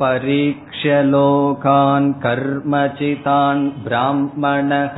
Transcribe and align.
परीक्ष्य 0.00 1.02
लोकान् 1.12 2.08
कर्मचितान् 2.24 3.62
ब्राह्मणः 3.84 4.96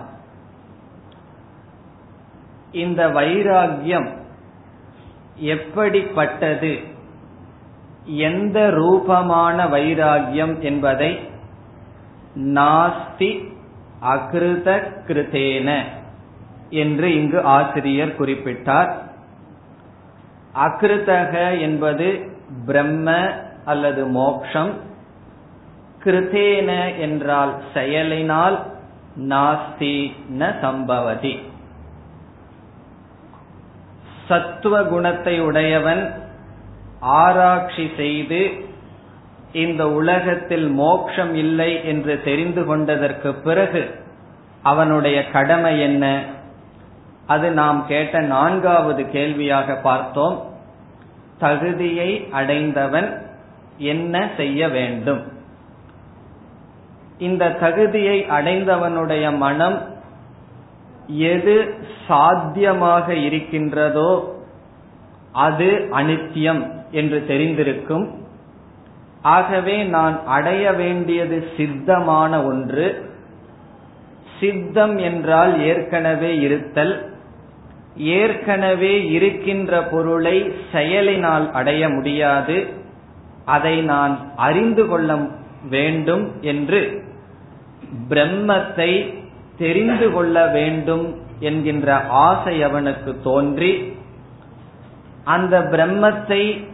இந்த 2.73 3.09
வைராகியம் 3.09 4.09
எப்படிப்பட்டது? 5.37 6.79
எந்த 8.05 8.71
ரூபமான 8.71 9.65
வைராகியம் 9.65 10.61
என்பதை 10.61 11.29
நாஸ்தி 12.37 13.53
அகிருத 14.01 14.93
கிருதேன 15.07 15.83
என்று 16.69 17.15
இங்கு 17.15 17.43
ஆசிரியர் 17.43 18.21
குறிப்பிட்டார். 18.21 18.93
அகிருதக 20.55 21.61
என்பது 21.61 22.37
பிரம்ம 22.67 23.33
அல்லது 23.65 24.07
மோக்ஷம் 24.07 24.93
கிருதேன 26.05 26.99
என்றால் 26.99 27.55
செயலினால் 27.75 28.63
நாஸ்தி 29.21 30.13
ந 30.31 30.61
சம்பவதி. 30.61 31.39
சத்துவ 34.29 34.83
குணத்தை 34.83 35.41
உடையவன் 35.41 36.15
ஆராய்ச்சி 37.01 37.91
செய்து 37.97 38.51
இந்த 39.53 39.91
உலகத்தில் 39.91 40.69
மோக்ஷம் 40.69 41.35
இல்லை 41.35 41.85
என்று 41.85 42.23
தெரிந்து 42.23 42.65
கொண்டதற்கு 42.65 43.35
பிறகு 43.35 44.03
அவனுடைய 44.63 45.31
கடமை 45.31 45.81
என்ன? 45.81 46.21
அது 47.27 47.51
நாம் 47.51 47.87
கேட்ட 47.87 48.21
நான்காவது 48.21 49.11
கேள்வியாக 49.11 49.75
பார்த்தோம். 49.75 50.37
தகுதியை 51.39 52.29
அடைந்தவன் 52.31 53.27
என்ன 53.79 54.29
செய்ய 54.37 54.69
வேண்டும்? 54.69 55.34
இந்த 57.19 57.51
தகுதியை 57.51 58.27
அடைந்தவனுடைய 58.31 59.37
மனம் 59.37 59.93
எது 61.07 61.75
சாத்தியமாக 62.09 63.15
இருக்கின்றதோ 63.15 64.43
அது 65.33 65.89
அனித்தியம் 65.93 66.73
என்று 66.91 67.25
தெரிந்திருக்கும். 67.29 68.15
ஆகவே 69.23 69.83
நான் 69.83 70.27
அடைய 70.27 70.73
வேண்டியது 70.73 71.49
சித்தமான 71.57 72.45
ஒன்று. 72.45 73.11
சித்தம் 74.41 74.99
என்றால் 74.99 75.63
ஏற்கனவே 75.63 76.39
இருத்தல். 76.39 77.13
ஏற்கனவே 77.97 79.11
இருக்கின்ற 79.11 79.83
பொருளை 79.83 80.53
செயலினால் 80.73 81.53
அடைய 81.53 81.89
முடியாது. 81.89 82.67
அதை 83.45 83.81
நான் 83.81 84.31
அறிந்து 84.37 84.87
கொள்ள 84.87 85.17
வேண்டும் 85.69 86.33
என்று 86.41 87.04
பிரம்மத்தை 88.11 89.15
தெரிந்து 89.59 90.13
கொள்ள 90.13 90.47
வேண்டும் 90.47 91.15
என்கின்ற 91.41 92.01
ஆசை 92.03 92.63
அவனுக்கு 92.63 93.21
தோன்றி 93.23 93.93
அந்த 95.25 95.59
பிரம்மத்தை 95.59 96.65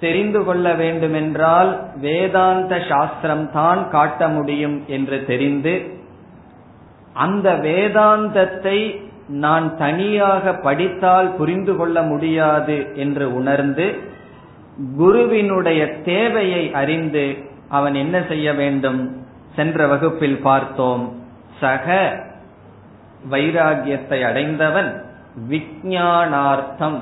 தெரிந்து 0.00 0.44
கொள்ள 0.44 0.74
வேண்டுமென்றால் 0.74 1.90
வேதாந்த 2.00 2.82
சாஸ்திரம் 2.88 3.50
தான் 3.52 3.88
காட்ட 3.88 4.28
முடியும் 4.28 4.84
என்று 4.86 5.24
தெரிந்து 5.24 5.94
அந்த 7.12 7.52
வேதாந்தத்தை 7.52 9.04
நான் 9.28 9.76
தனியாக 9.76 10.54
படித்தால் 10.54 11.32
புரிந்து 11.32 11.76
கொள்ள 11.76 12.02
முடியாது 12.02 12.86
என்று 12.94 13.34
உணர்ந்து 13.34 14.14
குருவினுடைய 14.96 16.00
தேவையை 16.00 16.72
அறிந்து 16.72 17.36
அவன் 17.68 17.94
என்ன 17.94 18.22
செய்ய 18.22 18.52
வேண்டும்? 18.52 19.25
சென்ற 19.56 19.86
வகுப்பில் 19.86 20.38
பார்த்தோம். 20.38 21.16
சக 21.60 22.16
வைராகியத்தை 23.30 24.24
அடைந்தவன் 24.24 25.04
விஜயானார்த்தம் 25.50 26.98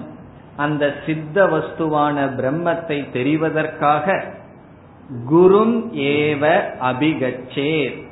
அந்த 0.57 0.95
சித்த 1.07 1.47
வஸ்துவான 1.47 2.27
பிரம்மத்தை 2.37 3.09
தெரிவதற்காக 3.13 4.23
குரும் 5.31 5.93
ஏவ 5.93 6.61
அபிகச்சே 6.83 8.03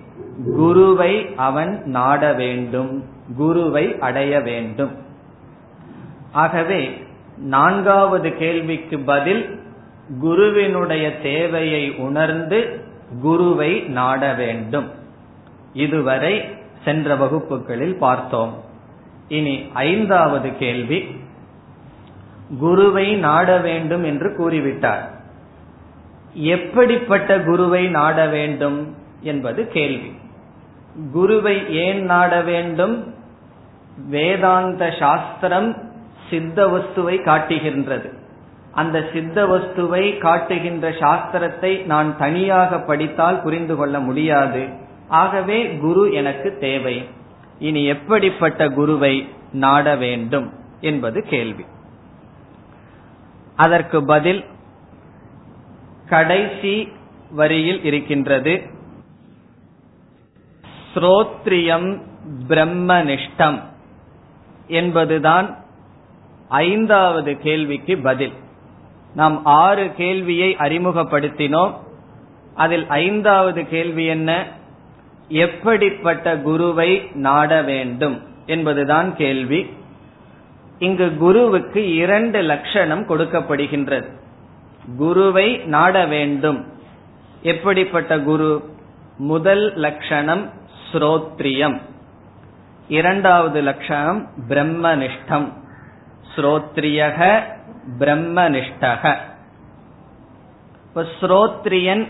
குருவை 0.57 1.35
அவன் 1.37 1.83
நாட 1.85 2.33
வேண்டும். 2.33 3.05
குருவை 3.37 3.99
அடைய 3.99 4.41
வேண்டும். 4.41 4.97
ஆகவே 6.33 7.05
நான்காவது 7.37 8.37
கேள்விக்கு 8.37 8.99
பதில் 8.99 9.61
குருவினுடைய 10.21 11.21
தேவையை 11.21 11.95
உணர்ந்து 11.95 12.82
குருவை 13.21 13.81
நாட 13.81 14.35
வேண்டும். 14.35 14.91
இதுவரை 15.73 16.49
சென்ற 16.85 17.17
வகுப்புகளில் 17.17 17.99
பார்த்தோம். 17.99 18.55
இனி 19.29 19.71
ஐந்தாவது 19.73 20.57
கேள்வி. 20.57 21.21
குருவை 22.59 23.15
நாட 23.15 23.59
வேண்டும் 23.59 24.05
என்று 24.05 24.29
கூறிவிட்டார். 24.29 25.09
எப்படிப்பட்ட 26.35 27.41
குருவை 27.41 27.89
நாட 27.89 28.27
வேண்டும் 28.27 28.97
என்பது 29.21 29.69
கேள்வி. 29.69 30.13
குருவை 31.13 31.75
ஏன் 31.75 32.05
நாட 32.05 32.41
வேண்டும்? 32.41 33.15
வேதாந்த 34.09 34.95
சாஸ்திரம் 34.99 35.91
சித்த 36.31 36.67
வஸ்துவை 36.67 37.25
காட்டுகின்றது. 37.25 38.22
அந்த 38.73 39.09
சித்த 39.13 39.47
வஸ்துவை 39.47 40.19
காட்டுகின்ற 40.19 40.91
சாஸ்திரத்தை 40.91 41.85
நான் 41.85 42.19
தனியாக 42.19 42.79
படித்தால் 42.79 43.43
புரிந்து 43.43 43.77
கொள்ள 43.77 44.01
முடியாது. 44.01 44.69
ஆகவே 45.09 45.77
குரு 45.77 46.13
எனக்கு 46.13 46.57
தேவை. 46.61 47.09
இனி 47.59 47.85
எப்படிப்பட்ட 47.85 48.69
குருவை 48.69 49.29
நாட 49.53 49.97
வேண்டும் 49.97 50.53
என்பது 50.81 51.23
கேள்வி. 51.23 51.65
அதற்கு 53.57 54.05
பதில் 54.05 54.45
கடைசி 56.09 56.93
வரியில் 57.31 57.85
இருக்கின்றது. 57.85 58.63
ஸ்ரோத்ரியம் 60.95 62.01
பிரம்மனிஷ்டம் 62.49 63.63
என்பதுதான் 64.67 65.59
ஐந்தாவது 66.49 67.39
கேள்விக்கு 67.39 67.99
பதில். 67.99 68.33
நாம் 69.15 69.45
ஆறு 69.45 69.93
கேள்வியை 69.93 70.57
அறிமுகப்படுத்தினோம். 70.59 71.75
அதில் 72.55 72.87
ஐந்தாவது 72.89 73.69
கேள்வி 73.69 74.05
என்ன? 74.05 74.47
எப்படிப்பட்ட 75.29 76.39
குருவை 76.39 77.11
நாட 77.13 77.63
வேண்டும் 77.63 78.23
என்பதுதான் 78.47 79.17
கேள்வி. 79.17 79.77
இங்கு 80.79 81.17
குருவுக்கு 81.17 81.95
இரண்டு 81.95 82.41
லட்சணம் 82.43 83.07
கொடுக்கப்படுகின்றது. 83.09 84.09
குருவை 84.97 85.57
நாட 85.57 86.07
வேண்டும். 86.07 86.67
எப்படிப்பட்ட 87.43 88.21
குரு? 88.21 88.75
முதல் 89.19 89.77
லட்சணம் 89.77 90.51
ஸ்ரோத்ரியம். 90.93 91.81
இரண்டாவது 92.89 93.61
லட்சணம் 93.61 94.29
பிரம்மனிஷ்டம். 94.49 95.53
ஸ்ரோத்ரியக 96.37 97.43
பிரம்மனிஷ்டக. 97.99 99.17
இப்ப 100.85 101.05
ஸ்ரோத்ரியன் 101.21 102.07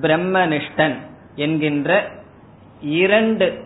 பிரம்மனிஷ்டன் 0.00 0.96
என்கின்ற 1.34 2.10
இரண்டு 2.80 3.64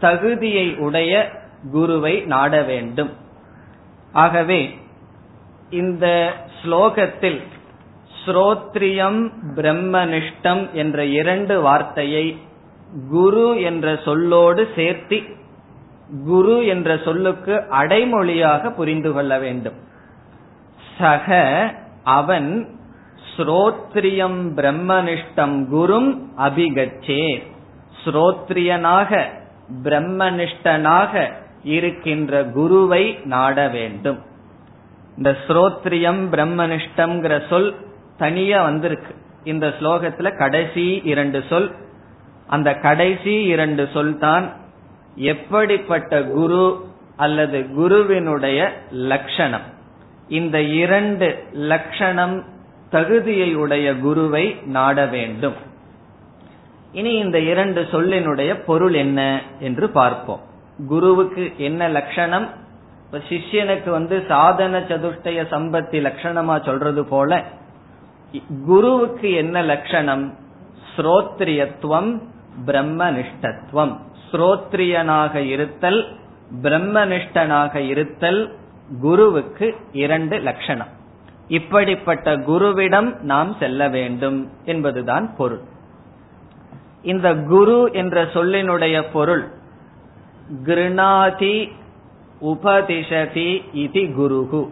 தகுதியை 0.00 0.76
உடைய 0.76 1.30
குருவை 1.72 2.20
நாட 2.20 2.62
வேண்டும். 2.62 3.12
ஆகவே 4.12 4.78
இந்த 5.70 6.34
ஸ்லோகத்தில் 6.62 7.40
ஸ்ரோத்ரியம் 8.26 9.32
பிரம்மனிஷ்டம் 9.54 10.70
என்ற 10.72 11.04
இரண்டு 11.04 11.60
வார்த்தையை 11.60 12.38
குரு 13.10 13.60
என்ற 13.62 13.92
சொல்லோடு 13.92 14.62
சேர்த்தி 14.76 15.38
குரு 16.24 16.66
என்ற 16.66 16.98
சொல்லுக்கு 17.04 17.64
அடைமொழியாக 17.70 18.70
புரிந்து 18.70 19.12
கொள்ள 19.12 19.38
வேண்டும். 19.38 19.74
சக 21.00 21.36
அவன் 22.04 22.68
ஸ்ரோத்ரியம் 23.36 24.40
பிரம்மனிஷ்டம் 24.56 25.56
குரும் 25.74 26.10
அபிகச்சே. 26.38 27.42
ஸ்ரோத்ரியனாக 28.04 29.20
பிரம்மனிஷ்டனாக 29.82 31.32
இருக்கின்ற 31.62 32.44
குருவை 32.44 33.18
நாட 33.24 33.68
வேண்டும். 33.68 34.18
இந்த 35.16 35.36
ஸ்ரோத்ரியம் 35.48 36.22
பிரம்மனிஷ்டம்ங்கிற 36.32 37.42
சொல் 37.48 37.74
தனியா 38.18 38.62
வந்திருக்கு. 38.62 39.14
இந்த 39.44 39.66
ஸ்லோகத்துல 39.80 40.36
கடைசி 40.36 41.00
இரண்டு 41.04 41.42
சொல். 41.48 41.70
அந்த 42.46 42.74
கடைசி 42.74 43.34
இரண்டு 43.44 43.88
சொல் 43.92 44.18
தான் 44.18 44.46
எப்படிப்பட்ட 45.14 46.22
குரு 46.22 46.64
அல்லது 47.16 47.58
குருவினுடைய 47.74 48.58
லட்சணம் 48.90 49.78
இந்த 50.38 50.56
இரண்டு 50.82 51.26
லட்சணம் 51.52 52.36
தகுதியை 52.90 53.50
உடைய 53.54 53.86
குருவை 53.96 54.44
நாட 54.66 55.06
வேண்டும். 55.06 55.58
இனி 56.92 57.12
இந்த 57.14 57.38
இரண்டு 57.52 57.80
சொல்லினுடைய 57.92 58.50
பொருள் 58.64 58.94
என்ன 58.94 59.20
என்று 59.60 59.86
பார்ப்போம். 59.90 60.42
குருவுக்கு 60.88 61.44
என்ன 61.58 61.88
லட்சணம் 61.88 62.48
இப்ப 63.04 63.20
சிஷ்யனுக்கு 63.28 63.90
வந்து 63.90 64.16
சாதன 64.28 64.80
சதுஷ்டய 64.80 65.40
சம்பத்தி 65.54 65.98
லட்சணமா 66.06 66.56
சொல்றது 66.64 67.02
போல 67.04 67.40
குருவுக்கு 68.66 69.28
என்ன 69.32 69.62
லட்சணம் 69.62 70.24
ஸ்ரோத்ரியத்துவம் 70.92 72.10
பிரம்மனிஷ்டத்துவம் 72.66 73.94
ஸ்ரோத்ரியனாக 74.26 75.34
இருத்தல் 75.54 76.00
பிரம்மனிஷ்டனாக 76.62 77.74
இருத்தல் 77.92 78.40
குருவுக்கு 78.98 79.74
இரண்டு 79.92 80.38
லட்சணம். 80.38 80.88
இப்படிப்பட்ட 81.48 82.36
குருவிடம் 82.36 83.20
நாம் 83.20 83.56
செல்ல 83.58 83.88
வேண்டும் 83.88 84.50
என்பதுதான் 84.64 85.36
பொருள். 85.36 85.60
இந்த 87.02 87.34
குரு 87.34 87.90
என்ற 87.92 88.24
சொல்லினுடைய 88.24 89.04
பொருள் 89.12 89.48
கிருணாதி 90.64 91.70
உபதிஷதி 92.40 93.64
இது 93.72 94.00
குருகு. 94.00 94.68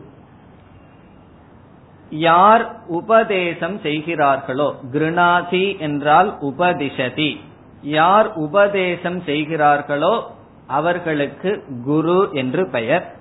யார் 2.10 2.84
உபதேசம் 2.86 3.78
செய்கிறார்களோ 3.78 4.76
கிருணாதி 4.92 5.78
என்றால் 5.78 6.38
உபதிஷதி. 6.40 7.36
யார் 7.82 8.32
உபதேசம் 8.32 9.20
செய்கிறார்களோ 9.20 10.34
அவர்களுக்கு 10.66 11.64
குரு 11.84 12.28
என்று 12.32 12.68
பெயர். 12.70 13.16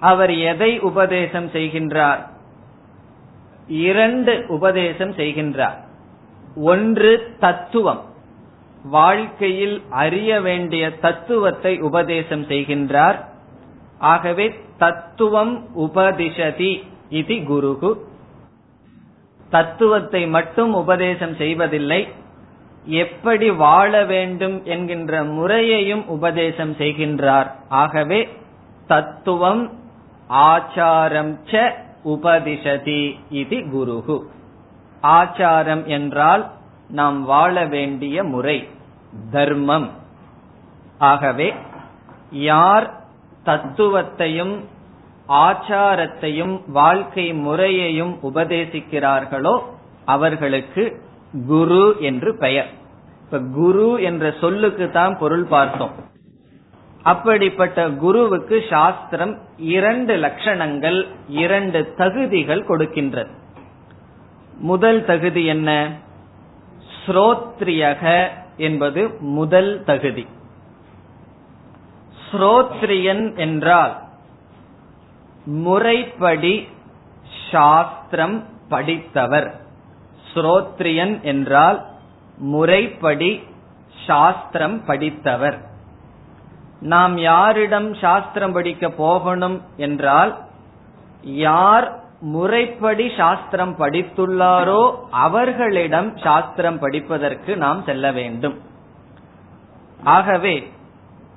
அவர் 0.00 0.34
எதை 0.34 0.80
உபதேசம் 0.80 1.48
செய்கின்றார்? 1.48 2.28
இரண்டு 3.68 4.44
உபதேசம் 4.48 5.12
செய்கின்றார். 5.12 5.76
ஒன்று 6.56 7.36
தத்துவம். 7.38 8.04
வாழ்க்கையில் 8.82 9.82
அறிய 9.90 10.40
வேண்டிய 10.40 10.98
தத்துவத்தை 10.98 11.80
உபதேசம் 11.80 12.42
செய்கின்றார். 12.42 13.24
ஆகவே 13.98 14.60
தத்துவம் 14.78 15.66
உபதிஷதி 15.78 16.82
இது 17.08 17.34
குருகு. 17.34 17.96
தத்துவத்தை 19.50 20.26
மட்டும் 20.26 20.74
உபதேசம் 20.74 21.34
செய்வதில்லை. 21.34 22.08
எப்படி 22.84 23.50
வாழ 23.50 24.04
வேண்டும் 24.04 24.64
என்கின்ற 24.64 25.24
முறையையும் 25.24 26.08
உபதேசம் 26.08 26.72
செய்கின்றார். 26.72 27.50
ஆகவே 27.68 28.28
தத்துவம் 28.86 29.86
ஆச்சாரம் 30.28 31.34
ச 31.50 31.62
உபதிஷதி 32.04 33.02
இது 33.30 33.58
குருகு 33.72 34.16
ஆச்சாரம் 35.02 35.84
என்றால் 35.86 36.50
நாம் 36.90 37.24
வாழ 37.24 37.64
வேண்டிய 37.64 38.24
முறை 38.24 38.68
தர்மம். 39.30 39.90
ஆகவே 40.98 41.54
யார் 42.30 42.86
தத்துவத்தையும் 43.44 44.54
ஆச்சாரத்தையும் 45.28 46.60
வாழ்க்கை 46.72 47.32
முறையையும் 47.32 48.14
உபதேசிக்கிறார்களோ 48.22 49.58
அவர்களுக்கு 50.04 51.02
குரு 51.46 51.96
என்று 52.00 52.36
பெயர். 52.38 52.70
இப்ப 53.24 53.38
குரு 53.38 53.88
என்ற 54.02 54.34
சொல்லுக்கு 54.40 54.90
தான் 54.90 55.18
பொருள் 55.18 55.44
பார்த்தோம். 55.44 55.94
அப்படிப்பட்ட 57.02 57.90
குருவுக்கு 57.90 58.64
சாஸ்திரம் 58.70 59.38
இரண்டு 59.56 60.16
லட்சணங்கள் 60.16 61.06
இரண்டு 61.28 61.94
தகுதிகள் 61.94 62.66
கொடுக்கின்றது. 62.66 63.28
முதல் 64.56 65.04
தகுதி 65.04 65.44
என்ன? 65.44 65.92
ஸ்ரோத்ரியக 67.06 68.28
என்பது 68.56 69.16
முதல் 69.20 69.84
தகுதி. 69.84 70.26
ஸ்ரோத்ரியன் 72.30 73.36
என்றால் 73.36 73.98
முறைப்படி 75.44 76.68
சாஸ்திரம் 77.50 78.44
படித்தவர். 78.68 79.60
ஸ்ரோத்ரியன் 80.34 81.20
என்றால் 81.20 81.86
முறைப்படி 82.36 83.42
சாஸ்திரம் 84.06 84.84
படித்தவர். 84.84 85.67
நாம் 86.80 87.16
யாரிடம் 87.16 87.94
சாஸ்திரம் 87.94 88.52
படிக்க 88.52 88.90
போகணும் 88.90 89.62
என்றால் 89.76 90.36
யார் 91.22 92.00
முறைப்படி 92.20 93.10
சாஸ்திரம் 93.16 93.74
படித்துள்ளாரோ 93.78 94.94
அவர்களிடம் 95.10 96.16
சாஸ்திரம் 96.16 96.78
படிப்பதற்கு 96.78 97.56
நாம் 97.56 97.82
செல்ல 97.84 98.12
வேண்டும். 98.12 98.56
ஆகவே 100.04 100.72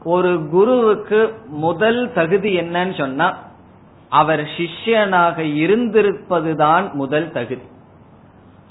ஒரு 0.03 0.47
குருவுக்கு 0.51 1.33
முதல் 1.47 2.13
தகுதி 2.13 2.59
என்னன்னு 2.59 2.97
சொன்னா 2.97 3.37
அவர் 4.09 4.39
சிஷ்யனாக 4.39 5.37
இருந்திருப்பதுதான் 5.37 6.91
முதல் 6.91 7.31
தகுதி. 7.31 7.65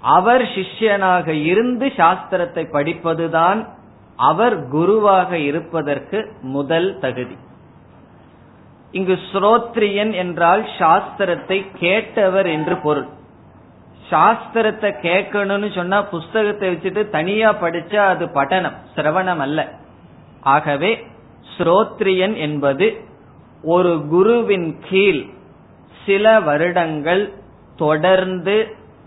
அவர் 0.00 0.42
சிஷ்யனாக 0.42 1.28
இருந்து 1.28 1.86
சாஸ்திரத்தை 1.86 2.64
படிப்பதுதான் 2.72 3.68
அவர் 4.28 4.56
குருவாக 4.68 5.30
இருப்பதற்கு 5.38 6.18
முதல் 6.54 6.88
தகுதி. 6.98 7.36
இங்கு 8.92 9.14
ஸ்ரோத்ரியன் 9.30 10.12
என்றால் 10.12 10.62
சாஸ்திரத்தை 10.78 11.58
கேட்டவர் 11.80 12.48
என்று 12.52 12.76
பொருள். 12.76 13.08
சாஸ்திரத்தை 14.10 14.90
கேட்கணும்னு 15.02 15.68
சொன்னா 15.74 15.98
புஸ்தகத்தை 16.14 16.68
வச்சுட்டு 16.70 17.02
தனியா 17.08 17.50
படிச்சா 17.54 18.02
அது 18.12 18.24
பட்டனம் 18.26 18.78
சிரவணம் 18.96 19.42
அல்ல. 19.46 19.60
ஆகவே 20.54 20.92
ஸ்ரோத்ரியன் 21.54 22.34
என்பது 22.36 22.86
ஒரு 23.64 23.92
குருவின் 24.08 24.68
கீழ் 24.88 25.22
சில 26.06 26.24
வருடங்கள் 26.40 27.22
தொடர்ந்து 27.76 28.56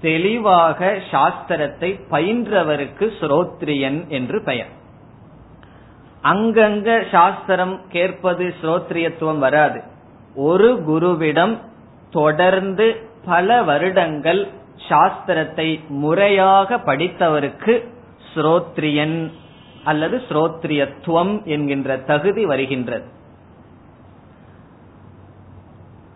தெளிவாக 0.01 0.89
சாஸ்திரத்தை 1.12 1.89
பயின்றவருக்கு 2.12 3.05
ஸ்ரோத்ரியன் 3.20 4.00
என்று 4.08 4.38
பெயர். 4.43 4.72
அங்கங்க 6.24 7.10
சாஸ்திரம் 7.12 7.82
கேட்பது 7.89 8.53
ஸ்ரோத்ரியத்துவம் 8.62 9.38
வராது. 9.38 9.84
ஒரு 10.36 10.70
குருவிடம் 10.88 11.58
தொடர்ந்து 12.12 12.86
பல 13.25 13.63
வருடங்கள் 13.63 14.48
சாஸ்திரத்தை 14.89 15.88
முறையாக 15.88 16.77
படித்தவருக்கு 16.77 17.74
ஸ்ரோத்ரியன் 18.36 19.32
அல்லது 19.84 20.22
ஸ்ரோத்ரியத்துவம் 20.30 21.44
என்கின்ற 21.44 21.98
தகுதி 21.98 22.46
வருகின்றது. 22.46 23.06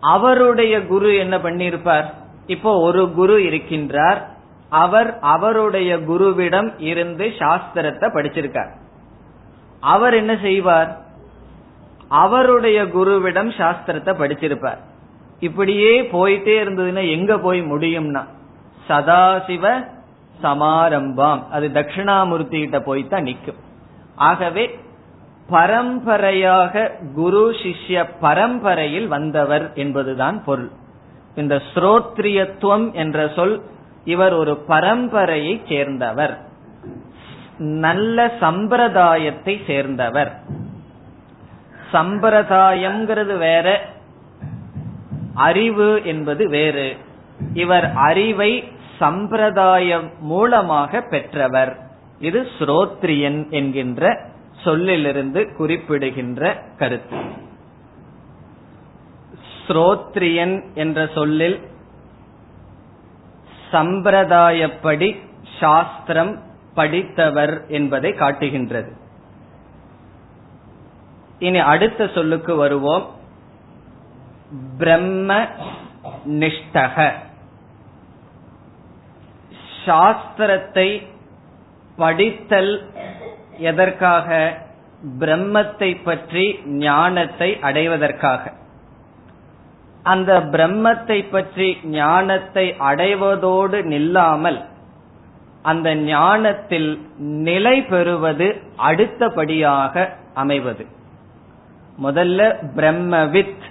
அவருடைய 0.00 0.86
குரு 0.86 1.16
என்ன 1.16 1.36
பண்ணியிருப்பார்? 1.38 2.08
இப்போ 2.46 2.80
ஒரு 2.80 3.12
குரு 3.12 3.38
இருக்கின்றார். 3.38 4.20
அவர் 4.68 5.18
அவருடைய 5.20 5.96
குருவிடம் 5.96 6.70
இருந்து 6.78 7.26
சாஸ்திரத்தை 7.38 8.06
படிச்சிருக்கார். 8.16 8.72
அவர் 9.80 10.14
என்ன 10.14 10.38
செய்வார்? 10.42 10.98
அவருடைய 12.08 12.84
குருவிடம் 12.84 13.50
சாஸ்திரத்தை 13.56 14.14
படிச்சிருப்பார். 14.16 14.78
இப்படியே 15.40 16.02
போயிட்டே 16.02 16.62
இருந்ததுன்னா 16.64 17.10
எங்க 17.10 17.38
போய் 17.38 17.62
முடியும்னா? 17.62 18.24
சதாசிவ 18.88 19.86
சமாரம்பாம். 20.42 21.48
அது 21.48 21.68
தட்சிணாமூர்த்தி 21.68 22.58
கிட்ட 22.58 22.78
போய்தான் 22.78 23.22
நிற்கும் 23.22 23.66
ஆகவே 24.14 24.78
பரம்பரையாக 25.48 26.96
குரு 27.14 27.50
சிஷ்ய 27.50 28.08
பரம்பரையில் 28.20 29.08
வந்தவர் 29.08 29.72
என்பதுதான் 29.74 30.44
பொருள். 30.44 30.70
இந்த 31.34 31.62
ஸ்ரோத்ரியத்துவம் 31.74 32.92
என்ற 32.92 33.30
சொல் 33.36 33.62
இவர் 34.04 34.34
ஒரு 34.34 34.64
பரம்பரையை 34.68 35.60
சேர்ந்தவர். 35.68 36.47
நல்ல 37.58 38.32
சம்பிரதாயத்தை 38.40 39.60
சேர்ந்தவர். 39.66 40.40
சம்பிரதாயம்ங்கிறது 41.92 43.38
வேற 43.38 43.88
அறிவு 45.34 46.00
என்பது 46.04 46.48
வேறு. 46.48 46.96
இவர் 47.52 47.92
அறிவை 47.92 48.72
சம்பிரதாயம் 48.98 50.10
மூலமாக 50.20 51.00
பெற்றவர். 51.00 51.76
இது 52.18 52.46
ஸ்ரோத்ரியன் 52.58 53.50
என்கின்ற 53.50 54.26
சொல்லிலிருந்து 54.64 55.54
குறிப்பிடுகின்ற 55.56 56.62
கருத்து. 56.78 57.16
ஸ்ரோத்ரியன் 59.66 60.64
என்ற 60.74 61.08
சொல்லில் 61.14 61.60
சம்பிரதாயப்படி 63.72 65.18
சாஸ்திரம் 65.60 66.46
படித்தவர் 66.78 67.54
என்பதை 67.68 68.10
காட்டுகின்றது. 68.14 68.90
இனி 71.46 71.60
அடுத்த 71.72 72.10
சொல்லுக்கு 72.14 72.52
வருவோம். 72.56 73.04
பிரம்ம 74.78 75.36
நிஷ்டக. 76.40 76.96
சாஸ்திரத்தை 79.84 80.88
படித்தல் 81.96 82.72
எதற்காக? 83.70 84.28
பிரம்மத்தை 85.18 85.90
பற்றி 86.04 86.44
ஞானத்தை 86.86 87.50
அடைவதற்காக. 87.60 88.42
அந்த 90.02 90.32
பிரம்மத்தை 90.52 91.18
பற்றி 91.30 91.68
ஞானத்தை 91.98 92.66
அடைவதோடு 92.90 93.78
நில்லாமல் 93.92 94.58
அந்த 95.62 95.94
ஞானத்தில் 95.94 97.06
நிலை 97.18 97.82
பெறுவது 97.82 98.62
அடுத்தபடியாக 98.76 100.16
அமைவது. 100.34 100.86
முதல்ல 102.02 102.54
பிரம்மவித் 102.76 103.62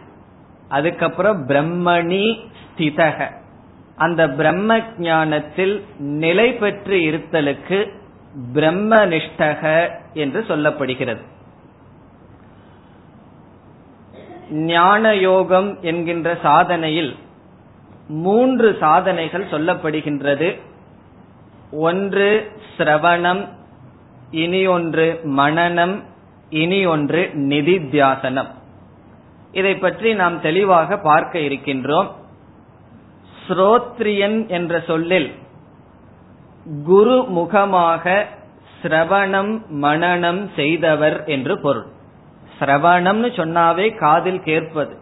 அதுக்கப்புறம் 0.69 1.47
பிரம்மணி 1.47 2.49
ஸ்திதக. 2.61 3.31
அந்த 3.95 4.29
பிரம்ம 4.29 4.81
ஞானத்தில் 4.97 5.85
நிலை 5.97 6.53
பெற்று 6.53 6.97
இருத்தலுக்கு 6.97 7.91
பிரம்மனிஷ்டக 8.53 9.89
என்று 10.13 10.45
சொல்லப்படுகிறது. 10.47 11.21
ஞான 14.51 15.15
யோகம் 15.15 15.77
என்கின்ற 15.81 16.33
சாதனையில் 16.43 17.15
மூன்று 18.07 18.77
சாதனைகள் 18.79 19.45
சொல்லப்படுகின்றது. 19.45 20.59
ஒன்று 21.71 22.51
சிரவணம் 22.77 23.47
இனி 24.31 24.67
ஒன்று 24.67 25.21
மனநம் 25.23 26.03
இனி 26.49 26.85
ஒன்று 26.85 27.31
நிதித்தியாசனம். 27.33 28.47
இதை 29.51 29.75
பற்றி 29.75 30.13
நாம் 30.13 30.41
தெளிவாக 30.41 30.97
பார்க்க 30.97 31.39
இருக்கின்றோம். 31.39 32.07
ஸ்ரோத்ரியன் 33.47 34.47
என்ற 34.47 34.79
சொல்லில் 34.79 35.31
குரு 36.83 37.23
முகமாக 37.23 38.27
சிரவணம் 38.83 39.61
மனநம் 39.81 40.49
செய்தவர் 40.55 41.23
என்று 41.25 41.59
பொருள். 41.59 41.85
சிரவணம்னு 42.59 43.29
சொன்னாவே 43.35 43.95
காதில் 43.95 44.41
கேட்பது. 44.41 44.97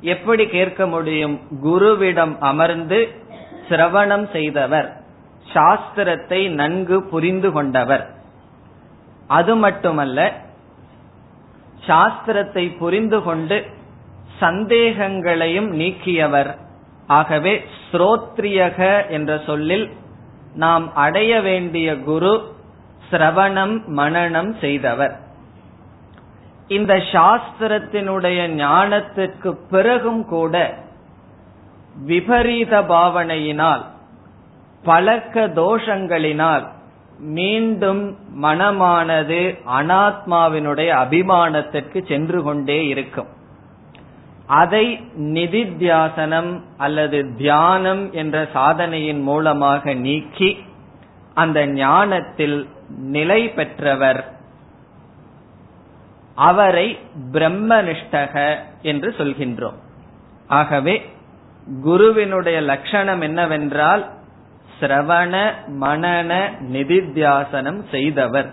எப்படி 0.00 0.46
கேட்க 0.46 0.86
முடியும்? 0.86 1.40
குருவிடம் 1.64 2.38
அமர்ந்து 2.38 3.08
சிரவணம் 3.68 4.30
செய்தவர். 4.30 5.03
சாஸ்திரத்தை 5.54 6.50
நன்கு 6.50 7.02
புரிந்து 7.02 7.52
கொண்டவர். 7.52 8.04
அது 9.26 9.56
மட்டுமல்ல 9.56 10.32
சாஸ்திரத்தை 11.86 12.78
புரிந்து 12.78 13.22
கொண்டு 13.22 13.64
சந்தேகங்களையும் 14.40 15.70
நீக்கியவர். 15.72 16.50
ஆகவே 17.06 17.64
ஸ்ரோத்ரியக 17.92 19.08
என்ற 19.08 19.38
சொல்லில் 19.46 19.86
நாம் 20.54 20.94
அடைய 20.94 21.40
வேண்டிய 21.40 21.88
குரு 21.98 22.32
சிரவணம் 23.10 23.76
மனநம் 23.96 24.58
செய்தவர். 24.58 25.14
இந்த 26.68 26.94
சாஸ்திரத்தினுடைய 26.94 28.40
ஞானத்திற்கு 28.54 29.50
பிறகும் 29.70 30.22
கூட 30.24 30.54
விபரீத 32.06 32.80
பாவனையினால் 32.82 33.84
பழக்க 34.84 35.46
தோஷங்களினால் 35.54 36.64
மீண்டும் 37.18 38.02
மனமானது 38.42 39.40
அனாத்மாவினுடைய 39.78 40.90
அபிமானத்திற்கு 41.04 41.98
சென்று 42.08 42.42
கொண்டே 42.42 42.78
இருக்கும். 42.86 43.30
அதை 44.46 44.86
நிதித்தியாசனம் 45.34 46.52
அல்லது 46.76 47.18
தியானம் 47.36 48.12
என்ற 48.12 48.46
சாதனையின் 48.52 49.22
மூலமாக 49.22 49.94
நீக்கி 49.94 50.50
அந்த 51.34 51.66
ஞானத்தில் 51.66 52.58
நிலை 52.88 53.40
பெற்றவர் 53.48 54.22
அவரை 56.34 56.98
பிரம்மனிஷ்டக 57.32 58.34
என்று 58.82 59.08
சொல்கின்றோம். 59.18 59.78
ஆகவே 60.48 60.94
குருவினுடைய 61.82 62.60
லட்சணம் 62.60 63.20
என்னவென்றால் 63.20 64.02
சிரவண 64.80 65.34
மனன 65.80 66.30
நிதித்தியாசனம் 66.72 67.80
செய்தவர். 67.90 68.52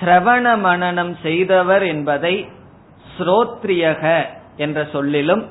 சிரவண 0.00 0.58
மனனம் 0.58 1.16
செய்தவர் 1.22 1.82
என்பதை 1.82 2.48
ஸ்ரோத்ரியக 3.14 4.24
என்ற 4.56 4.86
சொல்லிலும் 4.92 5.44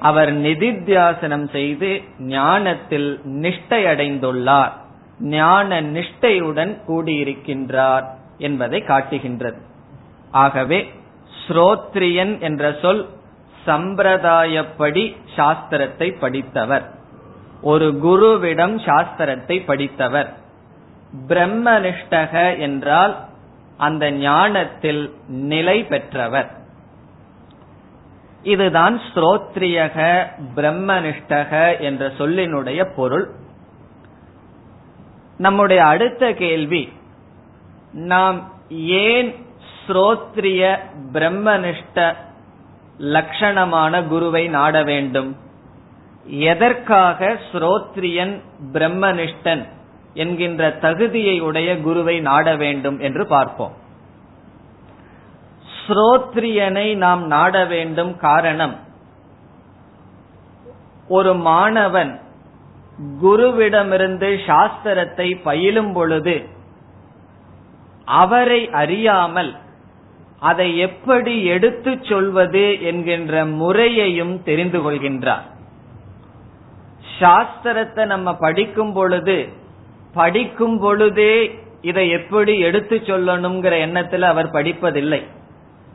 அவர் 0.00 0.32
நிதித்தியாசனம் 0.32 1.50
செய்து 1.50 2.02
ஞானத்தில் 2.18 3.20
நிஷ்டை 3.24 3.80
அடைந்துள்ளார் 3.92 4.72
ஞான 5.20 5.80
நிஷ்டையுடன் 5.80 6.72
கூடியிருக்கின்றார் 6.88 8.06
என்பதை 8.38 8.80
காட்டுகின்றது. 8.82 9.56
ஆகவே 10.30 10.92
ஸ்ரோத்ரியன் 11.42 12.40
என்ற 12.40 12.72
சொல் 12.82 13.08
சம்பிரதாயப்படி 13.66 15.16
சாஸ்திரத்தை 15.36 16.18
படித்தவர். 16.18 17.02
ஒரு 17.64 17.86
குருவிடம் 18.04 18.74
சாஸ்திரத்தை 18.86 19.64
படித்தவர். 19.64 20.30
பிரம்மனிஷ்டக 21.28 22.58
என்றால் 22.58 23.14
அந்த 23.76 24.10
ஞானத்தில் 24.10 25.02
நிலை 25.28 25.84
பெற்றவர். 25.84 26.50
இதுதான் 28.42 29.00
ஸ்ரோத்ரியக 29.00 30.26
பிரம்மனிஷ்டக 30.56 31.80
என்ற 31.80 32.06
சொல்லினுடைய 32.18 32.80
பொருள். 32.96 33.26
நம்முடைய 35.38 35.84
அடுத்த 35.84 36.32
கேள்வி 36.32 36.92
நாம் 37.92 38.38
ஏன் 39.04 39.30
ஸ்ரோத்ரிய 39.78 40.62
பிரம்மனிஷ்ட 41.12 42.14
லட்சணமான 42.98 44.02
குருவை 44.08 44.48
நாட 44.48 44.82
வேண்டும்? 44.82 45.30
எதற்காக 46.26 47.38
ஸ்ரோத்ரியன் 47.52 48.40
பிரம்மனிஷ்டன் 48.72 49.68
என்கின்ற 50.14 50.70
தகுதியை 50.70 51.40
உடைய 51.40 51.80
குருவை 51.80 52.20
நாட 52.20 52.56
வேண்டும் 52.56 52.98
என்று 52.98 53.26
பார்ப்போம். 53.26 53.72
ஸ்ரோத்ரியனை 55.86 56.96
நாம் 56.96 57.26
நாட 57.26 57.64
வேண்டும் 57.64 58.16
காரணம் 58.16 58.78
ஒரு 61.08 61.34
மாணவன் 61.34 62.20
குருவிடமிருந்து 63.22 64.38
சாஸ்திரத்தை 64.46 65.40
பயிலும் 65.42 65.92
பொழுது 65.92 66.48
அவரை 68.04 68.70
அறியாமல் 68.70 69.56
அதை 70.40 70.78
எப்படி 70.78 71.44
எடுத்துச் 71.44 72.04
சொல்வது 72.04 72.82
என்கின்ற 72.82 73.44
முறையையும் 73.44 74.42
தெரிந்து 74.42 74.90
கொள்கின்றார் 74.90 75.52
சாஸ்திரத்தை 77.20 78.02
நம்ம 78.06 78.34
படிக்கும் 78.36 78.92
பொழுது 78.92 79.36
படிக்கும் 80.14 80.76
பொழுதே 80.78 81.34
இதை 81.80 82.04
எப்படி 82.10 82.52
எடுத்து 82.58 82.96
சொல்லணுங்கிற 83.06 83.74
எண்ணத்துல 83.86 84.28
அவர் 84.32 84.48
படிப்பதில்லை. 84.50 85.22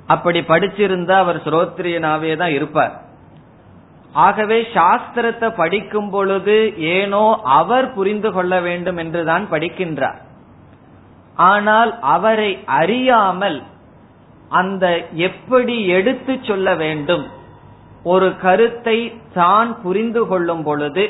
அப்படி 0.08 0.40
படிச்சிருந்தா 0.50 1.16
அவர் 1.24 1.40
ஸ்ரோத்ரியனாவே 1.46 2.32
தான் 2.38 2.52
இருப்பார். 2.52 2.94
ஆகவே 4.26 4.58
சாஸ்திரத்தை 4.76 5.48
படிக்கும் 5.56 6.10
பொழுது 6.10 6.58
ஏனோ 6.94 7.24
அவர் 7.60 7.88
புரிந்து 7.94 8.30
கொள்ள 8.32 8.54
வேண்டும் 8.60 8.98
என்றுதான் 8.98 9.46
படிக்கின்றார். 9.52 10.20
ஆனால் 11.50 11.92
அவரை 12.16 12.52
அறியாமல் 12.80 13.60
அந்த 14.52 14.86
எப்படி 15.28 15.76
எடுத்து 15.98 16.34
சொல்ல 16.42 16.68
வேண்டும் 16.76 17.26
ஒரு 18.04 18.36
கருத்தை 18.42 19.14
தான் 19.34 19.82
புரிந்து 19.82 20.28
கொள்ளும் 20.28 20.64
பொழுது 20.64 21.10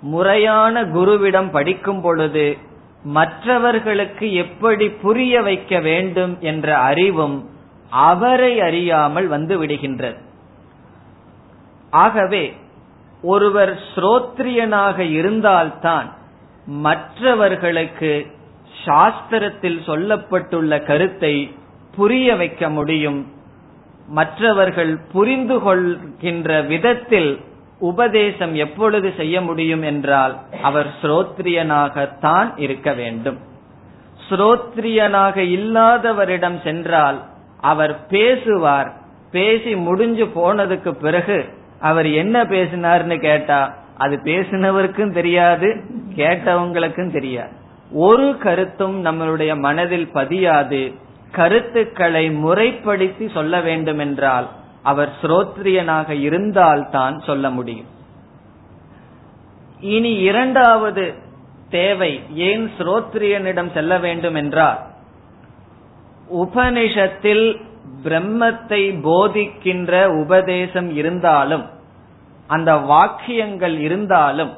முறையான 0.00 0.84
குருவிடம் 0.84 1.50
படிக்கும் 1.50 2.00
பொழுது 2.00 2.56
மற்றவர்களுக்கு 3.02 4.32
எப்படி 4.32 4.88
புரிய 4.88 5.42
வைக்க 5.42 5.80
வேண்டும் 5.80 6.36
என்ற 6.40 6.78
அறிவும் 6.78 7.50
அவரை 7.90 8.60
அறியாமல் 8.60 9.26
வந்து 9.26 9.64
விடுகின்றது. 9.64 10.16
ஆகவே 11.90 12.52
ஒருவர் 13.22 13.78
ஸ்ரோத்ரியனாக 13.94 14.98
இருந்தால்தான் 14.98 16.12
மற்றவர்களுக்கு 16.66 18.26
சாஸ்திரத்தில் 18.86 19.80
சொல்லப்பட்டுள்ள 19.86 20.84
கருத்தை 20.84 21.54
புரிய 21.96 22.36
வைக்க 22.36 22.68
முடியும் 22.68 23.34
மற்றவர்கள் 24.08 24.98
புரிந்து 25.12 25.60
கொள்கின்ற 25.60 26.60
விதத்தில் 26.60 27.40
உபதேசம் 27.78 28.54
எப்பொழுது 28.54 29.12
செய்ய 29.16 29.40
முடியும் 29.40 29.82
என்றால் 29.82 30.36
அவர் 30.62 30.86
ஸ்ரோத்ரியனாகத்தான் 31.02 32.52
இருக்க 32.56 32.92
வேண்டும். 32.92 33.38
ஸ்ரோத்ரியனாக 34.30 35.36
இல்லாதவரிடம் 35.36 36.62
சென்றால் 36.62 37.24
அவர் 37.60 38.06
பேசுவார். 38.06 38.92
பேசி 39.30 39.76
முடிஞ்சு 39.76 40.24
போனதுக்கு 40.24 40.90
பிறகு 40.90 41.44
அவர் 41.80 42.06
என்ன 42.06 42.44
பேசினார்னு 42.44 43.20
கேட்டா 43.20 43.74
அது 43.98 44.20
பேசினவருக்கும் 44.24 45.12
தெரியாது 45.12 45.84
கேட்டவங்களுக்கும் 46.16 47.12
தெரியாது. 47.12 47.52
ஒரு 47.92 48.36
கருத்தும் 48.38 49.04
நம்மளுடைய 49.04 49.58
மனதில் 49.58 50.10
பதியாது. 50.14 50.94
கருத்துக்களை 51.38 52.24
முறைப்படுத்தி 52.44 53.26
சொல்ல 53.32 53.60
வேண்டும் 53.60 53.98
என்றால் 53.98 54.46
அவர் 54.82 55.10
ஸ்ரோத்ரியனாக 55.22 56.08
இருந்தால்தான் 56.26 57.16
சொல்ல 57.26 57.46
முடியும். 57.50 57.90
இனி 59.94 60.12
இரண்டாவது 60.28 61.04
தேவை 61.70 62.12
ஏன் 62.48 62.66
ஸ்ரோத்ரியனிடம் 62.78 63.70
செல்ல 63.72 63.94
வேண்டும் 63.98 64.34
என்றால் 64.34 64.78
உபனிஷத்தில் 66.42 67.46
பிரம்மத்தை 68.04 68.82
போதிக்கின்ற 69.06 69.92
உபதேசம் 70.22 70.90
இருந்தாலும் 71.00 71.64
அந்த 72.46 72.70
வாக்கியங்கள் 72.92 73.76
இருந்தாலும் 73.78 74.52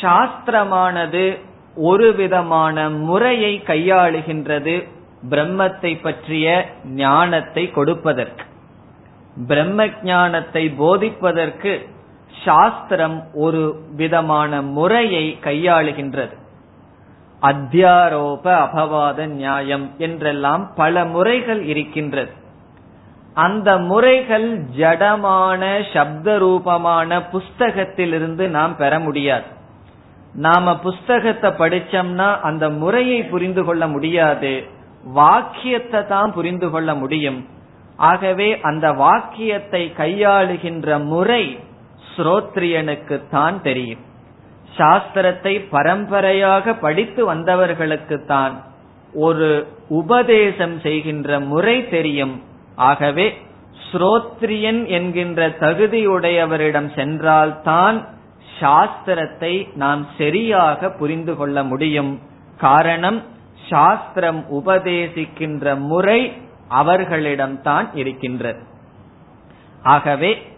சாஸ்திரமானது 0.00 1.24
ஒரு 1.90 2.08
விதமான 2.14 2.86
முறையை 3.08 3.52
கையாளுகின்றது 3.66 4.76
பிரம்மத்தை 5.30 6.02
பற்றிய 6.02 6.46
ஞானத்தை 6.84 7.70
கொடுப்பதற்கு. 7.70 8.44
பிரம்ம 9.46 9.86
ஞானத்தை 10.02 10.70
போதிப்பதற்கு 10.78 11.72
சாஸ்திரம் 12.44 13.24
ஒரு 13.34 13.84
விதமான 13.96 14.62
முறையை 14.62 15.38
கையாளுகின்றது. 15.40 16.34
அத்தியாரோப 17.42 18.44
அபவாத 18.44 19.26
நியாயம் 19.26 19.90
என்றெல்லாம் 19.98 20.70
பல 20.74 21.04
முறைகள் 21.04 21.62
இருக்கின்றது. 21.62 22.32
அந்த 23.34 23.78
முறைகள் 23.78 24.58
ஜடமான 24.76 25.62
சப்த 25.92 26.38
ரூபமான 26.38 27.18
புஸ்தகத்திலிருந்து 27.18 28.48
நாம் 28.48 28.76
பெற 28.76 28.98
முடியாது. 28.98 29.44
நாம 30.34 30.78
புஸ்தகத்தை 30.78 31.50
படிச்சோம்னா 31.50 32.40
அந்த 32.40 32.70
முறையை 32.70 33.22
புரிந்து 33.22 33.64
கொள்ள 33.64 33.86
முடியாது. 33.86 34.54
வாக்கியத்தை 35.04 36.06
தான் 36.06 36.32
புரிந்து 36.32 36.70
கொள்ள 36.70 36.94
முடியும். 36.94 37.46
ஆகவே 37.96 38.60
அந்த 38.60 38.92
வாக்கியத்தை 38.92 39.92
கையாளுகின்ற 39.96 41.04
முறை 41.04 41.58
ஸ்ரோத்ரியனுக்கு 42.16 43.20
தான் 43.30 43.62
தெரியும். 43.62 44.00
சாஸ்திரத்தை 44.76 45.60
பரம்பரையாக 45.70 46.74
படித்து 46.74 47.34
வந்தவர்களுக்கு 47.34 48.24
தான் 48.24 48.62
ஒரு 49.12 49.66
உபதேசம் 49.88 50.80
செய்கின்ற 50.80 51.40
முறை 51.40 51.88
தெரியும். 51.88 52.42
ஆகவே 52.76 53.34
ஸ்ரோத்ரியன் 53.92 54.86
என்கின்ற 54.86 55.48
தகுதியுடையவரிடம் 55.48 56.94
சென்றால்தான் 56.94 58.06
சாஸ்திரத்தை 58.60 59.68
நாம் 59.74 60.06
சரியாக 60.18 60.90
புரிந்து 60.90 61.36
கொள்ள 61.36 61.62
முடியும். 61.62 62.20
காரணம் 62.58 63.22
சாஸ்திரம் 63.68 64.44
உபதேசிக்கின்ற 64.52 65.78
முறை 65.78 66.32
அவர்களிடம்தான் 66.70 67.86
இருக்கின்றது. 67.94 68.62
ஆகவே 69.82 70.52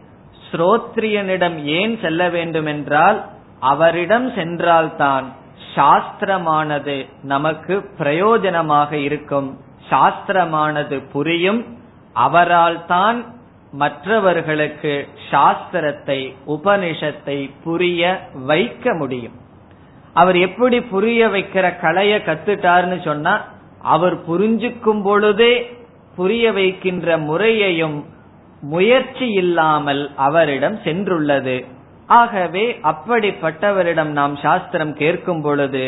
ஸ்ரோத்ரியனிடம் 0.50 1.62
ஏன் 1.64 1.98
செல்ல 2.02 2.28
வேண்டும் 2.28 2.66
என்றால் 2.66 3.24
அவரிடம் 3.60 4.34
சென்றால்தான் 4.34 5.32
சாஸ்திரமானது 5.74 7.06
நமக்கு 7.22 7.90
பிரயோஜனமாக 7.98 8.92
இருக்கும். 8.92 9.60
சாஸ்திரமானது 9.90 11.02
புரியும். 11.12 11.78
அவரால் 12.12 12.86
தான் 12.86 13.24
மற்றவர்களுக்கு 13.72 15.08
சாஸ்திரத்தை 15.30 16.34
உபனிஷத்தை 16.46 17.50
புரிய 17.64 18.28
வைக்க 18.34 18.94
முடியும். 18.94 19.44
அவர் 20.20 20.36
எப்படி 20.36 20.80
புரிய 20.80 21.28
வைக்கிற 21.28 21.66
கலைய 21.84 22.12
கத்துட்டார்னு 22.28 22.98
சொன்னா 23.04 23.34
அவர் 23.82 24.16
புரிஞ்சுக்கும் 24.28 25.02
பொழுதே 25.02 25.54
புரிய 26.16 26.52
வைக்கின்ற 26.52 27.16
முறையையும் 27.18 27.98
முயற்சி 28.62 29.26
இல்லாமல் 29.32 30.02
அவரிடம் 30.16 30.76
சென்றுள்ளது. 30.84 31.56
ஆகவே 32.08 32.64
அப்படிப்பட்டவரிடம் 32.82 34.12
நாம் 34.18 34.36
சாஸ்திரம் 34.36 34.94
கேட்கும் 34.94 35.42
பொழுது 35.42 35.84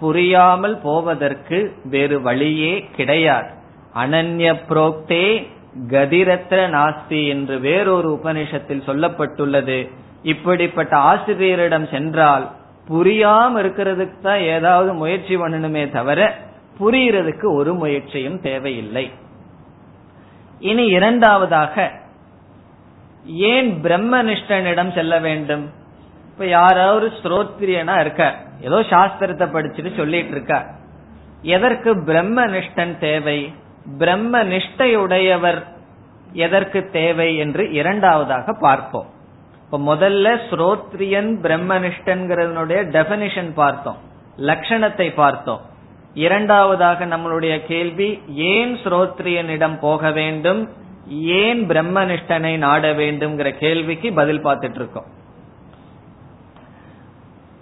புரியாமல் 0.00 0.76
போவதற்கு 0.78 1.58
வேறு 1.84 2.16
வழியே 2.22 2.74
கிடையாது. 2.96 3.50
அனன்ய 3.96 4.48
புரோக்தே 4.68 5.26
கதிரத்ர 5.90 6.60
நாஸ்தி 6.76 7.20
என்று 7.28 7.56
வேறொரு 7.60 8.20
உபனிஷத்தில் 8.22 8.86
சொல்லப்பட்டுள்ளது. 8.88 9.78
இப்படிப்பட்ட 10.22 10.96
ஆசிரியரிடம் 10.96 11.88
சென்றால் 11.90 12.46
புரியாம 12.88 13.58
இருக்கிறதுக்கு 13.62 14.18
தான் 14.22 14.40
ஏதாவது 14.40 14.94
முயற்சி 14.94 15.36
பண்ணணுமே 15.36 15.92
தவிர 15.92 16.20
புரியறதுக்கு 16.80 17.46
ஒரு 17.52 17.74
முயற்சியும் 17.74 18.40
தேவையில்லை. 18.40 19.10
இனி 20.60 20.86
இரண்டாவதாக 20.86 21.90
ஏன் 23.24 23.70
பிரம்மனிஷ்டனிடம் 23.82 24.94
செல்ல 24.94 25.18
வேண்டும்? 25.18 25.64
இப்ப 26.30 26.46
யாராவது 26.46 27.12
ஸ்ரோத்ரியனா 27.22 28.00
இருக்க 28.00 28.34
ஏதோ 28.60 28.80
சாஸ்திரத்தை 28.80 29.46
படிச்சுட்டு 29.54 29.96
சொல்லிட்டு 29.96 30.30
இருக்க 30.30 30.66
எதற்கு 31.42 31.90
பிரம்மனிஷ்டன் 31.94 32.98
தேவை? 32.98 33.52
பிரம்ம 33.98 34.42
நிஷ்டையுடையவர் 34.44 35.60
எதற்கு 36.32 36.88
தேவை 36.92 37.36
என்று 37.36 37.72
இரண்டாவதாக 37.72 38.52
பார்ப்போம். 38.60 39.08
இப்ப 39.70 39.94
முதல்ல 39.94 40.38
ஸ்ரோத்ரியன் 40.50 41.30
பிரம்மனிஷ்டன்கிறதனுடைய 41.42 42.78
டெபனிஷன் 42.94 43.52
பார்த்தோம். 43.54 43.96
லட்சணத்தை 44.38 45.14
பார்த்தோம். 45.14 45.60
இரண்டாவதாக 46.14 47.06
நம்மளுடைய 47.06 47.66
கேள்வி 47.66 48.22
ஏன் 48.28 48.74
ஸ்ரோத்ரியனிடம் 48.74 49.78
போக 49.78 50.10
வேண்டும்? 50.10 50.68
ஏன் 51.08 51.68
பிரம்மனிஷ்டனை 51.68 52.56
நாட 52.56 52.92
வேண்டும்ங்கிற 52.92 53.50
கேள்விக்கு 53.58 54.12
பதில் 54.12 54.44
பார்த்துட்டு 54.44 54.74
இருக்கோம் 54.74 55.04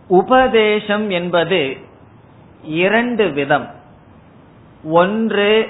உபதேசம் 0.09 1.11
என்பது 1.11 1.77
இரண்டு 2.63 3.29
விதம். 3.29 3.71
ஒன்று 4.85 5.69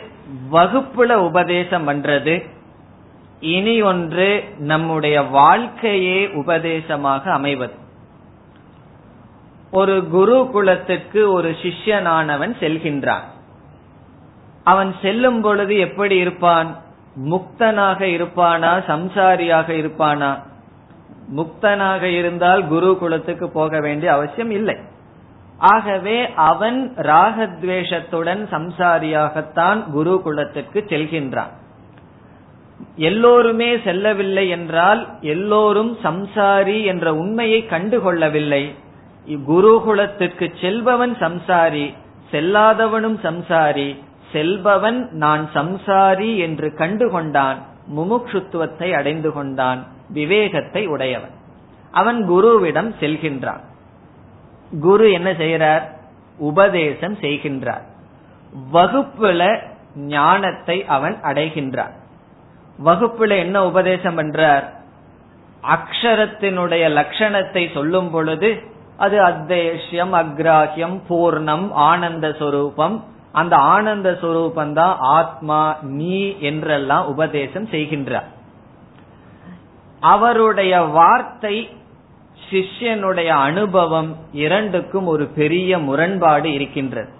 வகுப்புல 0.52 1.12
உபதேசம் 1.12 1.88
பண்றது. 1.88 2.55
இனி 3.40 3.82
ஒன்று 3.82 4.44
நம்முடைய 4.58 5.22
வாழ்க்கையே 5.22 6.26
உபதேசமாக 6.26 7.30
அமைவது. 7.32 7.74
ஒரு 9.70 10.08
குருகுலத்துக்கு 10.12 11.28
ஒரு 11.28 11.50
சிஷ்யனானவன் 11.50 12.54
செல்கின்றான். 12.60 13.20
அவன் 14.64 14.94
செல்லும் 15.02 15.40
பொழுது 15.40 15.76
எப்படி 15.76 16.16
இருப்பான்? 16.16 16.76
முக்தனாக 17.24 18.04
இருப்பானா? 18.04 18.82
சம்சாரியாக 18.86 19.72
இருப்பானா? 19.72 20.42
முக்தனாக 21.36 22.02
இருந்தால் 22.02 22.66
குரு 22.66 22.98
குலத்துக்கு 22.98 23.50
போக 23.50 23.80
வேண்டிய 23.80 24.12
அவசியம் 24.12 24.50
இல்லை. 24.50 24.76
ஆகவே 25.58 26.34
அவன் 26.34 26.94
ராகத்வேஷத்துடன் 26.96 28.46
சம்சாரியாகத்தான் 28.50 29.90
குரு 29.90 30.20
குலத்துக்கு 30.22 30.84
செல்கின்றான். 30.88 31.50
எல்லோருமே 32.96 33.78
செல்லவில்லை 33.84 34.48
என்றால் 34.48 35.02
எல்லோரும் 35.20 35.98
சம்சாரி 36.02 36.84
என்ற 36.84 37.14
உண்மையை 37.14 37.60
கண்டுகொள்ளவில்லை. 37.70 38.64
குருகுலத்திற்கு 39.48 40.46
செல்பவன் 40.60 41.14
சம்சாரி 41.20 41.86
செல்லாதவனும் 42.32 43.18
சம்சாரி 43.22 43.88
செல்பவன் 44.32 45.10
நான் 45.10 45.50
சம்சாரி 45.54 46.36
என்று 46.36 46.68
கண்டுகொண்டான் 46.78 47.58
முமுட்சுத்துவத்தை 47.96 48.88
அடைந்து 48.92 49.32
கொண்டான் 49.32 49.80
விவேகத்தை 50.08 50.86
உடையவன். 50.86 51.34
அவன் 51.90 52.18
குருவிடம் 52.30 52.90
செல்கின்றான். 53.00 53.62
குரு 54.80 55.06
என்ன 55.12 55.32
செய்யறார் 55.32 55.84
உபதேசம் 56.38 57.16
செய்கின்றார். 57.16 57.84
வகுப்புல 58.72 59.42
ஞானத்தை 59.94 60.84
அவன் 60.86 61.16
அடைகின்றான். 61.22 61.94
வகுப்புல 62.84 63.36
என்ன 63.36 63.64
உபதேசம் 63.64 64.16
பண்றார்? 64.18 64.64
அக்ஷரத்தினுடைய 65.62 66.84
லட்சணத்தை 66.98 67.72
சொல்லும் 67.72 68.10
பொழுது 68.10 68.62
அது 68.96 69.16
அத்தேஷ்யம் 69.20 70.14
அக்ராஹியம் 70.22 70.98
பூர்ணம் 71.08 71.70
ஆனந்த 71.70 72.36
சொரூபம். 72.38 73.04
அந்த 73.32 73.56
ஆனந்த 73.56 74.18
சொரூபம் 74.20 74.72
தான் 74.72 74.96
ஆத்மா 74.98 75.76
நீ 75.80 76.36
என்றெல்லாம் 76.40 77.06
உபதேசம் 77.06 77.66
செய்கின்றார். 77.66 78.28
அவருடைய 80.00 80.80
வார்த்தை 80.80 81.56
சிஷ்யனுடைய 82.50 83.26
அனுபவம் 83.26 84.16
இரண்டுக்கும் 84.32 85.06
ஒரு 85.06 85.26
பெரிய 85.26 85.78
முரண்பாடு 85.78 86.52
இருக்கின்றது. 86.52 87.10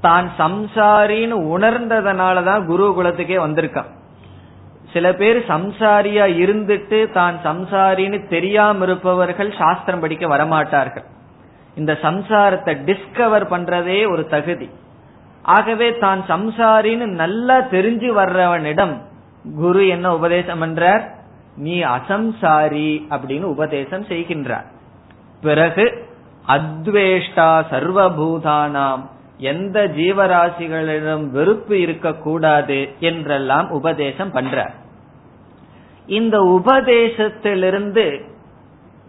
தான் 0.00 0.30
சம்சாரின்னு 0.38 1.36
உணர்ந்ததனாலதான் 1.56 2.62
குருகுலத்துக்கே 2.70 3.38
வந்திருக்கான். 3.46 3.90
சில 4.94 5.06
பேர் 5.20 5.38
சம்சாரியா 5.52 6.26
இருந்துட்டு 6.42 6.98
தான் 7.16 7.36
சம்சாரின்னு 7.46 8.18
தெரியாம 8.34 8.84
இருப்பவர்கள் 8.86 9.50
சாஸ்திரம் 9.60 10.02
படிக்க 10.04 10.24
வரமாட்டார்கள். 10.34 11.06
இந்த 11.80 11.92
சம்சாரத்தை 12.06 12.72
டிஸ்கவர் 12.88 13.46
பண்றதே 13.52 14.00
ஒரு 14.12 14.24
தகுதி. 14.34 14.68
ஆகவே 15.54 15.88
தான் 16.04 16.20
சம்சாரின்னு 16.28 17.06
நல்லா 17.22 17.56
தெரிஞ்சு 17.74 18.10
வர்றவனிடம் 18.20 18.94
குரு 19.62 19.82
என்ன 19.94 20.06
உபதேசம் 20.18 20.62
பண்றார்? 20.64 21.02
நீ 21.64 21.74
அசம்சாரி 21.96 22.90
அப்படின்னு 23.14 23.46
உபதேசம் 23.56 24.06
செய்கின்றார். 24.12 24.68
பிறகு 25.46 25.84
அத்வேஷ்டா 26.56 27.50
சர்வபூதானாம் 27.72 29.02
எந்த 29.52 29.78
ஜீவராசிகளிடம் 29.98 31.26
வெறுப்பு 31.36 31.74
இருக்கக்கூடாது 31.84 32.78
என்றெல்லாம் 33.10 33.68
உபதேசம் 33.80 34.34
பண்றார். 34.38 34.74
இந்த 36.06 36.40
உபதேசத்திலிருந்து 36.40 38.20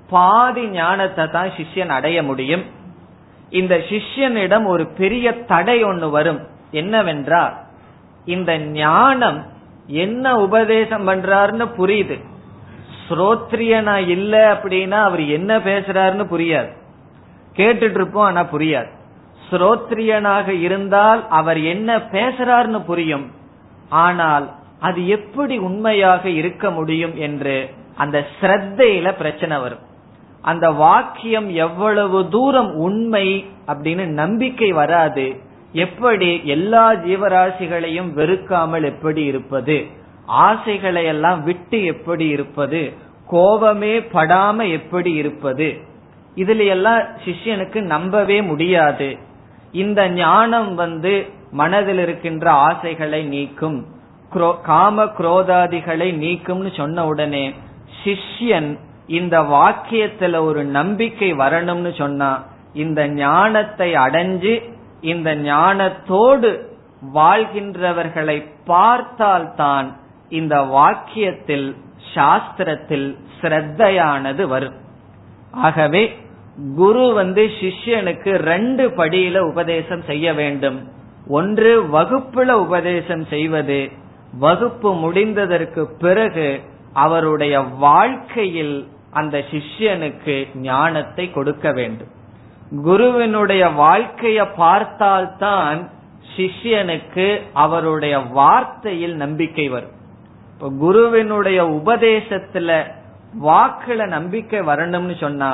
பாதி 0.09 0.67
ஞானத்தை 0.67 1.29
தான் 1.29 1.49
சிஷ்யன் 1.49 1.87
அடைய 1.87 2.23
முடியும். 2.23 2.63
இந்த 3.49 3.77
சிஷ்யனிடம் 3.77 4.65
ஒரு 4.65 4.87
பெரிய 4.87 5.33
தடை 5.33 5.83
ஒன்று 5.83 6.09
வரும். 6.09 6.39
என்னவென்றால் 6.71 7.53
இந்த 8.25 8.57
ஞானம் 8.57 9.45
என்ன 9.87 10.37
உபதேசம் 10.37 11.07
பண்றாருன்னு 11.07 11.69
புரியுது. 11.77 12.23
ஸ்ரோத்ரியனா 13.09 14.07
இல்ல 14.07 14.53
அப்படின்னா 14.53 14.91
அவர் 14.91 15.25
என்ன 15.25 15.57
பேசுறாருன்னு 15.57 16.25
புரியாது. 16.31 16.69
கேட்டுட்டு 17.55 17.93
இருப்போம் 17.93 18.23
ஆனா 18.23 18.41
புரியாது. 18.41 18.87
ஸ்ரோத்ரியனாக 19.51 20.47
இருந்தால் 20.47 21.27
அவர் 21.29 21.61
என்ன 21.61 21.97
பேசுறாருன்னு 21.97 22.85
புரியும். 22.85 23.31
ஆனால் 23.89 24.51
அது 24.85 25.01
எப்படி 25.07 25.57
உண்மையாக 25.57 26.29
இருக்க 26.29 26.71
முடியும் 26.71 27.15
என்று 27.15 27.55
அந்த 27.95 28.17
ஸ்ரத்தையில 28.39 29.11
பிரச்சனை 29.11 29.57
வரும். 29.57 29.83
அந்த 30.41 30.65
வாக்கியம் 30.71 31.49
எவ்வளவு 31.49 32.19
தூரம் 32.29 32.71
உண்மை 32.75 33.27
அப்படின்னு 33.67 34.05
நம்பிக்கை 34.21 34.71
வராது. 34.71 35.25
எப்படி 35.71 36.29
எல்லா 36.43 36.85
ஜீவராசிகளையும் 36.93 38.11
வெறுக்காமல் 38.13 38.83
எப்படி 38.83 39.23
இருப்பது? 39.23 39.77
ஆசைகளை 40.25 41.05
எல்லாம் 41.05 41.43
விட்டு 41.43 41.85
எப்படி 41.85 42.27
இருப்பது? 42.27 42.93
கோபமே 43.27 43.99
படாம 43.99 44.71
எப்படி 44.71 45.11
இருப்பது? 45.13 45.67
இதுல 46.35 46.67
எல்லாம் 46.67 47.01
சிஷ்யனுக்கு 47.25 47.81
நம்பவே 47.81 48.41
முடியாது. 48.41 49.17
இந்த 49.71 50.09
ஞானம் 50.09 50.75
வந்து 50.75 51.13
மனதில் 51.51 51.99
இருக்கின்ற 51.99 52.45
ஆசைகளை 52.51 53.23
நீக்கும். 53.23 53.79
காம 54.61 55.03
குரோதாதிகளை 55.03 56.09
நீக்கும்னு 56.13 56.77
சொன்ன 56.77 57.05
உடனே 57.05 57.53
சிஷ்யன் 58.03 58.79
இந்த 59.07 59.41
வாக்கியத்துல 59.41 60.39
ஒரு 60.39 60.63
நம்பிக்கை 60.63 61.33
வரணும்னு 61.33 61.95
சொன்னா 61.97 62.43
இந்த 62.73 63.07
ஞானத்தை 63.07 63.93
அடைஞ்சு 63.93 64.73
இந்த 65.01 65.35
ஞானத்தோடு 65.35 66.59
வாழ்கின்றவர்களை 67.13 68.45
பார்த்தால்தான் 68.65 69.97
இந்த 70.29 70.61
வாக்கியத்தில் 70.61 71.75
சாஸ்திரத்தில் 72.13 73.17
ஸ்ரத்தையானது 73.41 74.43
வரும். 74.43 74.73
ஆகவே 75.51 76.17
குரு 76.75 77.13
வந்து 77.13 77.45
சிஷ்யனுக்கு 77.59 78.31
ரெண்டு 78.31 78.89
படியில 78.89 79.37
உபதேசம் 79.37 80.01
செய்ய 80.01 80.33
வேண்டும். 80.33 80.93
ஒன்று 81.27 81.83
வகுப்புல 81.83 82.51
உபதேசம் 82.51 83.25
செய்வது 83.25 83.89
வகுப்பு 84.39 84.89
முடிந்ததற்கு 84.93 85.83
பிறகு 85.99 86.61
அவருடைய 86.93 87.59
வாழ்க்கையில் 87.59 88.87
அந்த 89.11 89.37
சிஷ்யனுக்கு 89.51 90.35
ஞானத்தை 90.55 91.31
கொடுக்க 91.31 91.71
வேண்டும். 91.71 92.07
குருவினுடைய 92.83 93.65
வாழ்க்கைய 93.65 94.47
பார்த்தால்தான் 94.57 95.89
சிஷ்யனுக்கு 96.37 97.41
அவருடைய 97.53 98.17
வார்த்தையில் 98.17 99.13
நம்பிக்கை 99.13 99.69
வரும். 99.69 99.95
இப்ப 100.53 100.69
குருவினுடைய 100.79 101.63
உபதேசத்துல 101.63 102.83
வாக்குல 103.43 104.07
நம்பிக்கை 104.07 104.59
வரணும்னு 104.59 105.15
சொன்னா 105.19 105.51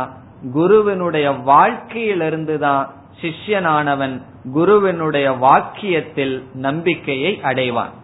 குருவினுடைய 0.53 1.31
வாழ்க்கையிலிருந்து 1.31 2.59
தான் 2.59 2.93
சிஷ்யனானவன் 3.21 4.21
குருவினுடைய 4.53 5.31
வாக்கியத்தில் 5.31 6.43
நம்பிக்கையை 6.53 7.39
அடைவான். 7.43 7.95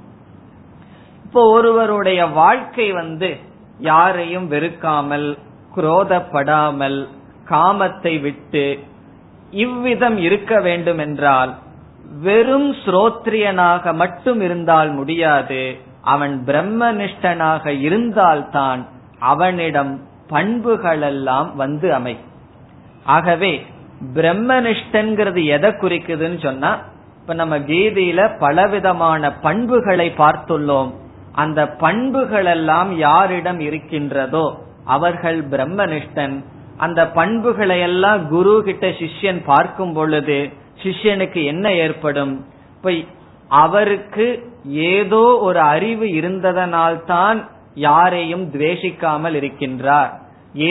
இப்போ 1.27 1.41
ஒருவருடைய 1.51 2.19
வாழ்க்கை 2.25 2.91
வந்து 2.91 3.29
யாரையும் 3.79 4.47
வெறுக்காமல் 4.47 5.37
குரோதப்படாமல் 5.75 6.99
காமத்தை 7.49 8.13
விட்டு 8.21 8.63
இவ்விதம் 9.51 10.17
இருக்க 10.17 10.53
வேண்டும் 10.59 10.97
என்றால் 10.97 11.51
வெறும் 12.21 12.69
ஸ்ரோத்ரியனாக 12.73 13.93
மட்டும் 13.93 14.41
இருந்தால் 14.41 14.91
முடியாது. 14.91 15.61
அவன் 16.01 16.43
பிரம்மனிஷ்டனாக 16.45 17.65
இருந்தால்தான் 17.79 18.81
அவனிடம் 19.31 19.93
பண்புகளெல்லாம் 20.29 21.49
வந்து 21.55 21.93
அமை 21.93 22.15
ஆகவே 23.15 23.53
பிரம்மனிஷ்டன்கிறது 24.15 25.43
எதை 25.45 25.71
குறிக்குதுன்னு 25.71 26.39
சொன்னா 26.43 26.71
இப்ப 27.19 27.33
நம்ம 27.33 27.57
கீதையில 27.57 28.19
பலவிதமான 28.39 29.31
பண்புகளை 29.41 30.07
பார்த்துள்ளோம். 30.17 30.91
அந்த 31.38 31.62
பண்புகள் 31.82 32.45
எல்லாம் 32.45 32.91
யாரிடம் 32.97 33.60
இருக்கின்றதோ 33.60 34.45
அவர்கள் 34.86 35.39
பிரம்மனிஷ்டன். 35.50 36.36
அந்த 36.78 37.02
பண்புகளை 37.10 37.78
எல்லாம் 37.80 38.21
குரு 38.28 38.54
கிட்ட 38.65 38.88
சிஷ்யன் 39.00 39.41
பார்க்கும் 39.45 39.93
பொழுது 39.93 40.38
சிஷ்யனுக்கு 40.84 41.41
என்ன 41.45 41.73
ஏற்படும்? 41.73 42.34
இப்ப 42.76 42.93
அவருக்கு 43.47 44.26
ஏதோ 44.65 45.23
ஒரு 45.41 45.60
அறிவு 45.60 46.06
இருந்ததனால்தான் 46.19 47.39
யாரையும் 47.73 48.45
துவேஷிக்காமல் 48.52 49.38
இருக்கின்றார். 49.41 50.12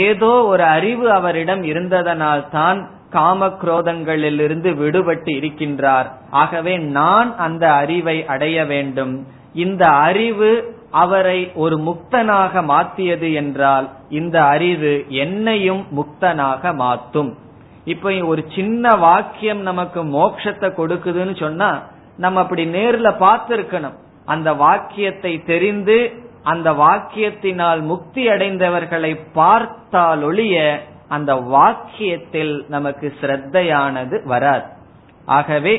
ஏதோ 0.01 0.33
ஒரு 0.45 0.65
அறிவு 0.77 1.07
அவரிடம் 1.11 1.63
இருந்ததனால்தான் 1.63 2.79
காம 3.11 3.47
குரோதங்களிலிருந்து 3.63 4.71
விடுபட்டு 4.81 5.33
இருக்கின்றார். 5.41 6.09
ஆகவே 6.31 6.75
நான் 6.77 7.31
அந்த 7.37 7.65
அறிவை 7.73 8.17
அடைய 8.27 8.65
வேண்டும். 8.65 9.15
இந்த 9.64 9.85
அறிவு 10.07 10.51
அவரை 11.03 11.38
ஒரு 11.55 11.77
முக்தனாக 11.79 12.62
மாற்றியது 12.64 13.29
என்றால் 13.33 13.87
இந்த 14.11 14.37
அறிவு 14.45 14.92
என்னையும் 15.09 15.83
முக்தனாக 15.99 16.73
மாத்தும். 16.83 17.31
இப்ப 17.85 18.12
ஒரு 18.25 18.42
சின்ன 18.55 18.95
வாக்கியம் 19.07 19.62
நமக்கு 19.71 20.01
மோட்சத்தை 20.16 20.69
கொடுக்குதுன்னு 20.81 21.35
சொன்னா 21.40 21.71
நம்ம 22.16 22.40
அப்படி 22.40 22.64
நேர்ல 22.66 23.09
பார்த்திருக்கணும். 23.25 23.97
அந்த 24.25 24.49
வாக்கியத்தை 24.64 25.33
தெரிந்து 25.45 25.99
அந்த 26.42 26.69
வாக்கியத்தினால் 26.83 27.81
முக்தி 27.83 28.23
அடைந்தவர்களை 28.29 29.12
பார்த்தால் 29.33 30.23
ஒழிய 30.23 30.57
அந்த 31.09 31.33
வாக்கியத்தில் 31.55 32.55
நமக்கு 32.69 33.07
சிரத்தையானது 33.21 34.16
வராது. 34.25 34.69
ஆகவே 35.29 35.75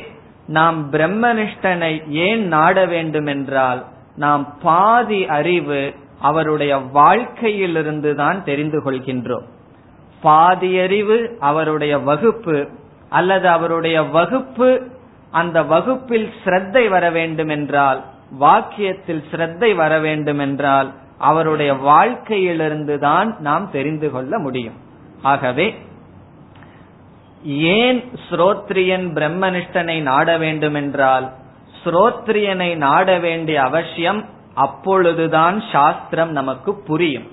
நாம் 0.48 0.78
பிரம்மனிஷ்டனை 0.92 1.92
ஏன் 2.26 2.44
நாட 2.46 2.86
வேண்டும் 2.86 3.26
என்றால் 3.26 3.80
நாம் 4.16 4.44
பாதி 4.62 5.20
அறிவு 5.38 5.80
அவருடைய 6.20 6.76
வாழ்க்கையிலிருந்து 6.98 8.10
தான் 8.14 8.38
தெரிந்து 8.44 8.78
கொள்கின்றோம். 8.84 9.46
பாதி 10.22 10.70
அறிவு 10.80 11.18
அவருடைய 11.40 11.94
வகுப்பு 11.98 12.56
அல்லது 13.08 13.46
அவருடைய 13.48 13.98
வகுப்பு 14.16 14.70
அந்த 15.30 15.58
வகுப்பில் 15.62 16.28
சிரத்தை 16.44 16.84
வர 16.88 17.04
வேண்டும் 17.10 17.48
என்றால் 17.48 18.00
வாக்கியத்தில் 18.40 19.22
சிரத்தை 19.30 19.70
வர 19.74 19.92
வேண்டும் 19.98 20.38
என்றால் 20.38 20.88
அவருடைய 21.30 21.70
வாழ்க்கையிலிருந்து 21.90 22.96
தான் 22.98 23.28
நாம் 23.40 23.66
தெரிந்து 23.70 24.08
கொள்ள 24.10 24.32
முடியும். 24.38 24.78
ஆகவே 25.22 25.66
ஏன் 27.44 28.04
ஸ்ரோத்ரியன் 28.30 29.06
பிரம்மனிஷ்டனை 29.14 30.02
நாட 30.02 30.38
வேண்டும் 30.38 30.74
என்றால் 30.74 31.32
ஸ்ரோத்ரியனை 31.84 32.76
நாட 32.76 33.18
வேண்டிய 33.18 33.62
அவசியம் 33.62 34.24
அப்பொழுதுதான் 34.54 35.62
சாஸ்திரம் 35.72 36.32
நமக்கு 36.32 36.74
புரியும். 36.74 37.26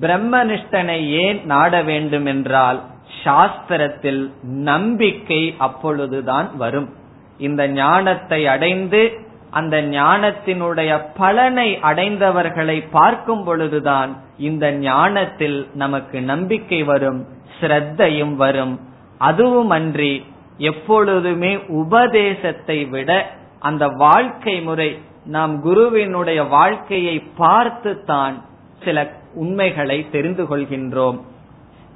பிரம்மனிஷ்டனை 0.00 1.08
ஏன் 1.10 1.44
நாட 1.44 1.82
வேண்டும் 1.82 2.26
என்றால் 2.26 2.82
சாஸ்திரத்தில் 3.24 4.32
நம்பிக்கை 4.42 5.54
அப்பொழுதுதான் 5.58 6.56
வரும். 6.56 6.94
இந்த 7.38 7.68
ஞானத்தை 7.68 8.46
அடைந்து 8.46 9.18
அந்த 9.50 9.82
ஞானத்தினுடைய 9.82 11.04
பலனை 11.16 11.78
அடைந்தவர்களை 11.82 12.84
பார்க்கும் 12.90 13.44
பொழுதுதான் 13.44 14.16
இந்த 14.38 14.72
ஞானத்தில் 14.72 15.68
நமக்கு 15.74 16.22
நம்பிக்கை 16.22 16.82
வரும் 16.82 17.26
ஸ்ரத்தையும் 17.60 18.34
வரும். 18.34 18.94
அதுவும் 19.18 19.70
அன்றி 19.70 20.24
எப்பொழுதுமே 20.58 21.58
உபதேசத்தை 21.68 22.84
விட 22.84 23.26
அந்த 23.60 23.88
வாழ்க்கை 23.88 24.60
முறை 24.60 24.98
நாம் 25.24 25.60
குருவினுடைய 25.60 26.44
வாழ்க்கையை 26.44 27.22
பார்த்து 27.36 28.04
தான் 28.04 28.42
சில 28.84 29.12
உண்மைகளை 29.34 30.10
தெரிந்து 30.10 30.44
கொள்கின்றோம். 30.44 31.20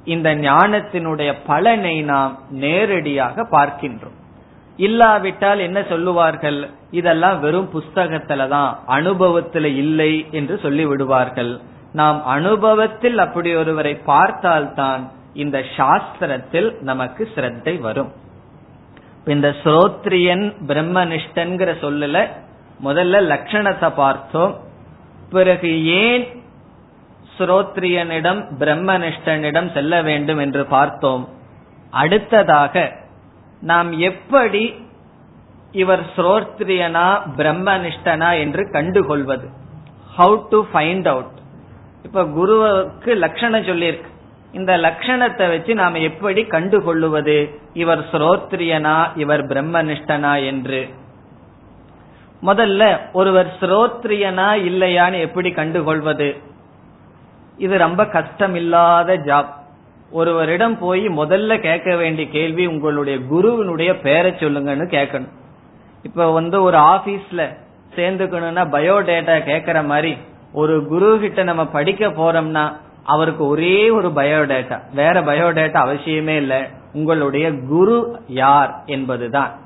இந்த 0.05 0.35
ஞானத்தினுடைய 0.35 1.35
பலனை 1.45 2.01
நாம் 2.01 2.39
நேரடியாக 2.49 3.43
பார்க்கின்றோம். 3.51 4.17
இல்லாவிட்டால் 4.77 5.59
என்ன 5.59 5.83
சொல்லுவார்கள்? 5.83 6.69
இதெல்லாம் 6.91 7.39
வெறும் 7.39 7.69
புஸ்தகத்துல 7.73 8.47
தான் 8.47 8.79
அனுபவத்துல 8.87 9.63
இல்லை 9.63 10.25
என்று 10.31 10.59
சொல்லி 10.59 10.85
விடுவார்கள் 10.85 11.59
நாம் 11.93 12.25
அனுபவத்தில் 12.25 13.17
அப்படி 13.17 13.55
ஒருவரை 13.55 13.95
பார்த்தால்தான் 13.95 15.11
இந்த 15.33 15.63
சாஸ்திரத்தில் 15.77 16.81
நமக்கு 16.81 17.29
சிரத்தை 17.35 17.77
வரும். 17.77 18.11
இந்த 19.25 19.55
ஸ்ரோத்ரியன் 19.63 20.45
பிரம்மனிஷ்டன்கிற 20.67 21.71
சொல்லல 21.81 22.27
முதல்ல 22.83 23.21
லட்சணத்தை 23.31 23.89
பார்த்தோம். 23.95 24.59
பிறகு 25.29 25.85
ஏன் 25.85 26.25
ஸ்ரோத்ரியனிடம் 27.37 28.41
பிரம்மனிஷ்டனிடம் 28.59 29.73
செல்ல 29.73 30.01
வேண்டும் 30.01 30.37
என்று 30.37 30.65
பார்த்தோம். 30.65 31.29
அடுத்ததாக 31.91 32.91
நாம் 33.61 33.91
எப்படி 33.91 34.63
இவர் 35.71 36.03
ஸ்ரோத்ரியனா 36.15 37.07
பிரம்மனிஷ்டனா 37.37 38.39
என்று 38.39 38.71
கண்டுகொள்வது? 38.71 39.47
ஹவு 40.17 40.47
டு 40.49 40.65
ஃபைண்ட் 40.73 41.07
அவுட் 41.07 41.39
இப்ப 42.03 42.25
குருவுக்கு 42.25 43.15
லட்சணம் 43.15 43.61
சொல்லியிருக்கு. 43.61 44.10
இந்த 44.53 44.77
லட்சணத்தை 44.77 45.47
வச்சு 45.47 45.75
நாம 45.75 45.97
எப்படி 45.97 46.41
கண்டுகொள்ளுவது? 46.41 47.55
இவர் 47.73 47.99
ஸ்ரோத்ரியனா 48.11 49.09
இவர் 49.15 49.45
பிரம்மனிஷ்டனா 49.45 50.45
என்று. 50.45 50.89
முதல்ல 52.43 52.97
ஒருவர் 53.13 53.55
ஸ்ரோத்ரியனா 53.59 54.47
இல்லையான்னு 54.69 55.19
எப்படி 55.19 55.51
கண்டுகொள்வது? 55.51 56.37
இது 57.57 57.77
ரொம்ப 57.77 58.05
கஷ்டம் 58.05 58.55
இல்லாத 58.55 59.17
ஜாப் 59.17 59.51
ஒருவரிடம் 60.11 60.77
போய் 60.77 61.07
முதல்ல 61.07 61.59
கேட்க 61.59 61.95
வேண்டிய 61.95 62.27
கேள்வி 62.29 62.65
உங்களுடைய 62.65 63.19
குருவினுடைய 63.19 63.99
பெயரை 63.99 64.31
சொல்லுங்கன்னு 64.31 64.87
கேட்கணும். 64.97 65.33
இப்ப 66.03 66.31
வந்து 66.31 66.61
ஒரு 66.61 66.77
ஆபீஸ்ல 66.77 67.57
சேர்ந்துக்கணும்னா 67.95 68.63
பயோடேட்டா 68.75 69.35
கேக்குற 69.49 69.85
மாதிரி 69.85 70.17
ஒரு 70.53 70.87
குரு 70.87 71.17
கிட்ட 71.19 71.43
நம்ம 71.43 71.65
படிக்க 71.65 72.07
போறோம்னா 72.07 72.77
அவருக்கு 73.03 73.47
ஒரே 73.47 73.89
ஒரு 73.89 74.09
பயோடேட்டா. 74.09 74.81
வேற 74.93 75.21
பயோடேட்டா 75.21 75.79
அவசியமே 75.85 76.35
இல்லை. 76.35 76.61
உங்களுடைய 76.93 77.59
குரு 77.59 78.21
யார் 78.27 78.83
என்பதுதான். 78.85 79.59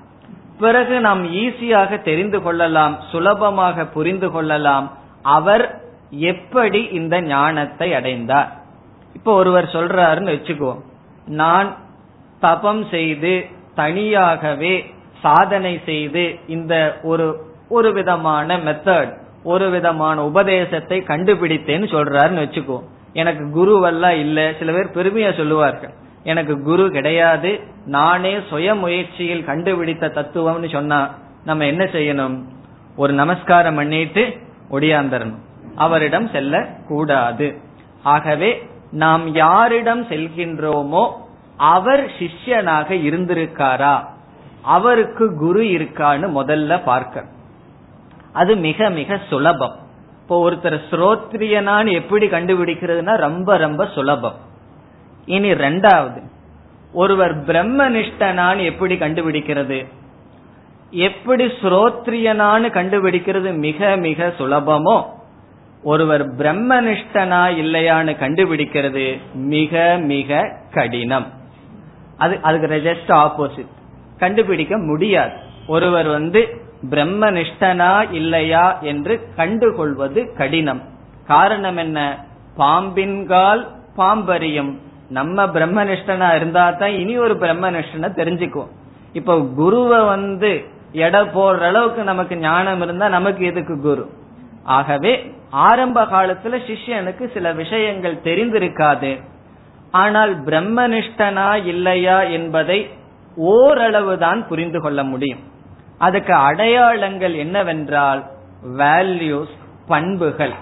பிறகு 0.60 1.00
நாம் 1.00 1.34
ஈஸியாக 1.34 2.02
தெரிந்து 2.02 2.42
கொள்ளலாம் 2.42 2.98
சுலபமாக 3.12 3.86
புரிந்து 3.86 4.32
கொள்ளலாம். 4.32 4.92
அவர் 5.22 5.82
எப்படி 6.10 6.84
இந்த 6.84 7.22
ஞானத்தை 7.22 7.94
அடைந்தார்? 7.94 8.52
இப்ப 9.14 9.34
ஒருவர் 9.34 9.66
சொல்றாருன்னு 9.66 10.28
வச்சுக்குவோம். 10.28 10.82
நான் 11.26 11.76
தபம் 12.40 12.88
செய்து 12.88 13.46
தனியாகவே 13.76 14.94
சாதனை 15.22 15.82
செய்து 15.86 16.40
இந்த 16.48 17.00
ஒரு 17.04 17.54
ஒரு 17.70 17.94
விதமான 17.94 18.58
மெத்தட் 18.58 19.18
ஒரு 19.44 19.70
விதமான 19.70 20.26
உபதேசத்தை 20.26 21.04
கண்டுபிடித்தேன்னு 21.08 21.88
சொல்றாருன்னு 21.92 22.44
வச்சுக்கோ 22.46 22.82
எனக்கு 23.16 23.44
குருவெல்லாம் 23.44 24.20
இல்லை. 24.20 24.56
சில 24.60 24.72
பேர் 24.72 24.88
பெருமையா 24.88 25.38
சொல்லுவார்கள். 25.38 25.94
எனக்கு 26.24 26.64
குரு 26.64 26.92
கிடையாது. 26.92 27.60
நானே 27.86 28.40
சுய 28.50 28.76
முயற்சியில் 28.76 29.44
கண்டுபிடித்த 29.44 30.08
தத்துவம்னு 30.08 30.72
சொன்னா 30.72 31.14
நம்ம 31.46 31.66
என்ன 31.66 31.84
செய்யணும்? 31.84 32.44
ஒரு 32.96 33.14
நமஸ்காரம் 33.14 33.76
பண்ணிட்டு 33.76 34.38
ஒடியாந்தரணும். 34.72 35.38
அவரிடம் 35.76 36.30
செல்ல 36.30 36.66
கூடாது 36.88 37.58
ஆகவே 38.04 38.70
நாம் 38.92 39.36
யாரிடம் 39.36 40.04
செல்கின்றோமோ 40.04 41.12
அவர் 41.58 42.06
சிஷ்யனாக 42.20 42.94
இருந்திருக்காரா? 43.08 44.06
அவருக்கு 44.62 45.38
குரு 45.38 45.64
இருக்கான்னு 45.64 46.28
முதல்ல 46.38 46.84
பார்க்க. 46.84 47.26
அது 48.34 48.56
மிக 48.56 48.90
மிக 48.90 49.20
சுலபம். 49.30 49.84
இப்போ 50.26 50.52
ஒருத்தர் 50.52 50.80
ஸ்ரோத்ரியனான்னு 50.92 51.92
எப்படி 51.92 52.28
கண்டுபிடிக்கிறதுனா 52.28 53.16
ரொம்ப 53.16 53.58
ரொம்ப 53.58 53.88
சுலபம். 53.94 54.36
இனி 55.26 55.52
ரெண்டாவது 55.52 56.22
ஒருவர் 56.94 57.46
பிரம்மனிஷ்டனான்னு 57.46 58.64
எப்படி 58.64 58.96
கண்டுபிடிக்கிறது? 58.96 59.86
எப்படி 60.90 61.46
ஸ்ரோத்ரியனான்னு 61.46 62.70
கண்டுபிடிக்கிறது 62.74 63.58
மிக 63.58 63.96
மிக 63.96 64.34
சுலபமோ 64.38 65.06
ஒருவர் 65.84 66.36
பிரம்மனிஷ்டனா 66.36 67.44
இல்லையான்னு 67.62 68.16
கண்டுபிடிக்கிறது 68.20 69.20
மிக 69.34 69.98
மிக 70.02 70.58
கடினம். 70.74 71.28
அது 72.18 72.40
அதுக்கு 72.42 72.68
ஜஸ்ட் 72.68 73.12
ஆப்போசிட். 73.12 73.72
கண்டுபிடிக்க 74.20 74.78
முடியாது. 74.78 75.34
ஒருவர் 75.68 76.08
வந்து 76.08 76.65
பிரம்மனிஷ்டனா 76.90 78.12
இல்லையா 78.12 78.80
என்று 78.80 79.28
கண்டுகொள்வது 79.36 80.36
கடினம். 80.38 80.82
காரணம் 81.28 81.78
என்ன? 81.78 82.26
பாம்பின்கால் 82.58 83.68
பாம்பரியும். 83.98 84.78
நம்ம 85.10 85.46
பிரம்மனிஷ்டனா 85.46 86.36
இருந்தா 86.36 86.72
தான் 86.72 86.90
இனி 86.90 87.18
ஒரு 87.18 87.34
பிரம்மனிஷ்டனை 87.34 88.10
தெரிஞ்சுக்குவோம். 88.16 88.72
இப்ப 89.14 89.42
குருவை 89.56 90.06
வந்து 90.06 90.66
எடை 90.92 91.20
போடுற 91.20 91.60
அளவுக்கு 91.60 92.04
நமக்கு 92.04 92.38
ஞானம் 92.38 92.82
இருந்தா 92.82 93.08
நமக்கு 93.08 93.46
எதுக்கு 93.46 93.82
குரு? 93.82 94.10
ஆகவே 94.64 95.34
ஆரம்ப 95.50 96.04
காலத்துல 96.04 96.60
சிஷ்யனுக்கு 96.68 97.34
சில 97.34 97.52
விஷயங்கள் 97.52 98.16
தெரிந்திருக்காது. 98.16 99.22
ஆனால் 99.92 100.44
பிரம்மனிஷ்டனா 100.44 101.66
இல்லையா 101.66 102.22
என்பதை 102.22 102.90
ஓரளவு 103.36 104.18
தான் 104.18 104.48
புரிந்து 104.48 104.82
கொள்ள 104.82 105.04
முடியும். 105.04 105.40
அதுக்கு 105.98 106.34
அடையாளங்கள் 106.34 107.36
என்னவென்றால் 107.36 108.24
வேல்யூஸ் 108.78 109.54
பண்புகள். 109.88 110.54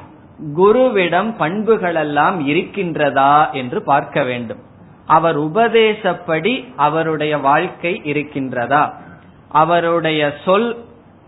குருவிடம் 0.55 1.35
பண்புகள் 1.37 1.95
எல்லாம் 1.95 2.47
இருக்கின்றதா 2.47 3.51
என்று 3.51 3.83
பார்க்க 3.83 4.23
வேண்டும். 4.23 4.59
அவர் 5.05 5.39
உபதேசப்படி 5.39 6.73
அவருடைய 6.75 7.37
வாழ்க்கை 7.37 8.01
இருக்கின்றதா? 8.05 8.93
அவருடைய 9.49 10.33
சொல் 10.45 10.77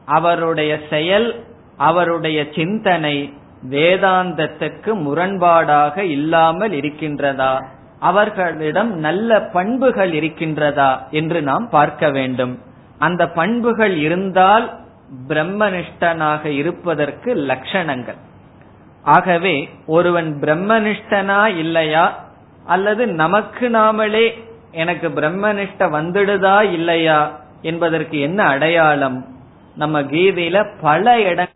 அவருடைய 0.05 0.79
செயல் 0.89 1.43
அவருடைய 1.77 2.47
சிந்தனை 2.55 3.33
வேதாந்தத்துக்கு 3.69 4.91
முரண்பாடாக 5.05 5.97
இல்லாமல் 5.97 6.71
இருக்கின்றதா? 6.71 7.65
அவர்களிடம் 7.99 8.93
நல்ல 8.97 9.41
பண்புகள் 9.41 10.11
இருக்கின்றதா 10.11 11.09
என்று 11.09 11.41
நாம் 11.41 11.69
பார்க்க 11.69 12.09
வேண்டும். 12.09 12.59
அந்த 12.97 13.27
பண்புகள் 13.27 13.95
இருந்தால் 13.97 14.79
பிரம்மனிஷ்டனாக 15.27 16.45
இருப்பதற்கு 16.45 17.35
லட்சணங்கள். 17.35 18.17
ஆகவே 19.03 19.69
ஒருவன் 19.85 20.39
பிரம்மனிஷ்டனா 20.41 21.57
இல்லையா? 21.57 22.23
அல்லது 22.65 23.07
நமக்கு 23.07 23.69
நாமளே 23.69 24.43
எனக்கு 24.71 25.09
பிரம்மனிஷ்ட 25.09 25.79
வந்துடுதா 25.79 26.71
இல்லையா? 26.71 27.39
என்பதற்கு 27.61 28.19
என்ன 28.19 28.43
அடையாளம்? 28.43 29.25
நம்ம 29.75 30.01
கீதையில 30.01 30.73
பல 30.81 31.21
இட 31.21 31.47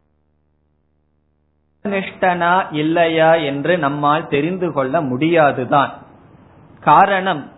நிஷ்டனா 1.84 2.66
இல்லையா 2.72 3.34
என்று 3.34 3.78
நம்மால் 3.78 4.28
தெரிந்து 4.28 4.74
கொள்ள 4.74 5.02
முடியாதுதான். 5.02 5.94
காரணம் 6.80 7.52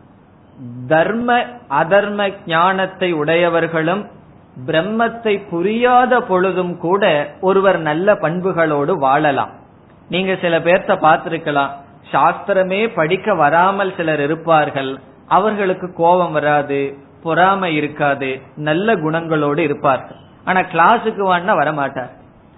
தர்ம 0.87 1.45
அதர்ம 1.69 2.33
ஞானத்தை 2.45 3.13
உடையவர்களும் 3.13 4.09
பிரம்மத்தை 4.67 5.41
புரியாத 5.49 6.21
பொழுதும் 6.21 6.77
கூட 6.77 7.33
ஒருவர் 7.41 7.79
நல்ல 7.79 8.13
பண்புகளோடு 8.13 8.93
வாழலாம். 8.97 9.51
நீங்க 10.09 10.37
சில 10.41 10.59
பேர்த்த 10.59 10.93
பார்த்திருக்கலாம். 11.05 11.69
சாஸ்திரமே 12.11 12.93
படிக்க 12.95 13.35
வராமல் 13.35 13.93
சிலர் 13.95 14.21
இருப்பார்கள். 14.21 14.99
அவர்களுக்கு 15.27 15.93
கோபம் 15.93 16.31
வராது 16.31 16.97
பொறாமை 17.23 17.75
இருக்காது 17.75 18.41
நல்ல 18.55 18.95
குணங்களோடு 18.95 19.57
இருப்பார்கள். 19.57 20.17
ஆனா 20.45 20.59
கிளாஸுக்கு 20.59 21.23
வான்னா 21.33 21.53
வரமாட்டார். 21.61 22.11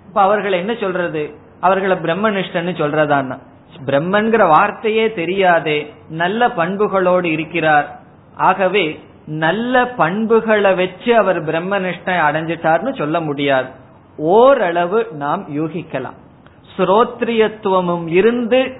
இப்ப 0.07 0.21
அவர்கள் 0.21 0.51
என்ன 0.51 0.73
சொல்றது? 0.73 1.35
அவர்களை 1.59 1.97
பிரம்மனிஷ்டன்னு 1.97 2.73
சொல்றதான்னா. 2.81 3.37
பிரம்மன்கிற 3.85 4.47
வார்த்தையே 4.47 5.13
தெரியாதே 5.13 5.93
நல்ல 6.09 6.47
பண்புகளோடு 6.47 7.23
இருக்கிறார். 7.23 7.99
ஆகவே 8.35 8.99
நல்ல 9.25 9.87
பண்புகளை 9.87 10.73
வச்சு 10.73 11.17
அவர் 11.17 11.43
பிரம்மனிஷ்டை 11.43 12.17
அடைஞ்சிட்டார்னு 12.27 12.97
சொல்ல 12.97 13.19
முடியாது. 13.19 13.69
ஓரளவு 14.17 15.07
நாம் 15.11 15.45
யூகிக்கலாம். 15.57 16.17
ஸ்ரோத்ரியத்துவமும் 16.77 18.07
இருந்து 18.07 18.77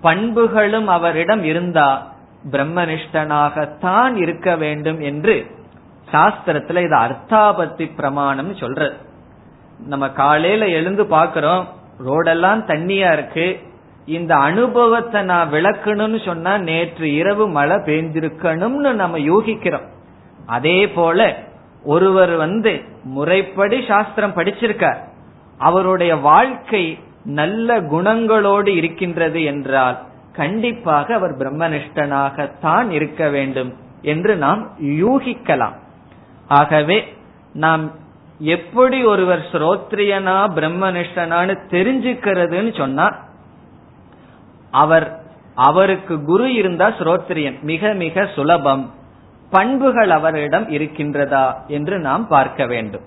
பண்புகளும் 0.00 0.88
அவரிடம் 0.88 1.44
இருந்தா 1.44 2.12
பிரம்மனிஷ்டனாகத்தான் 2.50 4.16
இருக்க 4.16 4.56
வேண்டும் 4.56 5.00
என்று 5.00 5.46
சாஸ்திரத்துல 6.12 6.78
இது 6.78 6.96
அர்த்தாபத்தி 6.96 7.90
பிரமாணம் 7.96 8.54
சொல்றது. 8.54 8.96
நம்ம 9.86 10.10
காலையில 10.10 10.66
எழுந்து 10.66 11.04
பாக்குறோம் 11.04 11.64
ரோடெல்லாம் 12.06 12.60
தண்ணியா 12.66 13.12
இருக்கு 13.12 13.66
இந்த 14.16 14.32
அனுபவத்தை 14.48 15.20
நான் 15.22 15.52
விளக்கணும்னு 15.52 16.18
சொன்னா 16.24 16.52
நேற்று 16.68 17.06
இரவு 17.14 17.44
மழை 17.48 17.76
பெய்ஞ்சிருக்கணும்னு 17.76 18.92
நம்ம 18.92 19.18
யூகிக்கிறோம். 19.30 19.86
அதே 20.46 20.78
போல 20.88 21.26
ஒருவர் 21.84 22.34
வந்து 22.36 22.72
முறைப்படி 23.16 23.78
சாஸ்திரம் 23.88 24.36
படிச்சிருக்கார். 24.36 25.00
அவருடைய 25.58 26.12
வாழ்க்கை 26.30 26.84
நல்ல 27.24 27.80
குணங்களோடு 27.80 28.70
இருக்கின்றது 28.80 29.40
என்றால் 29.42 29.98
கண்டிப்பாக 30.32 31.14
அவர் 31.14 31.34
பிரம்மனிஷ்டனாகத்தான் 31.36 32.88
இருக்க 32.90 33.22
வேண்டும் 33.28 33.70
என்று 34.02 34.36
நாம் 34.36 34.62
யூகிக்கலாம். 35.04 35.76
ஆகவே 36.48 36.98
நாம் 37.52 37.84
எப்படி 38.38 38.98
ஒருவர் 39.04 39.42
ஸ்ரோத்ரியனா 39.52 40.36
பிரம்மனிஷ்டனான்னு 40.56 41.54
தெரிஞ்சுக்கிறதுன்னு 41.70 42.72
சொன்னா 42.78 43.06
அவர் 44.70 45.22
அவருக்கு 45.54 46.24
குரு 46.24 46.54
இருந்தா 46.54 46.88
ஸ்ரோத்ரியன். 46.88 47.60
மிக 47.60 47.92
மிக 47.92 48.28
சுலபம். 48.34 48.94
பண்புகள் 49.50 50.10
அவரிடம் 50.10 50.70
இருக்கின்றதா 50.70 51.66
என்று 51.66 51.98
நாம் 51.98 52.28
பார்க்க 52.28 52.66
வேண்டும். 52.66 53.02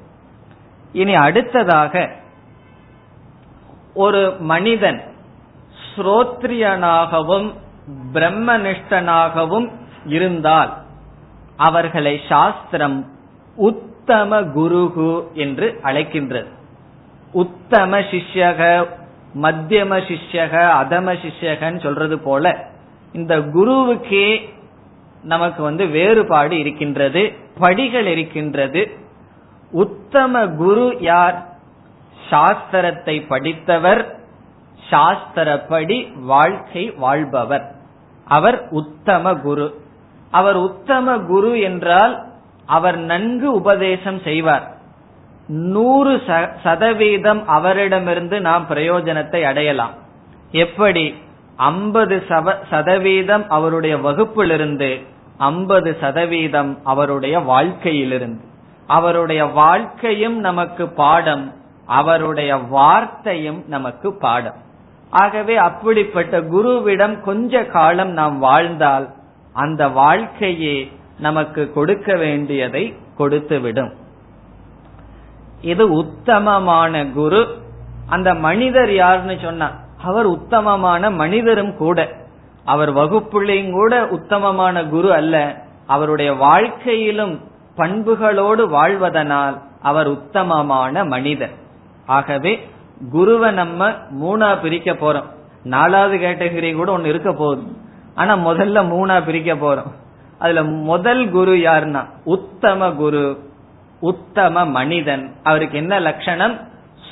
இனி 0.93 1.15
அடுத்ததாக 1.15 2.12
ஒரு 3.93 4.36
மனிதன் 4.39 5.04
ஸ்ரோத்ரியனாகவும் 5.95 7.54
பிரம்மனிஷ்டனாகவும் 8.13 9.71
இருந்தால் 10.06 10.78
அவர்களை 11.58 12.21
சாஸ்திரம் 12.30 13.12
உத்தம 13.56 14.41
குருகு 14.41 15.32
என்று 15.34 15.80
அழைக்கின்றது. 15.84 16.47
உத்தம 17.32 18.00
சிஷ்யக 18.00 18.88
மத்தியம 19.36 19.98
சிஷ்யக 20.02 20.70
அதம 20.70 21.17
சிஷ்யகன்னு 21.17 21.82
சொல்றது 21.82 22.20
போல 22.20 22.65
இந்த 23.13 23.38
குருவுக்கே 23.38 24.54
நமக்கு 25.24 25.63
வந்து 25.63 25.88
வேறுபாடு 25.88 26.60
இருக்கின்றது 26.60 27.34
படிகள் 27.60 28.06
இருக்கின்றது. 28.06 28.98
உத்தம 29.72 30.48
குரு 30.48 30.98
யார்? 31.00 31.50
சாஸ்திரத்தை 32.32 33.28
படித்தவர் 33.28 34.20
சாஸ்திரப்படி 34.89 36.20
வாழ்க்கை 36.20 36.91
வாழ்பவர். 36.91 37.76
அவர் 38.26 38.70
உத்தம 38.70 39.36
குரு. 39.36 39.82
அவர் 40.32 40.56
உத்தம 40.56 41.17
குரு 41.20 41.60
என்றால் 41.60 42.28
அவர் 42.65 42.98
நன்கு 42.98 43.52
உபதேசம் 43.52 44.20
செய்வார். 44.20 44.81
நூறு 45.52 46.22
சதவீதம் 46.64 47.48
அவரிடமிருந்து 47.48 48.42
நாம் 48.42 48.66
பிரயோஜனத்தை 48.70 49.44
அடையலாம். 49.44 49.92
எப்படி? 50.52 51.16
ஐம்பது 51.56 52.24
சதவீதம் 52.70 53.50
அவருடைய 53.50 53.98
வகுப்பிலிருந்து 53.98 55.06
ஐம்பது 55.38 55.98
சதவீதம் 56.02 56.80
அவருடைய 56.84 57.40
வாழ்க்கையிலிருந்து. 57.40 58.44
அவருடைய 58.88 59.46
வாழ்க்கையும் 59.46 60.40
நமக்கு 60.40 60.88
பாடம் 60.88 61.54
அவருடைய 61.86 62.56
வார்த்தையும் 62.56 63.64
நமக்கு 63.68 64.14
பாடம். 64.14 64.56
ஆகவே 65.10 65.56
அப்படிப்பட்ட 65.56 66.42
குருவிடம் 66.42 67.20
கொஞ்ச 67.20 67.64
காலம் 67.66 68.12
நாம் 68.12 68.40
வாழ்ந்தால் 68.40 69.10
அந்த 69.54 69.88
வாழ்க்கையே 69.88 70.92
நமக்கு 71.20 71.72
கொடுக்க 71.72 72.16
வேண்டியதை 72.16 72.96
கொடுத்துவிடும். 73.18 74.00
இது 75.62 75.91
உத்தமமான 75.91 77.06
குரு. 77.06 77.58
அந்த 78.08 78.34
மனிதர் 78.34 78.93
யாருன்னு 78.93 79.38
சொன்னா 79.41 79.71
அவர் 80.04 80.26
உத்தமமான 80.26 81.10
மனிதரும் 81.10 81.78
கூட. 81.78 82.10
அவர் 82.65 82.93
வகுப்புள்ளையும் 82.93 83.71
கூட 83.71 84.08
உத்தமமான 84.08 84.86
குரு 84.86 85.13
அல்ல. 85.13 85.63
அவருடைய 85.88 86.34
வாழ்க்கையிலும் 86.34 87.39
பண்புகளோடு 87.78 88.67
வாழ்வதனால் 88.69 89.62
அவர் 89.82 90.08
உத்தமமான 90.08 91.06
மனிதர். 91.06 91.52
ஆகவே 92.06 92.69
குருவை 93.12 93.52
நம்ம 93.52 93.89
மூணா 94.21 94.62
பிரிக்க 94.62 94.91
போறோம். 94.91 95.26
நாலாவது 95.63 96.17
கேட்டகரி 96.17 96.76
கூட 96.76 96.91
ஒன்னு 96.91 97.08
இருக்க 97.08 97.34
போகுது. 97.34 97.63
ஆனா 98.15 98.36
முதல்ல 98.36 98.84
மூணா 98.86 99.26
பிரிக்க 99.26 99.54
போறோம். 99.54 99.91
அதுல 100.39 100.63
முதல் 100.63 101.30
குரு 101.30 101.56
யாருன்னா 101.56 102.06
உத்தம 102.26 102.92
குரு. 102.92 103.50
உத்தம 104.02 104.65
மனிதன். 104.65 105.35
அவருக்கு 105.43 105.77
என்ன 105.77 105.99
லட்சணம்? 105.99 106.60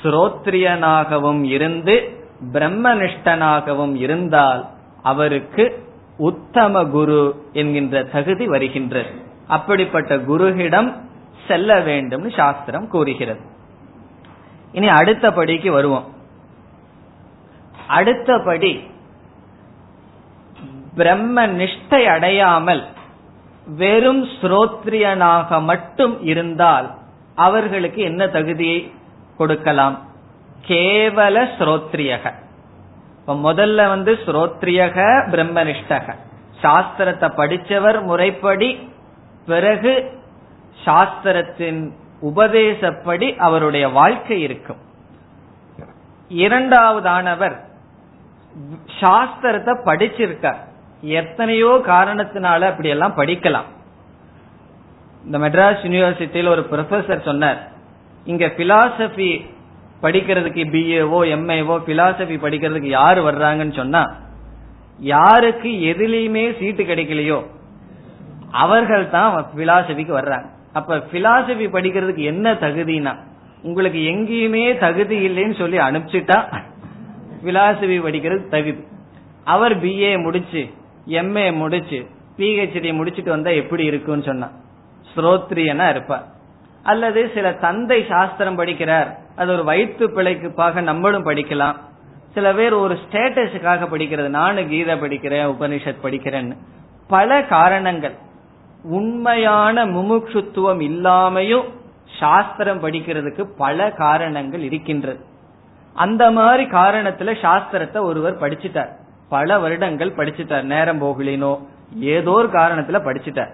ஸ்ரோத்ரியனாகவும் 0.01 1.43
இருந்து 1.43 2.25
பிரம்மனிஷ்டனாகவும் 2.53 3.95
இருந்தால் 3.95 4.65
அவருக்கு 5.03 5.87
உத்தம 6.17 6.85
குரு 6.85 7.49
என்கின்ற 7.53 8.03
தகுதி 8.03 8.47
வருகின்றது. 8.47 9.11
அப்படிப்பட்ட 9.47 10.17
குருகிடம் 10.17 10.93
செல்ல 11.47 11.79
வேண்டும் 11.79 12.29
சாஸ்திரம் 12.29 12.87
கூறுகிறது. 12.87 13.39
இனி 14.71 14.87
அடுத்த 14.87 15.31
படிக்கு 15.31 15.71
வருவோம். 15.71 16.05
அடுத்தபடி 17.87 18.83
பிரம்ம 20.95 21.47
நிஷ்டை 21.47 22.05
அடையாமல் 22.05 22.83
வெறும் 23.77 24.25
ஸ்ரோத்ரியனாக 24.25 25.61
மட்டும் 25.61 26.23
இருந்தால் 26.23 26.93
அவர்களுக்கு 27.35 28.01
என்ன 28.01 28.27
தகுதியை 28.27 28.91
கொடுக்கலாம்? 29.37 30.07
கேவல 30.67 31.47
ஸ்ரோத்ரியக. 31.57 32.33
இப்ப 33.19 33.53
முதல்ல 33.53 33.87
வந்து 33.87 34.13
ஸ்ரோத்ரியக 34.13 34.97
பிரம்மனிஷ்டக. 35.31 36.15
சாஸ்திரத்தை 36.61 37.27
படிச்சவர் 37.37 38.03
முறைப்படி 38.03 38.89
பிறகு 39.45 40.19
சாஸ்திரத்தின் 40.85 41.91
உபதேசப்படி 42.21 43.35
அவருடைய 43.37 43.89
வாழ்க்கை 43.89 44.41
இருக்கும். 44.41 44.77
இரண்டாவதானவர் 46.29 47.55
சாஸ்திரத்தை 49.01 49.73
படிச்சிருக்கார். 49.85 50.67
எத்தனையோ 51.03 51.71
காரணத்தினால 51.91 52.61
அப்படி 52.71 52.89
எல்லாம் 52.95 53.17
படிக்கலாம். 53.19 53.67
இந்த 55.25 55.37
மெட்ராஸ் 55.43 55.83
யூனிவர்சிட்டியில 55.85 56.53
ஒரு 56.55 56.63
ப்ரொஃபசர் 56.71 57.27
சொன்னார் 57.29 57.59
இங்க 58.25 58.45
பிலாசபி 58.57 59.29
படிக்கிறதுக்கு 60.03 60.63
பிஏஓ 60.73 61.19
எம்ஏஓ 61.35 61.75
பிலாசபி 61.87 62.35
படிக்கிறதுக்கு 62.45 62.89
யார் 62.99 63.19
வர்றாங்கன்னு 63.29 63.75
சொன்னா 63.81 64.03
யாருக்கு 64.99 65.69
எதுலேயுமே 65.91 66.43
சீட்டு 66.59 66.83
கிடைக்கலையோ 66.83 67.39
அவர்கள் 68.63 69.09
தான் 69.09 69.29
பிலாசபிக்கு 69.59 70.13
வர்றாங்க. 70.19 70.47
அப்ப 70.79 70.97
பிலாசபி 71.11 71.65
படிக்கிறதுக்கு 71.75 72.23
என்ன 72.31 72.53
தகுதினா 72.63 73.13
உங்களுக்கு 73.67 73.99
எங்கேயுமே 74.11 74.63
தகுதி 74.85 75.17
இல்லைன்னு 75.27 75.55
சொல்லி 75.61 75.77
அனுப்பிச்சுட்டா 75.87 76.37
பிலாசபி 77.45 77.97
படிக்கிறது 78.07 78.43
தகுதி. 78.55 78.81
அவர் 79.53 79.75
பிஏ 79.83 80.11
முடிச்சு 80.25 80.63
எம்ஏ 81.07 81.53
முடிச்சு 81.53 82.07
பிஹெச்டி 82.37 82.91
முடிச்சுட்டு 82.91 83.29
வந்தா 83.29 83.49
எப்படி 83.49 83.85
இருக்கும்னு 83.85 84.23
சொன்னா. 84.23 84.51
ஸ்ரோத்ரியனா 85.15 85.89
இருப்பார். 85.89 86.25
அல்லது 86.83 87.31
சில 87.33 87.53
தந்தை 87.53 88.05
சாஸ்திரம் 88.09 88.59
படிக்கிறார். 88.59 89.17
அது 89.35 89.53
ஒரு 89.53 89.63
வயிற்று 89.63 90.09
பிழைக்குப்பாக 90.09 90.81
நம்மளும் 90.81 91.25
படிக்கலாம். 91.25 91.75
சில 92.33 92.53
பேர் 92.53 92.73
ஒரு 92.73 92.93
ஸ்டேட்டஸுக்காக 92.93 93.87
படிக்கிறது 93.87 94.27
நானும் 94.27 94.69
கீதை 94.69 94.95
படிக்கிறேன் 94.95 95.55
உபனிஷத் 95.55 95.95
படிக்கிறேன்னு. 96.03 96.57
பல 97.07 97.43
காரணங்கள். 97.43 98.13
உண்மையான 98.83 99.85
முமுட்சுத்துவம் 99.85 100.81
இல்லாமையும் 100.81 101.63
சாஸ்திரம் 102.19 102.83
படிக்கிறதுக்கு 102.83 103.47
பல 103.57 103.91
காரணங்கள் 103.91 104.59
இருக்கின்றது. 104.59 105.25
அந்த 105.93 106.31
மாதிரி 106.31 106.63
காரணத்துல 106.63 107.35
சாஸ்திரத்தை 107.41 108.01
ஒருவர் 108.01 108.39
படிச்சுட்டார். 108.39 108.89
பல 109.29 109.59
வருடங்கள் 109.59 110.15
படிச்சுட்டார். 110.15 110.61
நேரம் 110.61 111.01
போகலினோ. 111.01 111.59
ஏதோ 111.99 112.31
ஒரு 112.31 112.47
காரணத்துல 112.47 112.99
படிச்சுட்டார். 112.99 113.51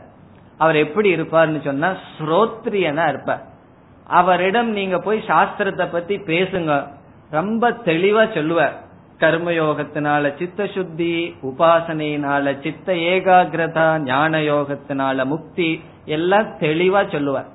அவர் 0.58 0.76
எப்படி 0.76 1.16
இருப்பார்னு 1.16 1.64
சொன்னா 1.64 1.94
ஸ்ரோத்ரியனா 2.18 3.08
இருப்பார். 3.08 3.46
அவரிடம் 4.08 4.70
நீங்க 4.70 5.00
போய் 5.00 5.24
சாஸ்திரத்தை 5.28 5.88
பத்தி 5.92 6.18
பேசுங்க. 6.18 6.88
ரொம்ப 7.32 7.72
தெளிவா 7.72 8.34
சொல்லுவார். 8.34 8.84
கர்மயோகத்தினால 9.20 10.38
சித்த 10.38 10.68
சுத்தி 10.68 11.36
உபாசனையினால 11.42 12.64
சித்த 12.64 12.94
ஏகாகிரதா 12.94 14.00
ஞான 14.00 14.38
யோகத்தினால 14.38 15.26
முக்தி 15.26 15.84
எல்லாம் 16.06 16.58
தெளிவா 16.60 17.12
சொல்லுவார். 17.12 17.46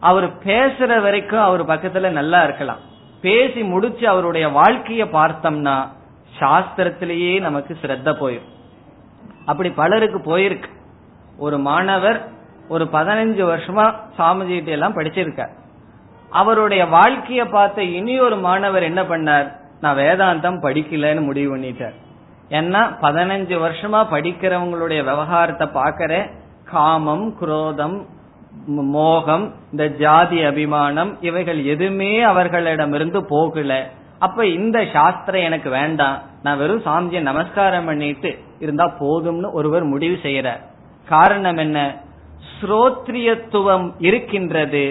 அவர் 0.00 0.32
பேசுற 0.44 1.02
வரைக்கும் 1.02 1.40
அவர் 1.40 1.66
பக்கத்துல 1.66 2.08
நல்லா 2.08 2.44
இருக்கலாம். 2.44 2.78
பேசி 3.20 3.62
முடிச்சு 3.62 4.08
அவருடைய 4.08 4.48
வாழ்க்கைய 4.48 5.06
பார்த்தோம்னா 5.12 5.88
சாஸ்திரத்திலேயே 6.42 7.40
நமக்கு 7.40 7.76
சிரத்த 7.82 8.10
போயிடும் 8.20 8.50
அப்படி 9.44 9.70
பலருக்கு 9.70 10.18
போயிருக்கு. 10.18 10.68
ஒரு 11.36 11.58
மாணவர் 11.58 12.18
ஒரு 12.68 12.84
பதினஞ்சு 12.92 13.42
வருஷமா 13.50 13.84
சாமிஜிட்டு 14.18 14.72
எல்லாம் 14.76 14.96
படிச்சிருக்கார். 14.96 15.52
அவருடைய 16.30 16.82
வாழ்க்கைய 16.84 17.50
பார்த்த 17.50 17.82
இனி 17.82 18.20
ஒரு 18.20 18.36
மாணவர் 18.36 18.82
என்ன 18.82 19.02
பண்ணார்? 19.02 19.48
நான் 19.80 19.96
வேதாந்தம் 19.96 20.62
படிக்கலன்னு 20.62 21.20
முடிவு 21.20 21.56
பண்ணிட்டார். 21.56 21.96
ஏன்னா 22.50 22.80
பதினஞ்சு 23.02 23.56
வருஷமா 23.64 24.00
படிக்கிறவங்களுடைய 24.14 25.00
விவகாரத்தை 25.10 25.66
பாக்கற 25.74 26.12
காமம் 26.64 27.26
குரோதம் 27.38 28.06
மோகம் 28.66 29.54
இந்த 29.70 29.84
ஜாதி 29.88 30.42
அபிமானம் 30.44 31.22
இவைகள் 31.22 31.64
எதுவுமே 31.64 32.22
அவர்களிடமிருந்து 32.22 33.20
போகல. 33.26 33.88
அப்ப 34.26 34.46
இந்த 34.46 34.78
சாஸ்திரம் 34.92 35.46
எனக்கு 35.48 35.70
வேண்டாம். 35.70 36.18
நான் 36.42 36.58
வெறும் 36.58 36.84
சாமிஜிய 36.86 37.20
நமஸ்காரம் 37.20 37.84
பண்ணிட்டு 37.84 38.30
இருந்தா 38.58 38.86
போதும்னு 39.00 39.48
ஒருவர் 39.52 39.84
முடிவு 39.84 40.16
செய்யறார். 40.22 40.62
காரணம் 41.08 41.56
என்ன? 41.56 41.78
ஸ்ரோத்ரியத்துவம் 42.54 43.86
இருக்கின்றது 43.98 44.84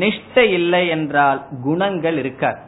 நிஷ்டை 0.00 0.46
இல்லை 0.58 0.88
என்றால் 0.88 1.40
குணங்கள் 1.62 2.18
இருக்காது. 2.18 2.60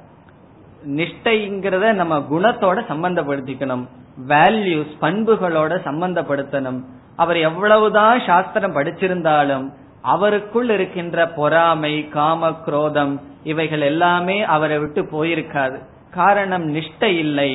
நிஷ்டைங்கிறத 0.96 1.92
நம்ம 1.92 2.18
குணத்தோட 2.30 2.78
சம்பந்தப்படுத்திக்கணும். 2.92 3.84
வேல்யூஸ் 4.28 4.94
பண்புகளோட 5.00 5.72
சம்பந்தப்படுத்தணும். 5.88 6.80
அவர் 7.16 7.36
எவ்வளவுதான் 7.36 8.20
சாஸ்திரம் 8.26 8.76
படிச்சிருந்தாலும் 8.76 9.66
அவருக்குள் 10.04 10.70
இருக்கின்ற 10.70 11.28
பொறாமை 11.28 11.94
காம 12.08 12.50
குரோதம் 12.66 13.14
இவைகள் 13.44 13.80
எல்லாமே 13.80 14.36
அவரை 14.56 14.78
விட்டு 14.78 15.02
போயிருக்காது. 15.12 15.78
காரணம் 16.20 16.66
நிஷ்டை 16.74 17.12
இல்லை 17.24 17.50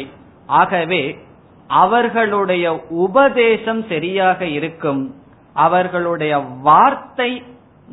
ஆகவே 0.59 1.03
அவர்களுடைய 1.67 2.65
உபதேசம் 3.05 3.81
சரியாக 3.91 4.39
இருக்கும். 4.57 5.01
அவர்களுடைய 5.65 6.33
வார்த்தை 6.67 7.31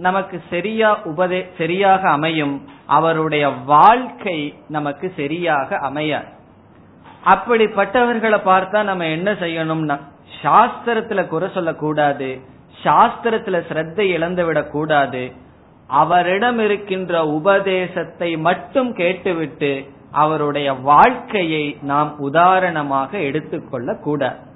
நமக்கு 0.07 0.37
சரியா 0.51 0.91
உபதே 1.13 1.41
சரியாக 1.59 2.03
அமையும். 2.17 2.55
அவருடைய 2.97 3.45
வாழ்க்கை 3.73 4.39
நமக்கு 4.69 5.07
சரியாக 5.17 5.79
அமைய. 5.89 6.13
அப்படிப்பட்டவர்களை 7.33 8.39
பார்த்தா 8.51 8.81
நம்ம 8.83 9.09
என்ன 9.17 9.31
செய்யணும்னா 9.43 9.97
சாஸ்திரத்துல 10.43 11.21
குறை 11.33 11.49
சொல்லக்கூடாது. 11.55 12.31
சாஸ்திரத்துல 12.85 13.57
சிரத்தை 13.69 14.07
இழந்து 14.17 14.45
விடக்கூடாது. 14.45 15.23
அவரிடம் 16.01 16.61
இருக்கின்ற 16.67 17.15
உபதேசத்தை 17.39 18.31
மட்டும் 18.49 18.91
கேட்டுவிட்டு 19.01 19.73
அவருடைய 20.13 20.73
வாழ்க்கையை 20.73 21.77
நாம் 21.83 22.19
உதாரணமாக 22.19 23.19
எடுத்துக்கொள்ள 23.19 23.95
கூடாது 23.95 24.49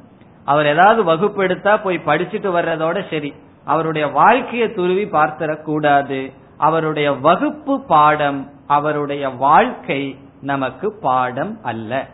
அவர் 0.44 0.66
ஏதாவது 0.66 1.04
வகுப்பு 1.04 1.42
எடுத்தா 1.42 1.76
போய் 1.76 2.00
படிச்சுட்டு 2.06 2.48
வர்றதோட 2.54 3.10
சரி. 3.10 3.34
அவருடைய 3.64 4.06
வாழ்க்கையை 4.06 4.72
துருவி 4.72 5.04
பார்த்திடக்கூடாது. 5.04 6.32
அவருடைய 6.58 7.12
வகுப்பு 7.12 7.80
பாடம் 7.80 8.50
அவருடைய 8.66 9.28
வாழ்க்கை 9.28 10.16
நமக்கு 10.40 10.92
பாடம் 10.92 11.58
அல்ல. 11.62 12.06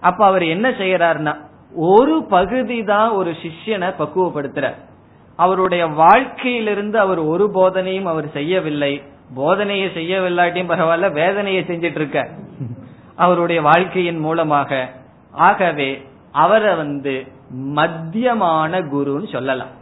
அப்ப 0.00 0.24
அவர் 0.24 0.42
என்ன 0.42 0.70
செய்யறாருன்னா 0.70 1.34
ஒரு 1.74 2.24
பகுதி 2.28 2.84
தான் 2.84 3.10
ஒரு 3.10 3.30
சிஷ்யனை 3.30 3.92
பக்குவப்படுத்துறார். 3.98 4.78
அவருடைய 5.36 5.86
வாழ்க்கையிலிருந்து 5.86 6.98
அவர் 6.98 7.18
ஒரு 7.18 7.50
போதனையும் 7.54 8.04
அவர் 8.04 8.30
செய்யவில்லை. 8.30 9.02
போதனையை 9.36 9.88
செய்யவில்லாட்டியும் 9.88 10.70
பரவாயில்ல 10.70 11.12
வேதனையை 11.12 11.64
செஞ்சிட்டு 11.64 11.94
இருக்க 11.94 12.28
அவருடைய 13.18 13.60
வாழ்க்கையின் 13.62 14.20
மூலமாக 14.26 14.70
ஆகவே 15.46 15.90
அவரை 16.42 16.72
வந்து 16.74 17.14
மத்தியமான 17.74 18.72
குருன்னு 18.92 19.28
சொல்லலாம். 19.32 19.74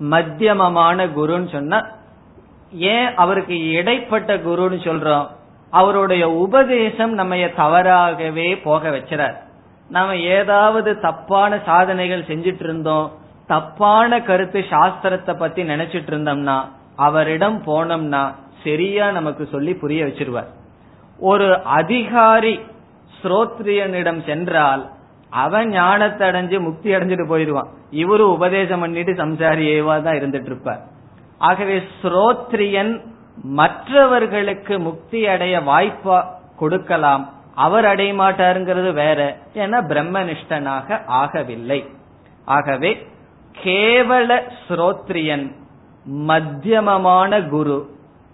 மத்தியமமான 0.00 1.06
குருன்னு 1.16 1.50
சொன்னா 1.52 1.78
ஏன் 2.92 3.08
அவருக்கு 3.14 3.56
இடைப்பட்ட 3.70 4.36
குருன்னு 4.46 4.78
சொல்றோம்? 4.88 5.26
அவருடைய 5.70 6.24
உபதேசம் 6.44 7.12
நம்ம 7.20 7.36
தவறாகவே 7.56 8.48
போக 8.66 8.90
வச்சிடார் 8.90 9.36
நம்ம 9.90 10.16
ஏதாவது 10.36 10.90
தப்பான 11.00 11.58
சாதனைகள் 11.66 12.28
செஞ்சிட்டு 12.30 12.64
இருந்தோம் 12.68 13.08
தப்பான 13.46 14.20
கருத்து 14.28 14.60
சாஸ்திரத்தை 14.70 15.34
பத்தி 15.38 15.62
நினைச்சிட்டு 15.62 16.10
இருந்தோம்னா 16.12 16.56
அவரிடம் 16.96 17.58
போனோம்னா 17.66 18.22
சரியா 18.64 19.06
நமக்கு 19.10 19.44
சொல்லி 19.52 19.72
புரிய 19.74 20.00
வச்சிருவார். 20.04 20.50
ஒரு 21.30 21.48
அதிகாரி 21.78 22.54
ஸ்ரோத்ரியனிடம் 23.18 24.20
சென்றால் 24.26 24.82
அவன் 25.44 25.68
ஞானத்தை 25.68 26.24
அடைஞ்சு 26.28 26.58
முக்தி 26.60 26.88
அடைஞ்சிட்டு 26.94 27.26
போயிடுவான். 27.26 27.70
இவரு 27.92 28.24
உபதேசம் 28.36 28.80
பண்ணிட்டு 28.80 29.12
சம்சாரியேவா 29.12 29.94
தான் 30.02 30.18
இருந்துட்டு 30.18 30.50
இருப்பார். 30.50 30.82
ஆகவே 31.38 31.76
ஸ்ரோத்ரியன் 32.00 32.92
மற்றவர்களுக்கு 33.60 34.74
முக்தி 34.78 35.20
அடைய 35.26 35.54
வாய்ப்பா 35.60 36.18
கொடுக்கலாம். 36.56 37.24
அவர் 37.54 37.86
அடைய 37.92 38.12
மாட்டாருங்கிறது 38.14 38.90
வேற. 38.92 39.20
ஏன்னா 39.54 39.78
பிரம்மனிஷ்டனாக 39.92 40.98
ஆகவில்லை. 41.22 41.80
ஆகவே 42.44 42.90
கேவல 43.64 44.30
ஸ்ரோத்ரியன் 44.66 45.46
மத்தியமமான 46.28 47.40
குரு 47.48 47.78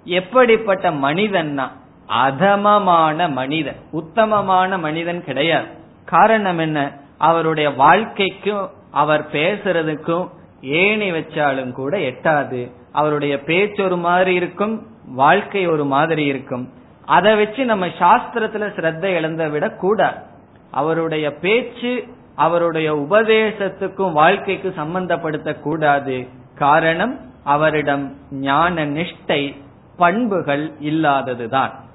எப்படிப்பட்ட 0.05 0.91
மனிதன்னா 1.07 1.67
அதமமான 2.09 3.29
மனிதன் 3.29 3.77
உத்தமமான 3.91 4.79
மனிதன் 4.79 5.25
கிடையாது. 5.25 5.67
காரணம் 6.05 6.59
என்ன? 6.59 6.93
அவருடைய 7.19 7.71
வாழ்க்கைக்கும் 7.71 8.71
அவர் 8.91 9.31
பேசுறதுக்கும் 9.33 10.29
ஏணி 10.63 11.13
வச்சாலும் 11.13 11.73
கூட 11.73 11.97
எட்டாது. 11.97 12.73
அவருடைய 12.93 13.41
பேச்சு 13.41 13.85
ஒரு 13.85 13.97
மாதிரி 13.97 14.35
இருக்கும் 14.35 14.87
வாழ்க்கை 15.07 15.67
ஒரு 15.67 15.85
மாதிரி 15.85 16.25
இருக்கும். 16.25 16.73
அதை 17.05 17.37
வச்சு 17.37 17.65
நம்ம 17.65 17.87
சாஸ்திரத்துல 17.87 18.69
சிரத்த 18.77 19.05
இழந்த 19.05 19.49
விட 19.49 19.71
கூட 19.71 20.27
அவருடைய 20.71 21.35
பேச்சு 21.35 22.05
அவருடைய 22.37 22.95
உபதேசத்துக்கும் 22.95 24.13
வாழ்க்கைக்கும் 24.13 24.77
சம்பந்தப்படுத்த 24.77 25.61
கூடாது 25.61 26.29
காரணம் 26.55 27.21
அவரிடம் 27.45 28.17
ஞான 28.31 28.87
நிஷ்டை 28.87 29.57
பண்புகள் 29.97 30.73
இல்லாததுதான். 30.81 31.87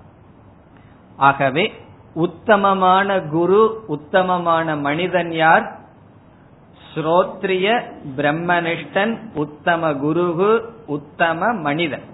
ஆகவே 1.28 1.64
உத்தமமான 2.14 3.20
குரு 3.36 3.62
உத்தமமான 3.88 4.76
மனிதன் 4.76 5.32
யார்? 5.34 5.66
ஸ்ரோத்ரிய 6.92 7.68
பிரம்மனிஷ்டன் 8.18 9.14
உத்தம 9.34 9.92
குருகு 9.94 10.52
உத்தம 10.88 11.54
மனிதன். 11.68 12.06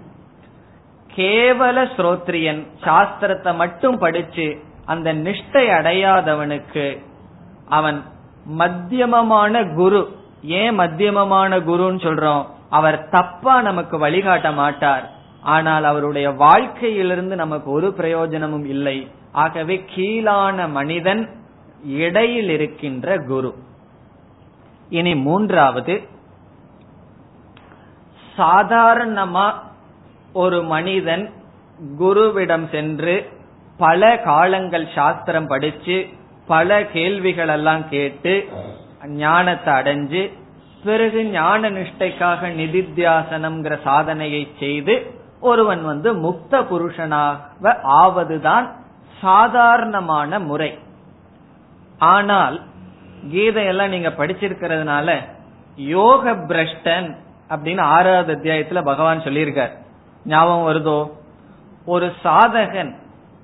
கேவல 1.16 1.76
ஸ்ரோத்ரியன் 1.96 2.62
சாஸ்திரத்தை 2.80 3.52
மட்டும் 3.54 3.98
படிச்சு 3.98 4.46
அந்த 4.84 5.08
நிஷ்டை 5.14 5.64
அடையாதவனுக்கு 5.78 6.86
அவன் 7.68 7.98
மத்தியமமான 8.58 9.62
குரு. 9.74 10.02
ஏன் 10.42 10.78
மத்தியமமான 10.78 11.58
குருன்னு 11.68 12.02
சொல்றோம்? 12.06 12.44
அவர் 12.70 12.98
தப்பா 13.08 13.54
நமக்கு 13.62 13.98
வழிகாட்ட 13.98 14.48
மாட்டார். 14.52 15.04
ஆனால் 15.42 15.84
அவருடைய 15.84 16.28
வாழ்க்கையிலிருந்து 16.44 17.36
நமக்கு 17.36 17.68
ஒரு 17.70 17.88
பிரயோஜனமும் 17.92 18.64
இல்லை. 18.64 18.96
ஆகவே 19.32 19.76
கீழான 19.94 20.68
மனிதன் 20.68 21.22
இடையில் 22.00 22.48
இருக்கின்ற 22.48 23.16
குரு. 23.24 23.50
இனி 24.90 25.12
மூன்றாவது 25.26 25.94
சாதாரணமா 28.38 29.48
ஒரு 30.32 30.58
மனிதன் 30.62 31.24
குருவிடம் 32.00 32.66
சென்று 32.70 33.14
பல 33.78 34.10
காலங்கள் 34.24 34.86
சாஸ்திரம் 34.94 35.46
படிச்சு 35.46 35.96
பல 36.46 36.84
கேள்விகள் 36.92 37.48
எல்லாம் 37.48 37.84
கேட்டு 37.88 38.34
ஞானத்தை 39.16 39.72
அடைஞ்சு 39.74 40.22
பிறகு 40.84 41.20
ஞான 41.30 41.70
நிஷ்டைக்காக 41.70 42.50
நிதித்தியாசனம்ங்கிற 42.60 43.74
சாதனையை 43.82 44.42
செய்து 44.58 44.94
ஒருவன் 45.40 45.84
வந்து 45.84 46.14
முக்த 46.14 46.50
புருஷனாக 46.50 47.36
ஆவதுதான் 47.84 48.70
சாதாரணமான 49.20 50.38
முறை. 50.38 50.78
ஆனால் 51.98 52.60
கீதையெல்லாம் 53.30 53.88
நீங்க 53.88 54.08
படிச்சிருக்கிறதுனால 54.08 55.18
யோக 55.76 56.32
பிரஷ்டன் 56.32 57.16
அப்படின்னு 57.48 57.80
ஆறாவது 57.80 58.34
அத்தியாயத்துல 58.34 58.84
பகவான் 58.84 59.20
சொல்லியிருக்கார். 59.20 59.70
ஞாபகம் 60.24 60.68
வருதோ? 60.68 61.10
ஒரு 61.86 62.12
சாதகன் 62.24 62.94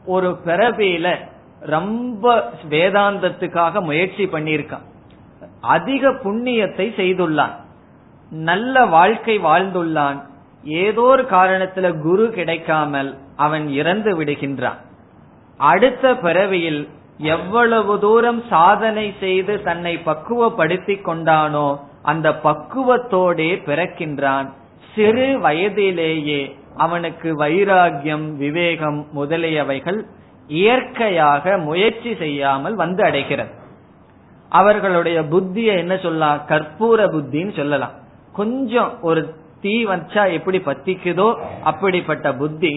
ஒரு 0.07 0.39
பிறவியில 0.45 1.17
ரொம்ப 1.61 2.51
வேதாந்தத்துக்காக 2.69 3.81
முயற்சி 3.81 4.27
பண்ணியிருக்கான். 4.27 4.83
அதிக 5.61 6.11
புண்ணியத்தை 6.11 6.89
செய்துள்ளான். 6.97 7.55
நல்ல 8.31 8.87
வாழ்க்கை 8.87 9.39
வாழ்ந்துள்ளான். 9.39 10.23
ஏதோ 10.65 11.01
ஒரு 11.01 11.23
காரணத்துல 11.23 12.01
குரு 12.03 12.31
கிடைக்காமல் 12.31 13.19
அவன் 13.37 13.69
இறந்து 13.69 14.23
விடுகின்றான். 14.23 14.79
அடுத்த 15.57 16.15
பிறவியில் 16.17 16.89
எவ்வளவு 17.19 18.01
தூரம் 18.01 18.43
சாதனை 18.49 19.15
செய்து 19.21 19.63
தன்னை 19.63 19.99
பக்குவப்படுத்திக் 19.99 21.09
கொண்டானோ 21.09 21.81
அந்த 22.03 22.31
பக்குவத்தோடே 22.31 23.63
பிறக்கின்றான். 23.67 24.53
சிறு 24.95 25.39
வயதிலேயே 25.39 26.57
அவனுக்கு 26.77 27.37
வைராகியம் 27.39 28.37
விவேகம் 28.37 29.07
முதலியவைகள் 29.17 30.05
இயற்கையாக 30.49 31.59
முயற்சி 31.59 32.15
செய்யாமல் 32.15 32.75
வந்து 32.75 33.05
அடைகிறது. 33.05 33.51
அவர்களுடைய 34.49 35.23
புத்திய 35.23 35.73
என்ன 35.73 35.97
சொல்லலாம்? 35.97 36.41
கற்பூர 36.49 37.07
புத்தின்னு 37.07 37.57
சொல்லலாம். 37.57 37.93
கொஞ்சம் 38.33 39.03
ஒரு 39.03 39.35
தீ 39.63 39.75
வச்சா 39.91 40.23
எப்படி 40.39 40.59
பத்திக்குதோ 40.69 41.29
அப்படிப்பட்ட 41.71 42.27
புத்தி 42.43 42.75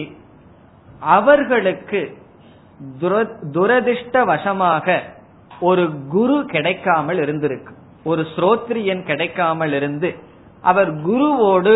அவர்களுக்கு 1.16 2.00
துரதிருஷ்ட 3.56 4.16
வசமாக 4.32 4.86
ஒரு 5.68 5.84
குரு 6.14 6.36
கிடைக்காமல் 6.54 7.18
இருந்திருக்கு. 7.24 7.72
ஒரு 8.10 8.22
ஸ்ரோத்ரியன் 8.34 9.02
கிடைக்காமல் 9.10 9.74
இருந்து 9.78 10.10
அவர் 10.70 10.90
குருவோடு 11.08 11.74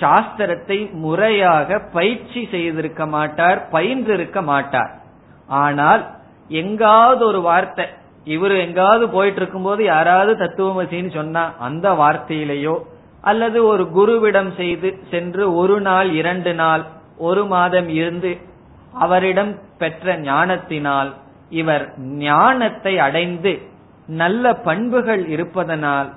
சாஸ்திரத்தை 0.00 0.78
முறையாக 1.04 1.78
பயிற்சி 1.96 2.42
செய்திருக்க 2.54 3.02
மாட்டார் 3.14 3.58
பயின்றிருக்க 3.72 4.38
மாட்டார். 4.52 4.92
ஆனால் 5.62 6.02
எங்காவது 6.62 7.22
ஒரு 7.30 7.40
வார்த்தை 7.48 7.86
இவர் 8.34 8.54
எங்காவது 8.64 9.04
போயிட்டு 9.16 9.40
இருக்கும்போது 9.42 9.82
யாராவது 9.94 10.32
தத்துவமசின்னு 10.42 11.12
சொன்னா 11.18 11.44
அந்த 11.66 11.86
வார்த்தையிலேயோ 12.02 12.74
அல்லது 13.20 13.64
ஒரு 13.64 13.84
குருவிடம் 13.94 14.56
செய்து 14.56 14.98
சென்று 15.10 15.54
ஒரு 15.54 15.80
நாள் 15.80 16.12
இரண்டு 16.12 16.54
நாள் 16.54 16.84
ஒரு 17.18 17.46
மாதம் 17.46 17.88
இருந்து 17.88 18.36
அவரிடம் 18.92 19.58
பெற்ற 19.78 20.16
ஞானத்தினால் 20.16 21.14
இவர் 21.48 21.98
ஞானத்தை 21.98 22.98
அடைந்து 22.98 23.62
நல்ல 24.06 24.54
பண்புகள் 24.54 25.26
இருப்பதனால் 25.26 26.08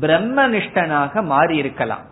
பிரம்மனிஷ்டனாக 0.00 1.22
மாறியிருக்கலாம். 1.22 2.06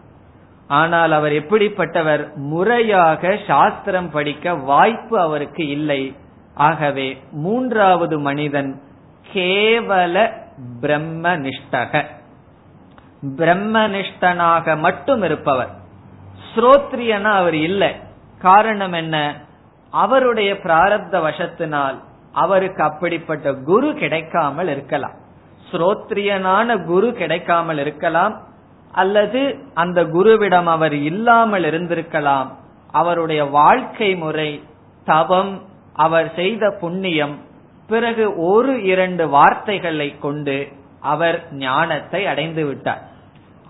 ஆனால் 0.67 1.13
அவர் 1.13 1.33
எப்படிப்பட்டவர்? 1.33 2.35
முறையாக 2.35 3.39
சாஸ்திரம் 3.47 4.11
படிக்க 4.11 4.55
வாய்ப்பு 4.55 5.21
அவருக்கு 5.21 5.69
இல்லை. 5.69 6.17
ஆகவே 6.55 7.19
மூன்றாவது 7.31 8.21
மனிதன் 8.21 8.81
கேவல 9.33 10.31
பிரம்மனிஷ்டக. 10.83 12.05
பிரம்மனிஷ்டனாக 13.27 14.79
மட்டும் 14.79 15.23
இருப்பவர். 15.23 15.71
ஸ்ரோத்ரியனா 16.55 17.23
அவர் 17.23 17.55
இல்லை. 17.55 17.97
காரணம் 18.39 18.93
என்ன? 18.93 19.35
அவருடைய 19.91 20.55
பிராரப்த 20.55 21.21
வசத்தினால் 21.21 21.99
அவருக்கு 22.33 22.83
அப்படிப்பட்ட 22.83 23.55
குரு 23.55 23.95
கிடைக்காமல் 23.95 24.68
இருக்கலாம். 24.68 25.12
ஸ்ரோத்ரியனான 25.73 26.85
குரு 26.85 27.12
கிடைக்காமல் 27.12 27.79
இருக்கலாம். 27.79 28.41
அல்லது 28.93 29.59
அந்த 29.75 30.05
குருவிடம் 30.05 30.64
அவர் 30.64 30.95
இல்லாமல் 30.95 31.64
இருந்திருக்கலாம். 31.64 32.47
அவருடைய 32.91 33.45
வாழ்க்கை 33.45 34.16
முறை 34.16 34.64
தவம் 35.05 35.62
அவர் 35.93 36.33
செய்த 36.35 36.77
புண்ணியம் 36.81 37.39
பிறகு 37.89 38.37
ஒரு 38.37 38.83
இரண்டு 38.83 39.29
வார்த்தைகளை 39.29 40.18
கொண்டு 40.18 40.68
அவர் 41.01 41.53
ஞானத்தை 41.53 42.27
அடைந்து 42.27 42.66
விட்டார். 42.66 43.09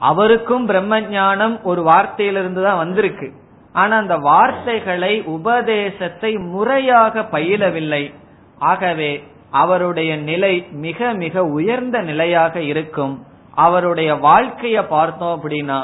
அவருக்கும் 0.00 0.66
பிரம்ம 0.66 1.00
ஞானம் 1.00 1.62
ஒரு 1.62 1.82
வார்த்தையிலிருந்து 1.82 2.62
தான் 2.62 2.76
வந்திருக்கு. 2.76 3.28
ஆனா 3.72 3.96
அந்த 3.96 4.16
வார்த்தைகளை 4.16 5.22
உபதேசத்தை 5.22 6.32
முறையாக 6.36 7.20
பயிலவில்லை. 7.20 8.14
ஆகவே 8.58 9.24
அவருடைய 9.50 10.16
நிலை 10.16 10.66
மிக 10.70 11.12
மிக 11.12 11.44
உயர்ந்த 11.44 11.98
நிலையாக 12.00 12.60
இருக்கும். 12.60 13.14
அவருடைய 13.54 14.14
வாழ்க்கைய 14.14 14.78
பார்த்தோம் 14.88 15.34
அப்படின்னா 15.36 15.80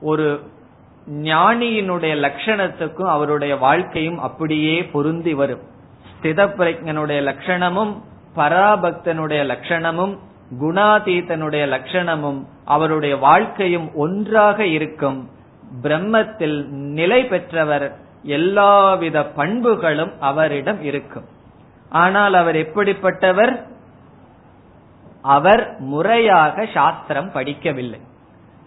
ஒரு 0.00 0.28
ஞானியினுடைய 1.22 2.14
லட்சணத்துக்கும் 2.26 3.10
அவருடைய 3.16 3.56
வாழ்க்கையும் 3.56 4.18
அப்படியே 4.18 4.84
பொருந்தி 4.84 5.34
வரும். 5.34 5.62
ஸ்தித 6.12 6.40
பிரஜனுடைய 6.58 7.20
லட்சணமும் 7.28 7.92
பராபக்தனுடைய 8.36 9.40
லட்சணமும் 9.52 10.14
குணாதீதனுடைய 10.60 11.64
லட்சணமும் 11.74 12.44
அவருடைய 12.64 13.16
வாழ்க்கையும் 13.16 13.94
ஒன்றாக 13.94 14.66
இருக்கும். 14.66 15.30
பிரம்மத்தில் 15.82 16.66
நிலை 16.68 17.24
பெற்றவர் 17.24 17.98
எல்லாவித 18.22 19.24
பண்புகளும் 19.24 20.20
அவரிடம் 20.20 20.82
இருக்கும். 20.82 21.24
ஆனால் 21.90 22.34
அவர் 22.34 22.56
எப்படிப்பட்டவர்? 22.56 23.62
அவர் 25.22 25.76
முறையாக 25.78 26.66
சாஸ்திரம் 26.74 27.30
படிக்கவில்லை. 27.34 28.00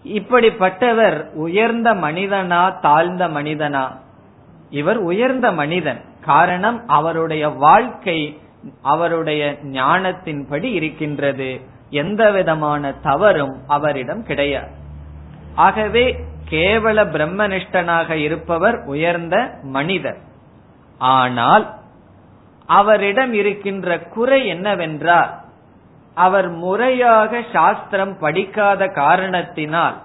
இப்படிப்பட்டவர் 0.04 1.32
உயர்ந்த 1.32 1.94
மனிதனா 1.94 2.80
தாழ்ந்த 2.80 3.28
மனிதனா? 3.28 3.96
இவர் 4.70 4.96
உயர்ந்த 4.96 5.52
மனிதன். 5.52 6.00
காரணம் 6.24 6.88
அவருடைய 6.88 7.48
வாழ்க்கை 7.48 8.38
அவருடைய 8.82 9.56
ஞானத்தின்படி 9.64 10.64
இருக்கின்றது. 10.64 11.60
எந்த 11.90 12.30
விதமான 12.30 12.92
தவறும் 12.92 13.62
அவரிடம் 13.66 14.22
கிடையாது. 14.22 14.70
ஆகவே 15.54 16.16
கேவல 16.50 16.98
பிரம்மனிஷ்டனாக 17.04 18.10
இருப்பவர் 18.10 18.84
உயர்ந்த 18.84 19.58
மனிதர். 19.62 20.18
ஆனால் 20.98 21.74
அவரிடம் 22.66 23.32
இருக்கின்ற 23.32 23.98
குறை 23.98 24.46
என்னவென்றால் 24.46 25.30
அவர் 26.14 26.48
முறையாக 26.48 27.42
சாஸ்திரம் 27.52 28.18
படிக்காத 28.18 28.88
காரணத்தினால் 28.88 29.96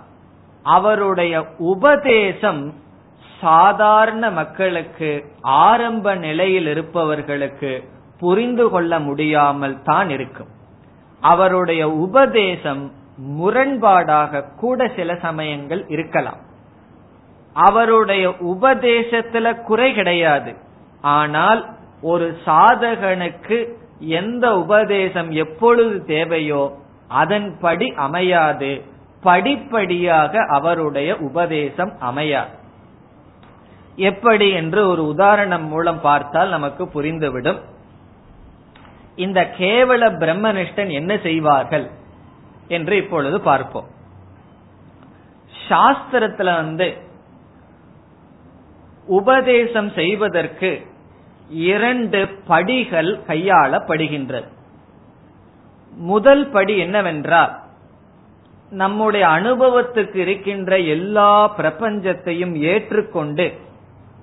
அவருடைய 0.63 1.45
உபதேசம் 1.57 2.73
சாதாரண 3.41 4.29
மக்களுக்கு 4.29 5.25
ஆரம்ப 5.41 6.15
நிலையில் 6.15 6.67
இருப்பவர்களுக்கு 6.67 7.89
புரிந்து 8.19 8.69
கொள்ள 8.69 8.99
முடியாமல் 8.99 9.81
தான் 9.81 10.09
இருக்கும். 10.09 10.59
அவருடைய 11.21 11.89
உபதேசம் 11.89 12.91
முரண்பாடாக 13.39 14.55
கூட 14.59 14.91
சில 14.95 15.15
சமயங்கள் 15.15 15.85
இருக்கலாம். 15.87 16.37
அவருடைய 17.53 18.29
உபதேசத்துல 18.29 19.61
குறை 19.61 19.93
கிடையாது. 19.93 20.55
ஆனால் 21.01 21.69
ஒரு 22.01 22.37
சாதகனுக்கு 22.45 23.73
எந்த 23.99 24.57
உபதேசம் 24.57 25.31
எப்பொழுது 25.31 26.05
தேவையோ 26.05 26.77
அதன்படி 27.07 27.93
அமையாது. 27.95 28.81
படிப்படியாக 29.21 30.45
அவருடைய 30.49 31.17
உபதேசம் 31.17 31.93
அமையாது. 31.99 32.59
எப்படி 33.95 34.51
என்று 34.51 34.87
ஒரு 34.87 35.07
உதாரணம் 35.07 35.67
மூலம் 35.67 36.01
பார்த்தால் 36.01 36.49
நமக்கு 36.49 36.83
புரிந்துவிடும். 36.85 37.59
இந்த 39.15 39.53
கேவல 39.57 40.03
பிரம்மனிஷ்டன் 40.17 40.91
என்ன 40.91 41.17
செய்வார்கள் 41.17 41.89
என்று 42.67 42.97
இப்பொழுது 42.97 43.41
பார்ப்போம். 43.41 43.87
சாஸ்திரத்துல 45.69 46.55
வந்து 46.55 46.97
உபதேசம் 49.05 49.91
செய்வதற்கு 49.91 50.87
இரண்டு 51.49 52.27
படிகள் 52.47 53.19
கையாளப்படுகின்றது. 53.27 54.45
முதல் 55.95 56.49
படி 56.49 56.77
என்னவென்றால் 56.77 57.59
நம்முடைய 58.69 59.27
அனுபவத்துக்கு 59.27 60.15
இருக்கின்ற 60.15 60.79
எல்லா 60.79 61.55
பிரபஞ்சத்தையும் 61.57 62.55
ஏற்றுக்கொண்டு 62.55 63.53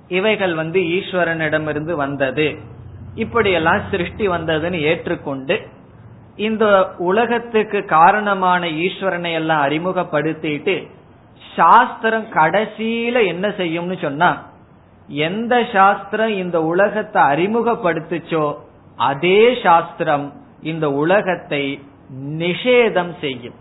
இவைகள் 0.09 0.55
வந்து 0.55 0.81
ஈஸ்வரனிடமிருந்து 0.81 1.93
வந்தது. 1.93 2.77
இப்படியெல்லாம் 3.19 3.81
சிருஷ்டி 3.91 4.29
வந்ததுன்னு 4.29 4.81
ஏற்றுக்கொண்டு 4.81 5.57
இந்த 6.37 6.65
உலகத்துக்கு 6.99 7.85
காரணமான 7.85 8.67
ஈஸ்வரனை 8.67 9.33
எல்லாம் 9.33 9.65
அறிமுகப்படுத்திட்டு 9.67 10.77
சாஸ்திரம் 11.55 12.27
கடைசியில 12.33 13.27
என்ன 13.27 13.49
செய்யும்னு 13.49 13.99
சொன்னா 14.01 14.31
எந்த 15.09 15.55
சாஸ்திரம் 15.73 16.35
இந்த 16.37 16.63
உலகத்தை 16.63 17.23
அறிமுகப்படுத்துச்சோ 17.23 18.47
அதே 18.97 19.41
சாஸ்திரம் 19.63 20.27
இந்த 20.63 20.87
உலகத்தை 20.93 21.65
நிஷேதம் 22.39 23.13
செய்யும். 23.21 23.55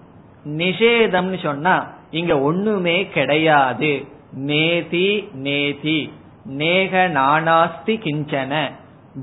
நிஷேதம்னு 0.58 1.40
சொன்னா 1.44 1.76
இங்க 2.12 2.40
ஒண்ணுமே 2.40 3.08
கிடையாது. 3.08 3.92
நேதி 4.32 5.30
நேதி. 5.34 6.00
நேக 6.46 7.08
நானாஸ்தி 7.14 7.96
கிஞ்சன. 8.06 8.54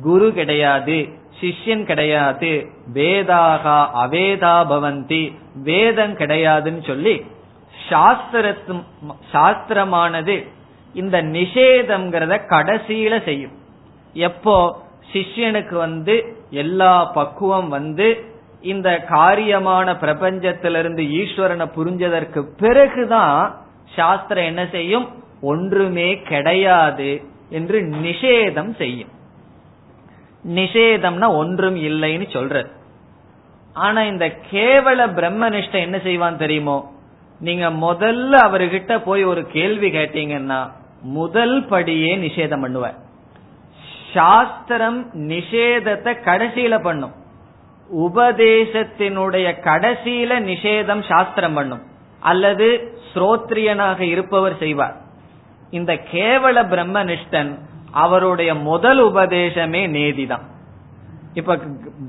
குரு 0.03 0.33
கிடையாது 0.33 1.09
சிஷ்யன் 1.41 1.85
கிடையாது 1.85 2.51
வேதாகா 2.95 3.79
அவேதா 4.03 4.57
பவந்தி 4.71 5.23
வேதம் 5.63 6.15
கிடையாதுன்னு 6.17 6.87
சொல்லி 6.87 7.15
சாஸ்திரத்து 7.91 8.75
சாஸ்திரமானது 9.33 10.37
இந்த 10.95 11.23
நிஷேதம்ங்கிறத 11.23 12.35
கடைசியில 12.49 13.25
செய்யும். 13.25 13.53
எப்போ 14.15 14.83
சிஷ்யனுக்கு 15.13 15.75
வந்து 15.75 16.37
எல்லா 16.51 17.05
பக்குவம் 17.05 17.69
வந்து 17.69 18.25
இந்த 18.61 19.07
காரியமான 19.11 19.87
பிரபஞ்சத்திலிருந்து 19.95 21.03
ஈஸ்வரனை 21.21 21.67
புரிஞ்சதற்கு 21.77 22.43
பிறகுதான் 22.57 23.57
சாஸ்திரம் 23.95 24.45
என்ன 24.45 24.67
செய்யும்? 24.67 25.07
ஒன்றுமே 25.41 26.23
கிடையாது 26.23 27.23
என்று 27.51 27.81
நிஷேதம் 27.81 28.77
செய்யும். 28.77 29.14
நிஷேதம்னா 30.49 31.29
ஒன்றும் 31.37 31.77
இல்லைன்னு 31.77 32.27
சொல்ற 32.33 32.67
ஆனா 33.73 34.03
இந்த 34.03 34.27
கேவல 34.51 35.07
பிரம்மனிஷ்ட 35.15 35.73
என்ன 35.73 35.99
செய்வான் 35.99 36.37
தெரியுமோ? 36.37 36.93
நீங்க 37.41 37.71
முதல்ல 37.71 38.33
அவர்கிட்ட 38.33 38.99
போய் 38.99 39.25
ஒரு 39.25 39.47
கேள்வி 39.47 39.91
கேட்டீங்கன்னா 39.91 40.71
முதல் 41.03 41.65
படியே 41.65 42.17
நிஷேதம் 42.17 42.65
பண்ணுவ 42.65 42.95
சாஸ்திரம் 44.13 45.11
நிஷேதத்தை 45.15 46.13
கடைசியில 46.25 46.83
பண்ணும். 46.83 47.15
உபதேசத்தினுடைய 47.95 49.49
கடைசியில 49.63 50.33
நிஷேதம் 50.41 51.03
சாஸ்திரம் 51.09 51.55
பண்ணும். 51.55 51.83
அல்லது 52.21 52.99
ஸ்ரோத்ரியனாக 53.15 54.01
இருப்பவர் 54.01 54.59
செய்வார். 54.59 54.97
இந்த 55.71 55.93
கேவல 56.13 56.57
பிரம்மனிஷ்டன் 56.67 57.59
அவருடைய 57.95 58.55
முதல் 58.55 59.01
உபதேசமே 59.05 59.83
நேதிதான். 59.89 60.45
இப்ப 61.35 61.57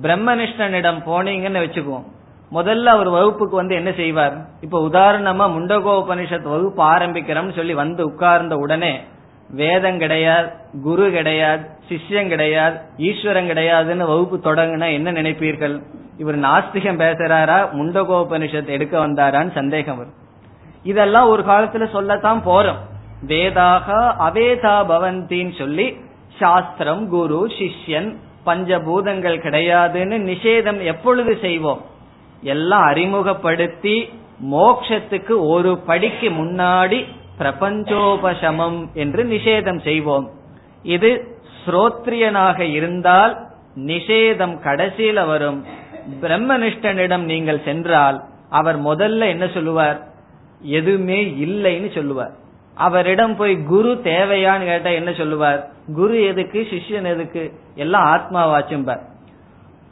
பிரம்மனிஷ்டனிடம் 0.02 1.00
போனீங்கன்னு 1.06 1.64
வச்சுக்குவோம். 1.66 2.06
முதல்ல 2.52 2.84
அவர் 2.84 3.10
வகுப்புக்கு 3.10 3.56
வந்து 3.56 3.76
என்ன 3.76 3.92
செய்வார்? 3.92 4.34
இப்ப 4.62 4.88
உதாரணமா 4.88 5.46
முண்டகோபனிஷத் 5.56 6.42
வகுப்பு 6.42 6.84
ஆரம்பிக்கிறோம்னு 6.84 7.56
சொல்லி 7.56 7.74
வந்து 7.74 8.06
உட்கார்ந்த 8.06 8.56
உடனே 8.56 9.02
வேதம் 9.50 9.98
கிடையாது 9.98 10.50
குரு 10.84 11.12
கிடையாது 11.12 11.64
சிஷ்யம் 11.90 12.28
கிடையாது 12.28 12.78
ஈஸ்வரம் 12.98 13.50
கிடையாதுன்னு 13.50 14.08
வகுப்பு 14.08 14.38
தொடங்கினா 14.38 14.94
என்ன 14.94 15.12
நினைப்பீர்கள்? 15.12 15.82
இவர் 16.18 16.40
நாஸ்திகம் 16.40 17.00
பேசுறாரா? 17.00 17.58
முண்டகோபனிஷத் 17.74 18.68
எடுக்க 18.68 19.08
வந்தாரான்னு 19.08 19.54
சந்தேகம் 19.54 19.98
வரும். 19.98 20.14
இதெல்லாம் 20.84 21.30
ஒரு 21.30 21.44
காலத்துல 21.44 21.92
சொல்லத்தான் 21.92 22.42
போறோம். 22.46 22.82
வேதாக 23.28 23.88
அவேதா 24.20 24.76
பவந்தின்னு 24.90 25.58
சொல்லி 25.58 25.96
சாஸ்திரம் 26.40 27.10
குரு 27.10 27.48
சிஷ்யன் 27.48 28.16
பஞ்சபூதங்கள் 28.46 29.38
கிடையாதுன்னு 29.42 30.18
நிஷேதம் 30.32 30.84
எப்பொழுது 30.84 31.38
செய்வோம்? 31.42 31.82
எல்லாம் 32.42 32.82
அறிமுகப்படுத்தி 32.82 34.10
மோக்ஷத்துக்கு 34.52 35.48
ஒரு 35.48 35.78
படிக்கு 35.78 36.30
முன்னாடி 36.30 37.06
பிரபஞ்சோபசமம் 37.40 38.94
என்று 38.94 39.24
நிஷேதம் 39.24 39.82
செய்வோம். 39.82 40.30
இது 40.84 41.38
ஸ்ரோத்ரியனாக 41.66 42.60
இருந்தால் 42.60 43.48
நிஷேதம் 43.76 44.56
கடைசியில 44.64 45.28
வரும். 45.28 45.66
பிரம்மனிஷ்டனிடம் 46.22 47.24
நீங்கள் 47.24 47.62
சென்றால் 47.66 48.24
அவர் 48.50 48.84
முதல்ல 48.84 49.28
என்ன 49.28 49.48
சொல்லுவார்? 49.48 50.08
எதுவுமே 50.62 51.24
இல்லைன்னு 51.24 51.96
சொல்லுவார். 51.96 52.44
அவரிடம் 52.76 53.36
போய் 53.36 53.64
குரு 53.64 54.02
தேவையான்னு 54.04 54.66
கேட்டா 54.66 54.90
என்ன 54.90 55.14
சொல்லுவார்? 55.14 55.68
குரு 55.96 56.26
எதுக்கு? 56.26 56.68
சிஷ்யன் 56.72 57.06
எதுக்கு? 57.06 57.54
எல்லாம் 57.76 58.06
ஆத்மாவாச்சும்பார். 58.06 59.00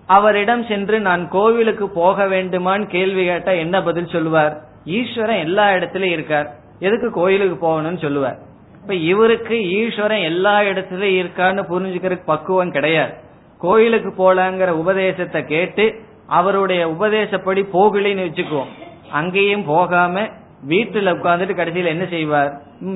அவரிடம் 0.07 0.65
சென்று 0.65 0.99
நான் 0.99 1.29
கோவிலுக்கு 1.29 1.89
போக 1.89 2.25
வேண்டுமான்னு 2.25 2.88
கேள்வி 2.88 3.25
கேட்டா 3.25 3.51
என்ன 3.51 3.84
பதில் 3.84 4.07
சொல்லுவார்? 4.07 4.57
ஈஸ்வரன் 4.86 5.39
எல்லா 5.39 5.69
இடத்துலயும் 5.69 6.11
இருக்கார். 6.11 6.53
எதுக்கு 6.79 7.11
கோயிலுக்கு 7.11 7.67
போகணும்னு 7.67 8.01
சொல்லுவார். 8.01 8.38
இப்ப 8.81 8.93
இவருக்கு 8.93 9.69
ஈஸ்வரன் 9.69 10.21
எல்லா 10.21 10.59
இடத்துலயும் 10.59 11.25
இருக்கான்னு 11.25 11.65
புரிஞ்சுக்கிறதுக்கு 11.69 12.25
பக்குவம் 12.25 12.71
கிடையாது. 12.71 13.13
கோயிலுக்கு 13.57 14.09
போலாங்கிற 14.09 14.67
உபதேசத்தை 14.67 15.45
கேட்டு 15.45 15.99
அவருடைய 16.27 16.88
உபதேசப்படி 16.88 17.65
போகலின்னு 17.73 18.25
வச்சுக்குவோம். 18.29 18.71
அங்கேயும் 19.11 19.65
போகாம 19.65 20.27
வீட்டுல 20.72 21.14
உட்கார்ந்துட்டு 21.18 21.55
கடைசியில் 21.57 21.93
என்ன 21.93 22.05
செய்வார்? 22.16 22.51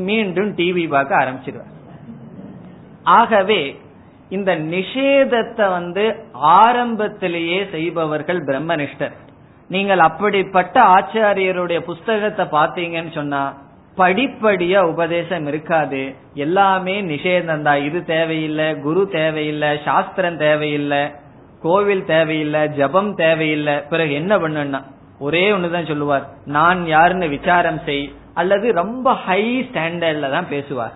மீண்டும் 0.08 0.50
டிவி 0.60 0.84
பார்க்க 0.96 1.22
ஆரம்பிச்சிருவார். 1.22 1.74
ஆகவே 3.20 3.62
இந்த 4.38 4.52
நிஷேதத்தை 4.74 5.66
வந்து 5.78 6.04
ஆரம்பத்திலேயே 6.62 7.60
செய்பவர்கள் 7.76 8.42
பிரம்மனிஷ்டர். 8.50 9.16
நீங்கள் 9.76 10.02
அப்படிப்பட்ட 10.08 10.76
ஆச்சாரியருடைய 10.96 11.80
புஸ்தகத்தை 11.92 12.46
பார்த்தீங்கன்னு 12.58 13.14
சொன்னா 13.20 13.44
படிப்படியா 13.98 14.80
உபதேசம் 14.94 15.46
இருக்காது. 15.52 16.02
எல்லாமே 16.46 16.96
நிஷேதம் 17.14 17.66
தான் 17.68 17.86
இது 17.88 18.00
தேவையில்லை 18.16 18.68
குரு 18.86 19.04
தேவையில்லை 19.16 19.72
சாஸ்திரம் 19.88 20.38
தேவையில்லை 20.38 21.02
கோவில் 21.66 22.04
தேவையில்லை 22.14 22.62
ஜபம் 22.80 23.12
தேவையில்லை. 23.24 23.76
பிறகு 23.92 24.14
என்ன 24.22 24.34
பண்ணுன்னா 24.44 24.82
ஒரே 25.20 25.52
ஒண்ணுதான் 25.52 25.88
சொல்லுவார். 25.88 26.28
நான் 26.46 26.86
யாருன்னு 26.86 27.28
விசாரம் 27.28 27.82
செய். 27.86 28.14
அல்லது 28.34 28.74
ரொம்ப 28.74 29.14
ஹை 29.14 29.70
ஸ்டாண்டர்ட்ல 29.74 30.32
தான் 30.32 30.50
பேசுவார். 30.50 30.94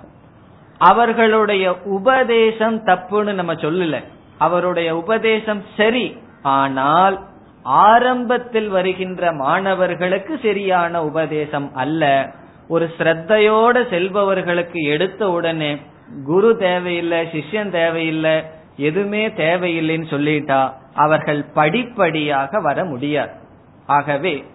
அவர்களுடைய 0.77 1.77
உபதேசம் 1.83 2.85
தப்புன்னு 2.85 3.33
நம்ம 3.33 3.53
சொல்லல. 3.53 4.03
அவருடைய 4.37 4.97
உபதேசம் 4.97 5.63
சரி. 5.77 6.17
ஆனால் 6.41 7.19
ஆரம்பத்தில் 7.63 8.67
வருகின்ற 8.67 9.31
மாணவர்களுக்கு 9.31 10.39
சரியான 10.41 11.03
உபதேசம் 11.03 11.73
அல்ல. 11.73 12.31
ஒரு 12.67 12.91
ஸ்ரத்தையோட 12.97 13.83
செல்பவர்களுக்கு 13.89 14.83
எடுத்த 14.83 15.29
உடனே 15.29 15.77
குரு 16.23 16.57
தேவையில்லை 16.57 17.25
சிஷ்யன் 17.25 17.69
தேவையில்லை 17.69 18.43
எதுவுமே 18.77 19.27
தேவையில்லைன்னு 19.27 20.05
சொல்லிட்டா 20.09 20.73
அவர்கள் 20.93 21.43
படிப்படியாக 21.43 22.59
வர 22.59 22.85
முடியாது. 22.85 23.40
ஆகவே 23.85 24.45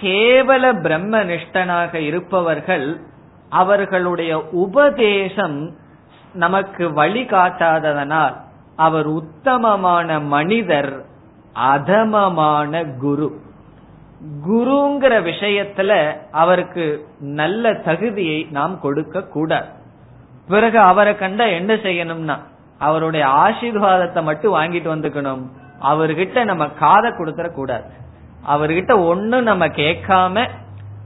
கேவல 0.00 0.80
பிரம்ம 0.80 1.24
நிஷ்டனாக 1.24 1.94
இருப்பவர்கள் 1.94 3.00
அவர்களுடைய 3.48 4.48
உபதேசம் 4.50 5.70
நமக்கு 6.32 6.88
வழிகாட்டாததனால் 6.88 8.34
அவர் 8.76 9.06
உத்தமமான 9.06 10.20
மனிதர் 10.20 11.04
அதமமான 11.52 12.84
குரு. 12.84 13.40
குருங்கிற 14.48 15.14
விஷயத்துல 15.22 16.16
அவருக்கு 16.30 17.06
நல்ல 17.20 17.74
தகுதியை 17.74 18.46
நாம் 18.50 18.80
கொடுக்க 18.80 19.22
கூடாது. 19.22 19.66
பிறகு 20.48 20.78
அவரை 20.78 21.16
கண்ட 21.16 21.48
என்ன 21.48 21.74
செய்யணும்னா 21.74 22.38
அவருடைய 22.78 23.26
ஆசீர்வாதத்தை 23.26 24.22
மட்டும் 24.22 24.54
வாங்கிட்டு 24.54 24.94
வந்துக்கணும். 24.94 25.42
அவர்கிட்ட 25.82 26.44
நம்ம 26.44 26.68
காதை 26.68 27.10
கொடுத்துட 27.10 27.52
கூடாது 27.52 28.06
அவர்கிட்ட 28.46 29.06
ஒன்னும் 29.06 29.42
நம்ம 29.42 29.66
கேட்காம 29.66 30.48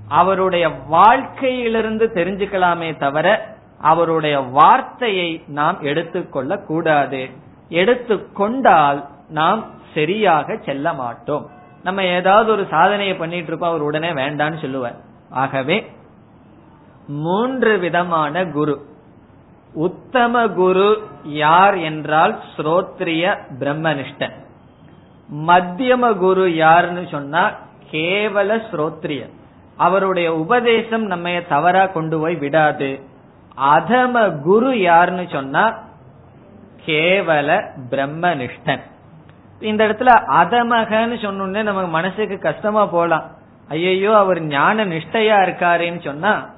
அவருடைய 0.09 0.69
வாழ்க்கையிலிருந்து 0.69 2.11
தெரிஞ்சுக்கலாமே 2.15 2.97
தவிர 2.97 3.57
அவருடைய 3.79 4.39
வார்த்தையை 4.39 5.43
நாம் 5.47 5.81
எடுத்துக்கொள்ள 5.81 6.59
கூடாது. 6.59 7.31
எடுத்துக்கொண்டால் 7.69 9.09
நாம் 9.29 9.65
சரியாக 9.95 10.57
செல்ல 10.65 10.93
மாட்டோம். 10.93 11.51
நம்ம 11.83 12.03
ஏதாவது 12.03 12.51
ஒரு 12.51 12.67
சாதனையை 12.71 13.17
பண்ணிட்டு 13.17 13.47
இருப்போம் 13.47 13.69
அவர் 13.69 13.83
உடனே 13.83 14.11
வேண்டான்னு 14.11 14.61
சொல்லுவார். 14.61 14.97
ஆகவே 15.31 15.91
மூன்று 17.07 17.79
விதமான 17.79 18.47
குரு. 18.47 18.87
உத்தம 19.75 20.49
குரு 20.49 21.03
யார் 21.23 21.75
என்றால் 21.75 22.41
ஸ்ரோத்ரிய 22.57 23.39
பிரம்மனிஷ்டன். 23.59 24.42
மத்தியம 25.47 26.17
குரு 26.17 26.55
யாருன்னு 26.55 27.07
சொன்னா 27.11 27.51
கேவல 27.91 28.61
ஸ்ரோத்ரியன். 28.71 29.31
அவருடைய 29.77 30.35
உபதேசம் 30.35 31.03
நம்ம 31.03 31.41
தவறா 31.49 31.87
கொண்டு 31.87 32.21
போய் 32.21 32.35
விடாது. 32.35 33.01
அதம 33.61 34.41
குரு 34.41 34.81
யாருன்னு 34.81 35.27
சொன்னா 35.33 35.79
கேவல 36.87 37.65
பிரம்மனிஷ்டன். 37.91 38.81
இந்த 39.61 39.85
இடத்துல 39.85 40.11
அதமகன்னு 40.27 41.17
சொன்னோடனே 41.25 41.63
நமக்கு 41.63 41.89
மனசுக்கு 41.89 42.39
கஷ்டமா 42.39 42.87
போலாம். 42.87 43.31
ஐயையோ 43.69 44.17
அவர் 44.17 44.43
ஞான 44.43 44.87
நிஷ்டையா 44.87 45.37
இருக்காருன்னு 45.47 46.05
சொன்னா 46.05 46.51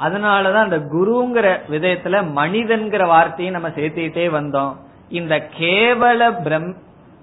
அதனாலதான் 0.00 0.64
அந்த 0.64 0.78
குருங்கிற 0.78 1.60
விதயத்துல 1.70 2.24
மனிதன்கிற 2.36 3.06
வார்த்தையை 3.06 3.54
நம்ம 3.54 3.68
சேர்த்துக்கிட்டே 3.68 4.26
வந்தோம். 4.34 4.76
இந்த 5.08 5.48
கேவல 5.58 6.42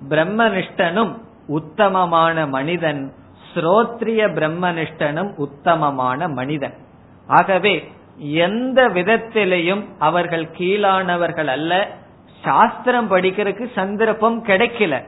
பிரம்மனிஷ்டனும் 0.09 1.13
உத்தமமான 1.47 2.47
மனிதன் 2.47 3.13
ஸ்ரோத்ரிய 3.53 4.21
பிரம்மனிஷ்டனும் 4.37 5.35
உத்தமமான 5.35 6.27
மனிதன். 6.27 6.73
ஆகவே 7.27 7.91
எந்த 8.17 8.89
விதத்திலையும் 8.89 9.85
அவர்கள் 9.99 10.49
கீழானவர்கள் 10.57 11.47
அல்ல 11.47 11.87
சாஸ்திரம் 12.43 13.11
படிக்கிறதுக்கு 13.11 13.67
சந்தர்ப்பம் 13.75 14.45
கிடைக்கல. 14.45 15.03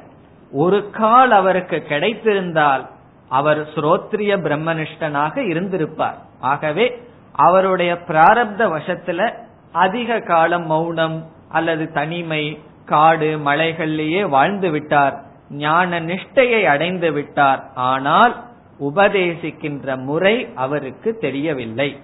ஒரு 0.52 0.90
கால் 0.90 1.32
அவருக்கு 1.32 1.84
கிடைத்திருந்தால் 1.90 2.90
அவர் 3.30 3.62
ஸ்ரோத்ரிய 3.76 4.38
பிரம்மனிஷ்டனாக 4.42 5.38
இருந்திருப்பார். 5.38 6.18
ஆகவே 6.40 7.02
அவருடைய 7.32 7.94
பிராரப்த 7.94 8.62
வசத்துல 8.76 9.34
அதிக 9.72 10.20
காலம் 10.20 10.66
மௌனம் 10.66 11.26
அல்லது 11.50 11.92
தனிமை 11.92 12.60
காடு 12.88 13.38
மலைகளிலேயே 13.46 14.30
வாழ்ந்து 14.30 14.70
விட்டார். 14.70 15.22
ஞான 15.50 16.00
நிஷ்டையை 16.02 16.64
அடைந்து 16.64 17.12
விட்டார். 17.12 17.64
ஆனால் 17.76 18.34
உபதேசிக்கின்ற 18.80 20.04
முறை 20.04 20.50
அவருக்கு 20.56 21.18
தெரியவில்லை. 21.18 22.00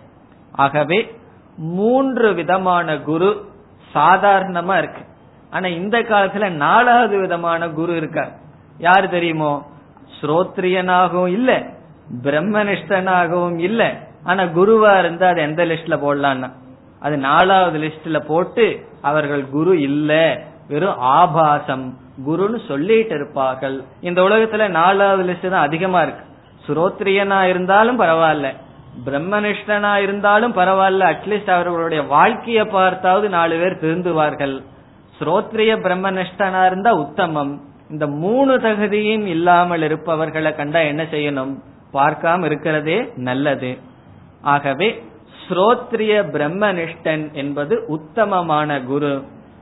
ஆகவே 0.52 1.00
மூன்று 1.58 2.34
விதமான 2.34 2.98
குரு 2.98 3.46
சாதாரணமா 3.94 4.78
இருக்கு. 4.78 5.02
ஆனா 5.50 5.68
இந்த 5.68 6.02
காலத்துல 6.02 6.50
நாலாவது 6.50 7.20
விதமான 7.20 7.70
குரு 7.70 7.96
இருக்கார். 7.96 8.32
யாரு 8.78 9.10
தெரியுமோ? 9.10 9.66
ஸ்ரோத்ரியனாகவும் 10.22 11.28
இல்ல 11.28 11.64
பிரம்மனிஷ்டனாகவும் 12.24 13.60
இல்ல. 13.60 13.82
ஆனா 14.24 14.44
குருவா 14.44 15.00
இருந்தா 15.00 15.28
அது 15.28 15.42
எந்த 15.42 15.66
லிஸ்ட்ல 15.66 15.98
போடலான்னு? 16.06 16.50
அது 17.00 17.18
நாலாவது 17.18 17.80
லிஸ்ட்ல 17.80 18.20
போட்டு 18.20 18.66
அவர்கள் 19.02 19.46
குரு 19.46 19.82
இல்ல. 19.82 20.42
வெறும் 20.68 20.98
ஆபாசம் 20.98 21.86
குருன்னு 22.28 22.68
சொல்லிட்டு 22.68 23.16
இருப்பார்கள். 23.16 23.84
இந்த 24.02 24.22
உலகத்துல 24.22 24.68
நாலாவது 24.68 25.24
லிஸ்ட் 25.30 25.50
தான் 25.50 25.68
அதிகமா 25.68 26.02
இருக்கு. 26.02 26.26
சுரோத்ரியனா 26.68 27.40
இருந்தாலும் 27.44 28.00
பரவாயில்ல 28.00 28.50
பிரம்மனிஷ்டனா 29.06 29.96
இருந்தாலும் 29.96 30.56
பரவாயில்ல 30.56 31.04
அட்லீஸ்ட் 31.14 31.52
அவர்களுடைய 31.52 32.04
வாழ்க்கையை 32.04 32.66
பார்த்தாவது 32.66 33.30
நாலு 33.30 33.56
பேர் 33.58 33.82
திருந்துவார்கள். 33.84 34.56
ஸ்ரோத்ரிய 35.20 35.72
பிரம்மனிஷ்டனா 35.86 36.66
இருந்தா 36.66 36.92
உத்தமம். 36.92 37.62
இந்த 37.90 38.08
மூணு 38.08 38.60
தகுதியும் 38.60 39.26
இல்லாமல் 39.26 39.82
இருப்பவர்களை 39.82 40.56
கண்டா 40.56 40.80
என்ன 40.80 41.04
செய்யணும்? 41.04 41.54
பார்க்காம 41.94 42.46
இருக்கிறதே 42.46 43.12
நல்லது. 43.16 43.78
ஆகவே 44.42 45.04
ஸ்ரோத்ரிய 45.44 46.14
பிரம்மனிஷ்டன் 46.36 47.32
என்பது 47.34 47.84
உத்தமமான 47.88 48.82
குரு. 48.82 49.14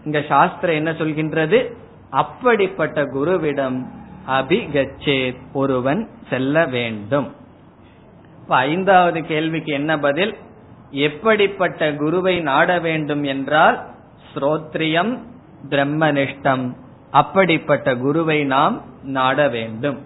இங்க 0.05 0.21
சாஸ்திரம் 0.21 0.75
என்ன 0.75 0.91
சொல்கின்றது? 0.91 1.73
அப்படிப்பட்ட 2.09 3.03
குருவிடம் 3.03 3.85
அபிகச்சே 4.27 5.35
ஒருவன் 5.53 6.09
செல்ல 6.29 6.65
வேண்டும். 6.65 7.35
இப்ப 8.41 8.55
ஐந்தாவது 8.55 9.25
கேள்விக்கு 9.25 9.73
என்ன 9.73 9.99
பதில்? 9.99 10.35
எப்படிப்பட்ட 10.91 11.93
குருவை 11.93 12.39
நாட 12.39 12.79
வேண்டும் 12.79 13.23
என்றால் 13.23 13.85
ஸ்ரோத்ரியம் 14.33 15.17
பிரம்மனிஷ்டம் 15.69 16.75
அப்படிப்பட்ட 17.11 17.95
குருவை 17.95 18.43
நாம் 18.43 18.81
நாட 19.03 19.47
வேண்டும். 19.47 19.99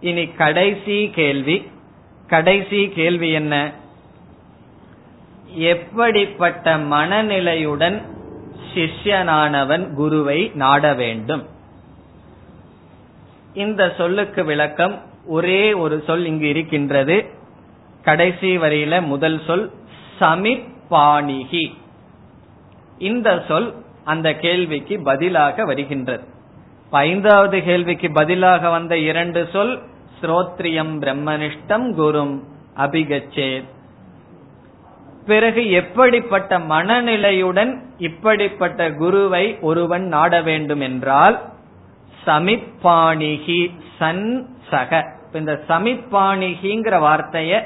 இனி 0.00 0.26
கடைசி 0.26 1.10
கேள்வி. 1.10 1.70
கடைசி 2.26 2.88
கேள்வி 2.88 3.30
என்ன? 3.30 3.72
எப்படிப்பட்ட 5.46 6.76
மனநிலையுடன் 6.76 8.02
சிஷ்யனானவன் 8.74 9.94
குருவை 9.94 10.50
நாட 10.54 10.94
வேண்டும். 10.94 11.46
இந்த 13.54 13.94
சொல்லுக்கு 13.96 14.44
விளக்கம் 14.44 15.02
ஒரே 15.26 15.72
ஒரு 15.72 16.02
சொல் 16.06 16.24
இங்கு 16.24 16.48
இருக்கின்றது. 16.48 17.24
கடைசி 18.02 18.58
வரியில 18.58 19.04
முதல் 19.04 19.40
சொல் 19.46 19.72
சமிப்பாணிகி. 20.20 21.74
இந்த 22.98 23.44
சொல் 23.48 23.74
அந்த 24.04 24.34
கேள்விக்கு 24.34 25.02
பதிலாக 25.02 25.64
வருகின்றது. 25.64 26.24
ஐந்தாவது 26.90 27.62
கேள்விக்கு 27.62 28.12
பதிலாக 28.12 28.70
வந்த 28.70 28.98
இரண்டு 28.98 29.48
சொல் 29.52 29.82
ஸ்ரோத்ரியம் 30.20 30.94
பிரம்மனிஷ்டம் 31.00 31.86
குரும் 31.98 32.40
அபிகச்சேத். 32.76 33.76
பிறகு 35.28 35.62
எப்படிப்பட்ட 35.70 36.58
மனநிலையுடன் 36.58 37.72
இப்படிப்பட்ட 37.98 38.90
குருவை 38.92 39.44
ஒருவன் 39.60 40.06
நாட 40.06 40.42
வேண்டும் 40.42 40.80
என்றால் 40.80 41.36
சமிப்பாணிகி 42.26 43.60
சன் 43.98 44.24
சக. 44.70 44.90
இந்த 45.32 45.52
சமிப்பாணிகிங்கிற 45.68 46.94
வார்த்தைய 47.06 47.62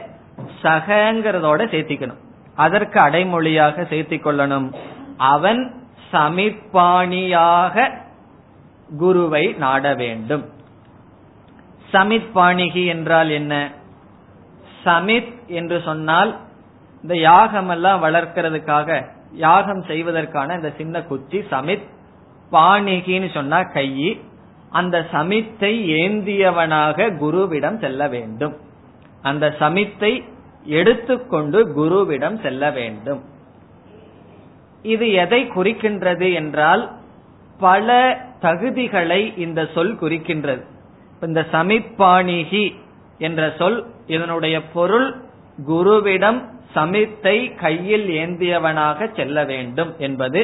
சகங்கிறதோட 0.63 1.61
சேர்த்திக்கணும். 1.75 2.21
அதற்கு 2.57 2.99
அடைமொழியாக 3.01 3.83
சேர்த்திக் 3.83 4.25
கொள்ளணும். 4.25 4.69
அவன் 5.17 5.63
சமிப்பாணியாக 6.13 7.91
குருவை 8.99 9.45
நாட 9.59 9.95
வேண்டும். 9.95 10.45
சமித்பாணிகி 11.93 12.87
என்றால் 12.87 13.31
என்ன? 13.31 13.55
சமித் 14.85 15.33
என்று 15.47 15.81
சொன்னால் 15.85 16.33
இந்த 17.03 17.15
யாகம் 17.19 17.69
எல்லாம் 17.69 18.03
வளர்க்கறதுக்காக 18.05 19.07
யாகம் 19.33 19.83
செய்வதற்கான 19.83 20.55
இந்த 20.55 20.73
சின்ன 20.77 21.03
குச்சி 21.03 21.39
சமித் 21.51 21.87
பாணிகின்னு 22.53 23.29
சொன்னா 23.35 23.59
கையி 23.59 24.11
அந்த 24.71 25.07
சமித்தை 25.13 25.73
ஏந்தியவனாக 26.01 27.09
குருவிடம் 27.21 27.79
செல்ல 27.81 28.09
வேண்டும். 28.09 28.55
அந்த 29.23 29.55
சமித்தை 29.59 30.13
எடுத்துக்கொண்டு 30.65 31.59
குருவிடம் 31.79 32.43
செல்ல 32.43 32.71
வேண்டும். 32.71 33.23
இது 34.83 35.07
எதை 35.13 35.41
குறிக்கின்றது 35.51 36.29
என்றால் 36.35 36.83
பல 37.59 37.97
தகுதிகளை 38.41 39.39
இந்த 39.39 39.69
சொல் 39.75 39.95
குறிக்கின்றது. 39.97 40.63
இந்த 41.21 41.41
சமிப்பாணிகி 41.53 42.65
என்ற 43.19 43.43
சொல் 43.59 43.79
இதனுடைய 44.07 44.57
பொருள் 44.63 45.09
குருவிடம் 45.67 46.41
சமித்தை 46.75 47.37
கையில் 47.55 48.07
ஏந்தியவனாக 48.23 49.09
செல்ல 49.15 49.45
வேண்டும் 49.45 49.93
என்பது. 49.99 50.43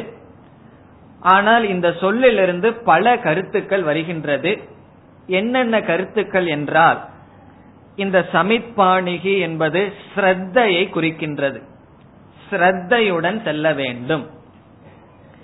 ஆனால் 1.19 1.63
இந்த 1.69 1.87
சொல்லிலிருந்து 2.01 2.73
பல 2.73 3.15
கருத்துக்கள் 3.17 3.83
வருகின்றது. 3.83 4.51
என்னென்ன 5.27 5.75
கருத்துக்கள் 5.81 6.47
என்றால் 6.47 6.99
இந்த 7.95 8.17
சமிப்பாணிகி 8.33 9.33
என்பது 9.39 9.81
ஸ்ரத்தையை 10.11 10.83
குறிக்கின்றது. 10.95 11.59
ஸ்ரத்தையுடன் 12.49 13.39
செல்ல 13.43 13.73
வேண்டும். 13.73 14.23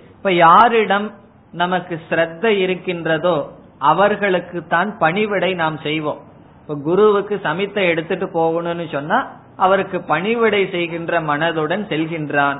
இப்ப 0.09 0.31
யாரிடம் 0.33 1.07
நமக்கு 1.51 1.95
ஸ்ரத்த 2.09 2.45
இருக்கின்றதோ 2.45 3.35
அவர்களுக்கு 3.77 4.59
தான் 4.67 4.89
பணிவிடை 4.97 5.51
நாம் 5.53 5.77
செய்வோம். 5.77 6.21
இப்ப 6.61 6.75
குருவுக்கு 6.83 7.35
சமித்தை 7.43 7.83
எடுத்துட்டு 7.91 8.27
போகணும்னு 8.33 8.85
சொன்னா 8.91 9.19
அவருக்கு 9.63 9.97
பணிவிடை 10.11 10.61
செய்கின்ற 10.75 11.21
மனதுடன் 11.31 11.83
செல்கின்றான். 11.91 12.59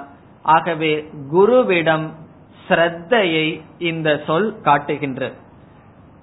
ஆகவே 0.55 0.93
குருவிடம் 1.33 2.07
ஸ்ரத்தையை 2.65 3.47
இந்த 3.89 4.09
சொல் 4.27 4.49
காட்டுகின்றது. 4.67 5.35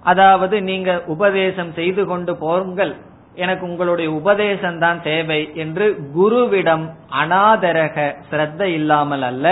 அதாவது 0.02 0.56
நீங்க 0.68 0.90
உபதேசம் 1.14 1.72
செய்து 1.78 2.02
கொண்டு 2.06 2.32
போங்கள் 2.36 2.92
எனக்கு 3.34 3.64
உங்களுடைய 3.68 4.08
உபதேசம் 4.20 4.78
தான் 4.78 4.98
தேவை 5.02 5.40
என்று 5.62 5.86
குருவிடம் 6.16 6.84
அனாதரக 7.20 7.96
ஸ்ரத்த 8.30 8.62
இல்லாமல் 8.78 9.24
அல்ல 9.30 9.46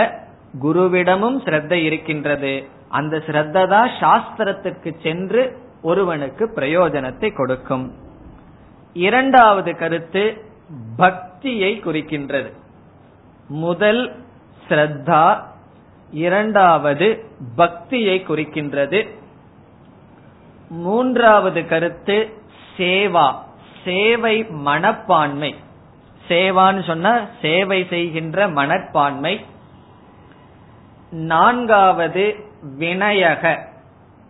குருவிடமும் 0.62 1.38
ஸ்ரத்த 1.46 1.72
இருக்கின்றது. 1.86 2.52
அந்த 2.98 3.16
ஸ்ரத்த 3.26 3.66
தான் 3.74 3.90
சாஸ்திரத்துக்கு 4.00 4.90
சென்று 5.02 5.42
ஒருவனுக்கு 5.82 6.44
பிரயோஜனத்தை 6.56 7.28
கொடுக்கும். 7.32 7.86
இரண்டாவது 8.96 9.72
கருத்து 9.82 10.24
பக்தியை 10.96 11.82
குறிக்கின்றது. 11.84 12.52
முதல் 13.48 14.24
ஸ்ரத்தா 14.68 15.42
இரண்டாவது 16.10 17.24
பக்தியை 17.56 18.24
குறிக்கின்றது. 18.28 19.08
மூன்றாவது 20.68 21.66
கருத்து 21.66 22.32
சேவா 22.76 23.34
சேவை 23.84 24.44
மனப்பான்மை. 24.44 25.54
சேவான்னு 26.28 26.86
சொன்னா 26.86 27.26
சேவை 27.40 27.86
செய்கின்ற 27.90 28.48
மனப்பான்மை. 28.48 29.44
நான்காவது 31.10 32.44
வினயக 32.78 33.58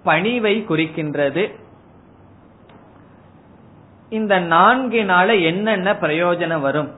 பணிவை 0.05 0.65
குறிக்கின்றது. 0.65 1.60
இந்த 4.11 4.41
நான்கினால 4.41 5.43
என்னென்ன 5.43 5.93
பிரயோஜனம் 5.93 6.61
வரும்? 6.61 6.91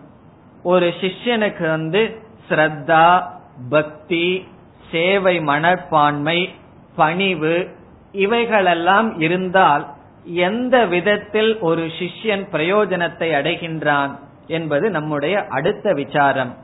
ஒரு 0.62 0.94
சிஷ்யனுக்கு 1.00 1.66
வந்து 1.68 2.22
ஸ்ரத்தா 2.48 3.22
பக்தி 3.68 4.48
சேவை 4.90 5.40
மனப்பான்மை 5.40 6.54
பணிவு 6.96 7.68
இவைகளெல்லாம் 8.12 9.20
இருந்தால் 9.20 9.86
எந்த 10.24 10.86
விதத்தில் 10.86 11.58
ஒரு 11.58 11.82
சிஷ்யன் 11.98 12.44
பிரயோஜனத்தை 12.52 13.28
அடைகின்றான் 13.38 14.18
என்பது 14.46 14.90
நம்முடைய 14.90 15.46
அடுத்த 15.46 15.92
விசாரம். 15.92 16.56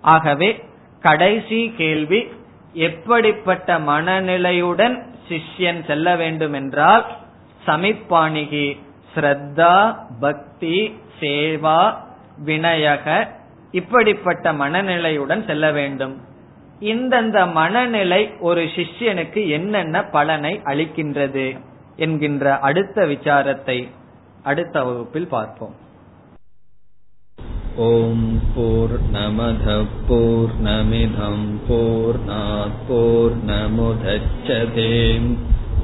ஆகவே 0.00 0.64
கடைசி 1.00 1.72
கேள்வி 1.76 2.26
எப்படிப்பட்ட 2.72 3.78
மனநிலையுடன் 3.78 4.96
சிஷ்யன் 5.28 5.86
செல்ல 5.86 6.16
வேண்டும் 6.16 6.52
என்றால் 6.52 7.06
சமிப்பாணிகி 7.66 8.66
ஸ்ரத்தா 9.16 9.96
பக்தி 10.20 10.92
சேவா 11.20 11.94
வினயக 12.46 13.26
இப்படிப்பட்ட 13.70 14.52
மனநிலையுடன் 14.52 15.46
செல்ல 15.46 15.72
வேண்டும். 15.72 16.14
இந்தந்த 16.80 17.52
மனநிலை 17.52 18.30
ஒரு 18.40 18.62
சிஷ்யனுக்கு 18.62 19.48
என்னென்ன 19.48 20.04
பலனை 20.04 20.60
அளிக்கின்றது 20.64 21.58
என்கின்ற 21.96 22.58
அடுத்த 22.58 23.06
விசாரத்தை 23.06 23.88
அடுத்த 24.42 24.84
வகுப்பில் 24.84 25.26
பார்ப்போம். 25.26 25.74
ஓம் 27.76 28.40
போர் 28.54 28.96
நமத 29.12 29.84
போர் 30.08 30.52